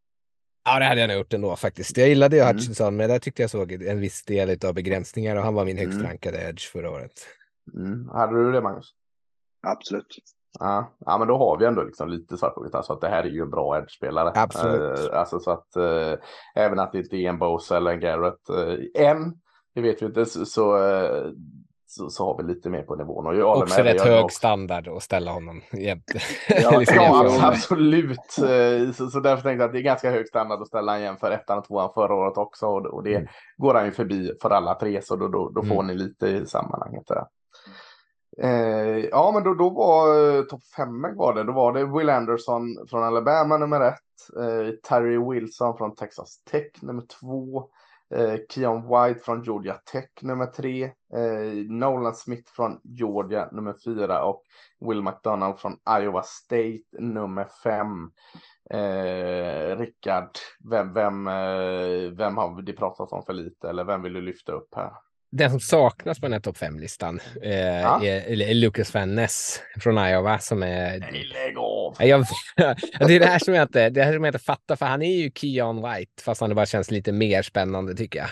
[0.64, 1.98] Ja, det hade jag nog gjort ändå faktiskt.
[1.98, 2.56] Jag gillade ju mm.
[2.56, 5.78] Hutchinson, men där tyckte jag såg en viss del av begränsningar och han var min
[5.78, 6.08] högst mm.
[6.08, 7.12] rankade edge förra året.
[7.74, 8.10] Mm.
[8.10, 8.94] Hade du det, Magnus?
[9.68, 10.18] Absolut.
[10.60, 13.24] Ja, ja, men då har vi ändå liksom lite svart på alltså att det här
[13.24, 14.32] är ju en bra edge-spelare.
[14.36, 15.00] Absolut.
[15.00, 16.16] Uh, alltså så att uh,
[16.56, 19.34] även att det inte är en Bose eller en Garrett uh, än,
[19.76, 20.78] det vet vi inte, så, så
[21.92, 23.28] så, så har vi lite mer på nivån.
[23.28, 24.38] Och jag också rätt hög också.
[24.38, 26.20] standard att ställa honom jämte.
[26.50, 28.38] Ja, liksom ja absolut.
[28.38, 31.04] Eh, så, så därför tänkte jag att det är ganska hög standard att ställa honom
[31.04, 32.66] jämför ettan och tvåan förra året också.
[32.66, 33.28] Och, och det mm.
[33.58, 35.88] går han ju förbi för alla tre, så då, då, då får mm.
[35.88, 37.08] ni lite i sammanhanget.
[37.08, 37.26] Där.
[38.38, 41.44] Eh, ja, men då, då var eh, topp fem var det.
[41.44, 44.38] Då var det Will Anderson från Alabama nummer ett.
[44.38, 47.70] Eh, Terry Wilson från Texas Tech nummer två.
[48.16, 50.84] Eh, Keon White från Georgia Tech nummer tre.
[51.14, 54.44] Eh, Nolan Smith från Georgia nummer fyra och
[54.80, 58.12] Will McDonald från Iowa State nummer fem.
[58.70, 60.30] Eh, Rickard,
[60.70, 64.52] vem, vem, eh, vem har det pratat om för lite eller vem vill du lyfta
[64.52, 64.92] upp här?
[65.32, 68.04] Den som saknas på den här topp fem-listan eh, ja.
[68.04, 71.00] är, är Lucas Van Ness från Iowa som är...
[71.00, 71.96] Nej, lägg av!
[72.00, 72.26] Jag,
[73.00, 75.02] det är det här som jag inte, det här som jag inte fattar, för han
[75.02, 78.30] är ju Keon White, fast han bara känns lite mer spännande tycker jag.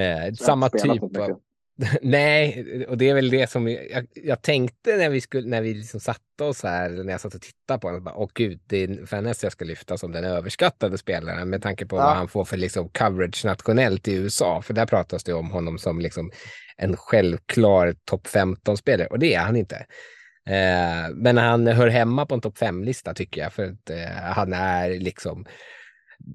[0.00, 1.40] Eh, samma typ av...
[2.02, 5.74] Nej, och det är väl det som jag, jag tänkte när vi, skulle, när vi
[5.74, 8.12] liksom satte oss här, när jag satt och tittade på honom.
[8.16, 11.96] Åh gud, det är Fernez jag ska lyfta som den överskattade spelaren med tanke på
[11.96, 12.04] ja.
[12.04, 14.62] vad han får för liksom coverage nationellt i USA.
[14.62, 16.30] För där pratas det om honom som liksom
[16.76, 19.76] en självklar topp 15-spelare och det är han inte.
[20.46, 24.52] Eh, men han hör hemma på en topp 5-lista tycker jag, för att eh, han
[24.52, 25.46] är liksom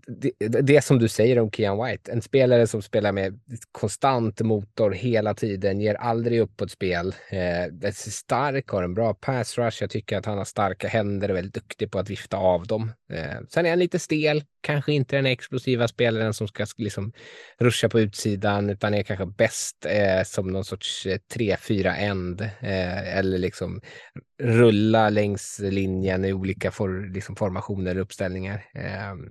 [0.08, 0.32] det,
[0.62, 3.40] det som du säger om Kian White, en spelare som spelar med
[3.72, 7.16] konstant motor hela tiden, ger aldrig upp på ett spel.
[7.30, 9.78] Eh, är stark, har en bra pass rush.
[9.82, 12.68] Jag tycker att han har starka händer och är väldigt duktig på att vifta av
[12.68, 12.92] dem.
[13.12, 17.14] Eh, sen är han lite stel, kanske inte den explosiva spelaren som ska liksom
[17.60, 22.42] ruscha på utsidan, utan är kanske bäst eh, som någon sorts eh, 3-4-end.
[22.42, 23.82] eh, eller liksom
[24.44, 28.66] rulla längs linjen i olika for, liksom formationer och uppställningar.
[28.74, 29.30] Ehm,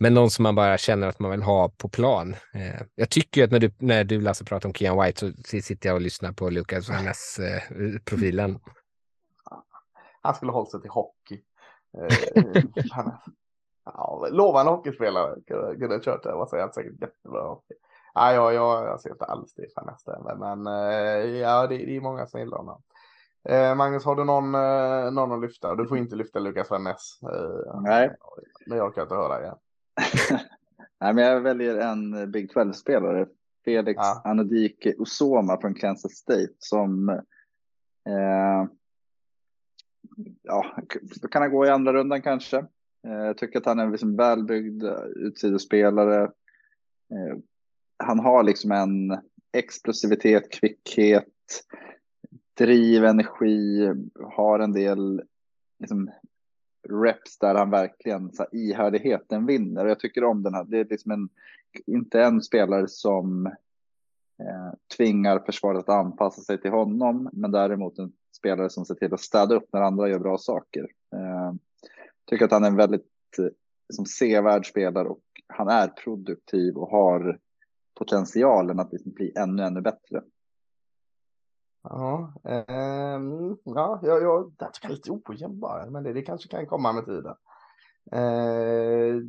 [0.00, 2.36] men någon som man bara känner att man vill ha på plan.
[2.54, 5.88] Eh, jag tycker att när du, när du Lasse pratar om Kian White så sitter
[5.88, 7.62] jag och lyssnar på Lukas Vannes eh,
[8.04, 8.60] profilen.
[10.22, 11.42] Han skulle hållit sig till hockey.
[11.98, 12.62] Eh,
[13.84, 15.34] ja, lovande hockeyspelare.
[15.46, 16.32] Kunde ha kört det.
[16.32, 16.74] Vad säger jag?
[16.74, 17.74] Säkert jättebra hockey.
[18.14, 21.96] Ja, jag, jag, jag ser inte alls det Vannes men, men eh, ja, det, det
[21.96, 22.82] är många som gillar honom.
[23.48, 25.74] Eh, Magnus, har du någon, eh, någon att lyfta?
[25.74, 27.22] Du får inte lyfta Lukas Vannes.
[27.22, 28.16] Eh, Nej.
[28.66, 29.56] Men jag kan inte höra igen.
[31.00, 33.26] Nej, men jag väljer en Big 12-spelare.
[33.64, 34.22] Felix ja.
[34.24, 38.66] Anodike Osoma från Kansas State som eh,
[40.42, 40.76] ja,
[41.30, 42.56] kan han gå i andra rundan kanske.
[43.06, 44.84] Eh, jag tycker att han är en liksom välbyggd
[45.16, 46.22] utsidespelare.
[47.10, 47.38] Eh,
[47.96, 49.18] han har liksom en
[49.52, 51.26] explosivitet, kvickhet,
[52.58, 53.92] driv, energi,
[54.22, 55.22] har en del
[55.78, 56.10] liksom,
[56.88, 59.84] reps där han verkligen så här, ihärdigheten vinner.
[59.84, 60.64] Och jag tycker om den här.
[60.64, 61.28] Det är liksom en,
[61.86, 63.46] inte en spelare som
[64.38, 69.14] eh, tvingar försvaret att anpassa sig till honom, men däremot en spelare som ser till
[69.14, 70.86] att städa upp när andra gör bra saker.
[71.12, 71.52] Eh,
[72.26, 73.10] tycker att han är en väldigt
[73.88, 77.38] liksom, sevärd spelare och han är produktiv och har
[77.94, 80.22] potentialen att liksom bli ännu, ännu bättre.
[81.82, 83.20] Ja, eh,
[83.64, 87.04] ja, jag, jag, jag tycker lite ojämn bara, men det, det kanske kan komma med
[87.04, 87.34] tiden.
[88.12, 89.22] Eh,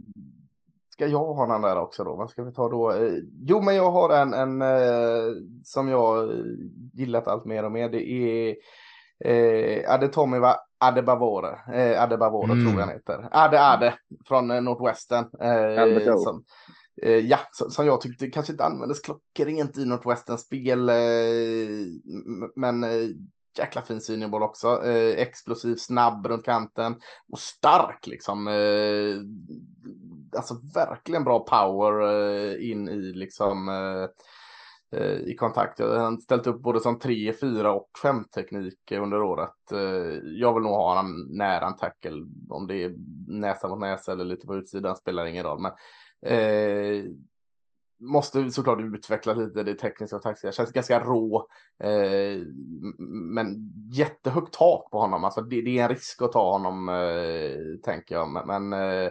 [0.90, 2.16] ska jag ha den där också då?
[2.16, 2.92] Vad ska vi ta då?
[2.92, 3.14] Eh,
[3.48, 6.32] jo, men jag har en, en eh, som jag
[6.94, 7.90] gillat allt mer och mer.
[7.90, 8.56] Det är
[9.26, 11.60] eh, Adetomiva Adebavore.
[11.74, 12.66] Eh, Adebavore mm.
[12.66, 13.28] tror jag han heter.
[13.32, 13.94] Ade Ade
[14.26, 15.26] från eh, Northwestern.
[15.40, 16.42] Eh, som, eh,
[17.02, 20.96] Eh, ja, som jag tyckte kanske inte användes klockrent i något westernspel, eh,
[22.56, 23.10] men eh,
[23.58, 24.86] jäkla fin syneboll också.
[24.86, 26.96] Eh, explosiv, snabb runt kanten
[27.32, 28.48] och stark liksom.
[28.48, 29.16] Eh,
[30.38, 33.70] alltså verkligen bra power eh, in i liksom
[35.26, 35.80] i kontakt.
[35.80, 39.56] Han har ställt upp både som 3, 4 och 5 teknik under året.
[40.24, 42.96] Jag vill nog ha honom nära en tackle om det är
[43.28, 45.62] näsa mot näsa eller lite på utsidan spelar ingen roll.
[45.62, 45.72] Men
[46.22, 47.04] Eh,
[48.00, 50.52] måste såklart utveckla lite det tekniska och taktiska.
[50.52, 51.48] Känns ganska rå.
[51.84, 52.42] Eh,
[53.00, 55.24] men jättehögt tak på honom.
[55.24, 58.30] Alltså det, det är en risk att ta honom, eh, tänker jag.
[58.30, 59.10] Men, men eh,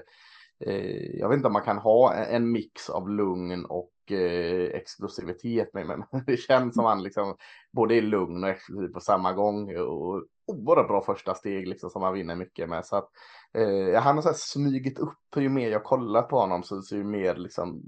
[0.60, 5.70] eh jag vet inte om man kan ha en mix av lugn och eh, explosivitet.
[5.72, 7.36] Men, men det känns som han liksom
[7.72, 9.76] både är lugn och explosiv på samma gång.
[9.76, 12.84] Och oerhört bra första steg liksom som han vinner mycket med.
[12.84, 13.08] Så att,
[13.54, 16.96] eh, han har så här smygit upp ju mer jag kollat på honom så, så
[16.96, 17.82] ju mer liksom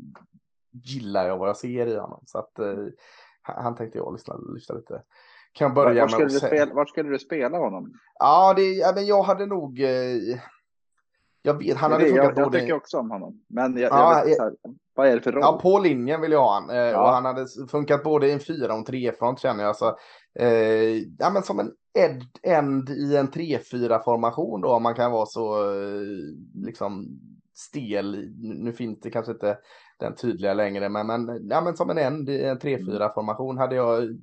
[0.73, 2.23] gillar jag vad jag ser i honom.
[2.27, 2.87] Så att eh,
[3.43, 5.03] han tänkte jag lyssna, lyssna lite.
[5.53, 6.49] Kan jag börja var, var med säga...
[6.49, 7.93] Spela, var skulle du spela honom?
[8.19, 9.81] Ja, det, ja men jag hade nog...
[9.81, 10.39] Eh,
[11.43, 13.45] jag vet, han hade funkat jag, jag tycker också om honom.
[13.49, 14.53] Men jag, ja, jag vet, här,
[14.95, 15.41] vad är det för roll?
[15.43, 16.70] Ja, på linjen vill jag ha han.
[16.70, 17.03] Eh, ja.
[17.03, 19.77] Och han hade funkat både i en fyra och en trefront känner jag.
[19.77, 19.97] Så,
[20.39, 25.12] eh, ja, men som en ed, end i en 3-4 formation då, om man kan
[25.12, 26.03] vara så eh,
[26.55, 27.21] liksom
[27.55, 28.33] stel.
[28.39, 29.59] Nu finns det kanske inte
[29.99, 33.11] den tydliga längre, men, men, ja, men som en end i en 3-4 mm.
[33.15, 34.19] formation hade jag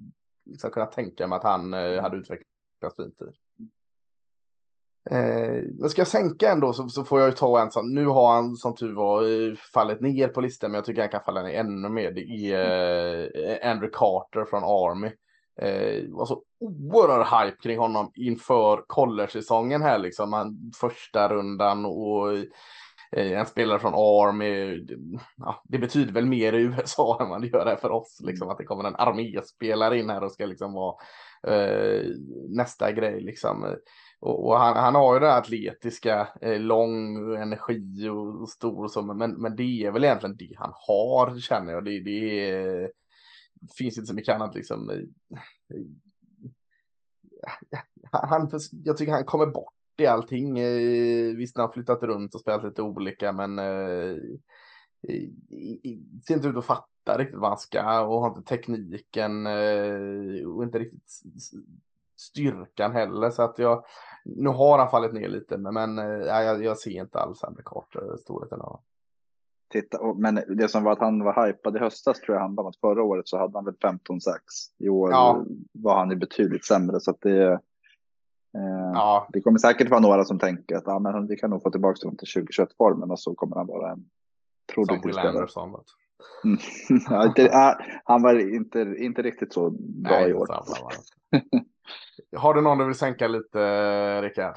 [0.46, 3.26] liksom kunnat tänka mig att han eh, hade utvecklats fint i.
[5.10, 7.94] Eh, ska jag sänka ändå så, så får jag ju ta en sån.
[7.94, 11.24] Nu har han som tur var fallit ner på listan, men jag tycker han kan
[11.26, 12.12] falla ner ännu mer.
[12.12, 15.12] Det är eh, Andrew Carter från Army.
[15.62, 20.34] Eh, var så oerhörd hype kring honom inför college-säsongen här liksom.
[20.34, 22.32] Han, första rundan och
[23.12, 24.86] eh, en spelare från Army.
[25.38, 28.22] Ja, det betyder väl mer i USA än vad det gör här för oss.
[28.24, 30.96] Liksom, att det kommer en arméspelare in här och ska liksom vara
[31.48, 32.06] eh,
[32.50, 33.76] nästa grej liksom.
[34.20, 39.32] Och, och han, han, har ju det atletiska, eh, lång energi och stor så, men,
[39.32, 41.86] men det är väl egentligen det han har känner jag.
[41.86, 42.92] Det, det är,
[43.78, 45.08] finns inte så mycket annat liksom.
[48.12, 48.50] Han,
[48.84, 50.60] jag tycker han kommer bort i allting.
[50.60, 54.16] Eh, visst, han har flyttat runt och spelat lite olika, men eh,
[56.28, 60.64] ser inte ut att fatta riktigt vad han ska och har inte tekniken eh, och
[60.64, 61.12] inte riktigt
[62.18, 63.30] styrkan heller.
[63.30, 63.86] Så att jag,
[64.26, 67.64] nu har han fallit ner lite, men, men eh, jag, jag ser inte alls Andrew
[67.66, 68.82] Carter eh, storheten av
[69.70, 72.70] Titta, men det som var att han var hypad i höstas tror jag handlade om
[72.70, 74.44] att förra året så hade han väl 15 sax.
[74.78, 75.46] I år ja.
[75.72, 77.54] var han ju betydligt sämre så att det.
[78.58, 79.28] Eh, ja.
[79.34, 82.00] Det kommer säkert vara några som tänker att ah, men vi kan nog få tillbaka
[82.04, 84.06] honom till 2021 formen och så kommer han vara en
[84.74, 85.48] produktiv spelare.
[86.44, 86.58] Mm.
[87.10, 90.48] ja, inte, han var inte, inte riktigt så bra Nej, i år.
[92.38, 94.56] Har du någon du vill sänka lite, Rickard?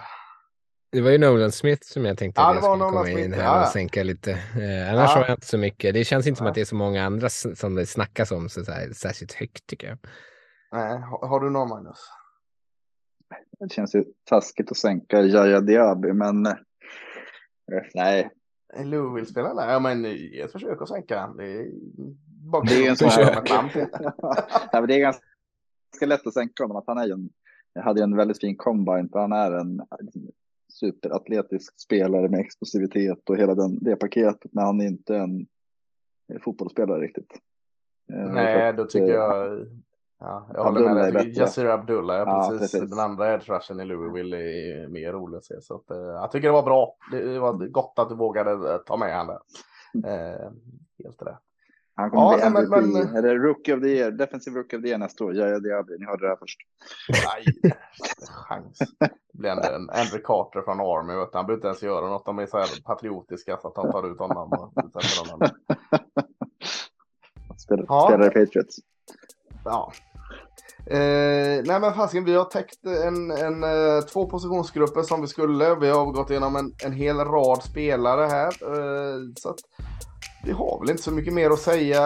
[0.93, 3.33] Det var ju Nolan Smith som jag tänkte ja, att jag skulle komma Smith, in
[3.33, 3.63] här ja.
[3.63, 4.31] och sänka lite.
[4.33, 5.17] Eh, annars ja.
[5.17, 5.95] har jag inte så mycket.
[5.95, 8.65] Det känns inte som att det är så många andra som det snackas om så,
[8.65, 9.99] så här, särskilt högt tycker jag.
[10.73, 11.99] Nej, har, har du någon Magnus?
[13.61, 16.55] Det känns ju taskigt att sänka Jaja Diaby, men eh,
[17.95, 18.31] nej.
[18.85, 19.73] Lou vill spela där?
[19.73, 21.35] Ja, men ett försök att sänka.
[21.37, 21.71] Det är,
[22.51, 23.43] bara det är en sån här...
[24.73, 26.77] ja, det är ganska lätt att sänka honom.
[26.77, 27.31] Att han är ju en,
[27.83, 29.81] hade en väldigt fin combine, för han är en
[30.71, 34.53] superatletisk spelare med explosivitet och hela den, det paketet.
[34.53, 35.47] Men han är inte en
[36.41, 37.33] fotbollsspelare riktigt.
[38.13, 39.67] Eh, Nej, då tycker jag.
[40.21, 41.39] Ja, jag håller med dig.
[41.39, 42.73] Yassir Abdullah, ja, ja, precis.
[42.73, 42.91] precis.
[42.91, 45.61] Den andra edge rushen i Louisville är mer rolig att se.
[45.61, 46.97] Så att, eh, jag tycker det var bra.
[47.13, 49.41] Det var gott att du vågade ta med han där.
[50.07, 50.51] Eh,
[51.05, 51.50] helt rätt.
[52.01, 54.89] Han kommer ja, bli MVP, men, eller Rookie of the Year, Defensive Rookie of the
[54.89, 55.35] Year nästa år.
[55.35, 56.59] Ja, det blir, ni hörde det här först.
[57.09, 57.73] Nej,
[58.49, 58.79] chans.
[59.33, 62.27] Det blir en, en Andrew Carter från Army, vet han behöver inte ens göra något.
[62.27, 64.73] De är så här patriotiska så att han tar ut honom och
[65.29, 65.51] honom.
[67.57, 68.09] Spelar, ja.
[68.09, 68.77] spelar i Patriots.
[69.65, 69.93] Ja.
[70.87, 75.75] Eh, nej men fasiken, vi har täckt en, en, en, två positionsgrupper som vi skulle.
[75.75, 78.47] Vi har gått igenom en, en hel rad spelare här.
[78.63, 79.59] Eh, så att
[80.45, 82.01] vi har väl inte så mycket mer att säga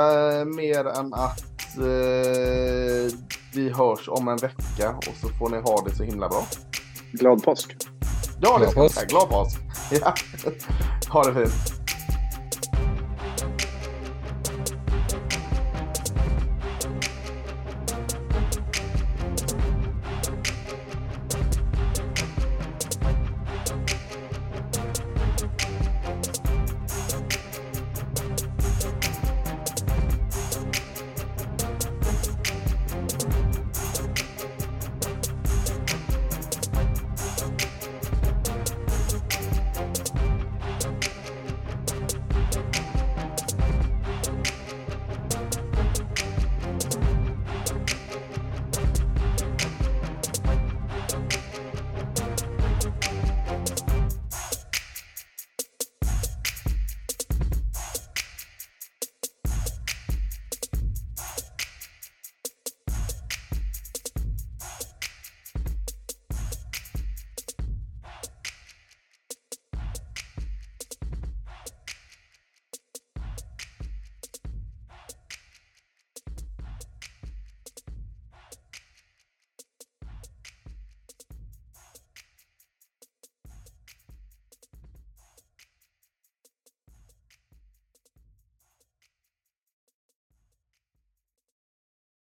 [0.44, 1.44] mer än att
[1.78, 3.19] eh,
[3.52, 6.47] vi hörs om en vecka och så får ni ha det så himla bra.
[7.12, 7.77] Glad påsk!
[8.40, 9.06] Ja, det ska jag säga.
[9.06, 9.61] Glad påsk!
[10.01, 10.15] Ja.
[11.09, 11.73] ha det fint!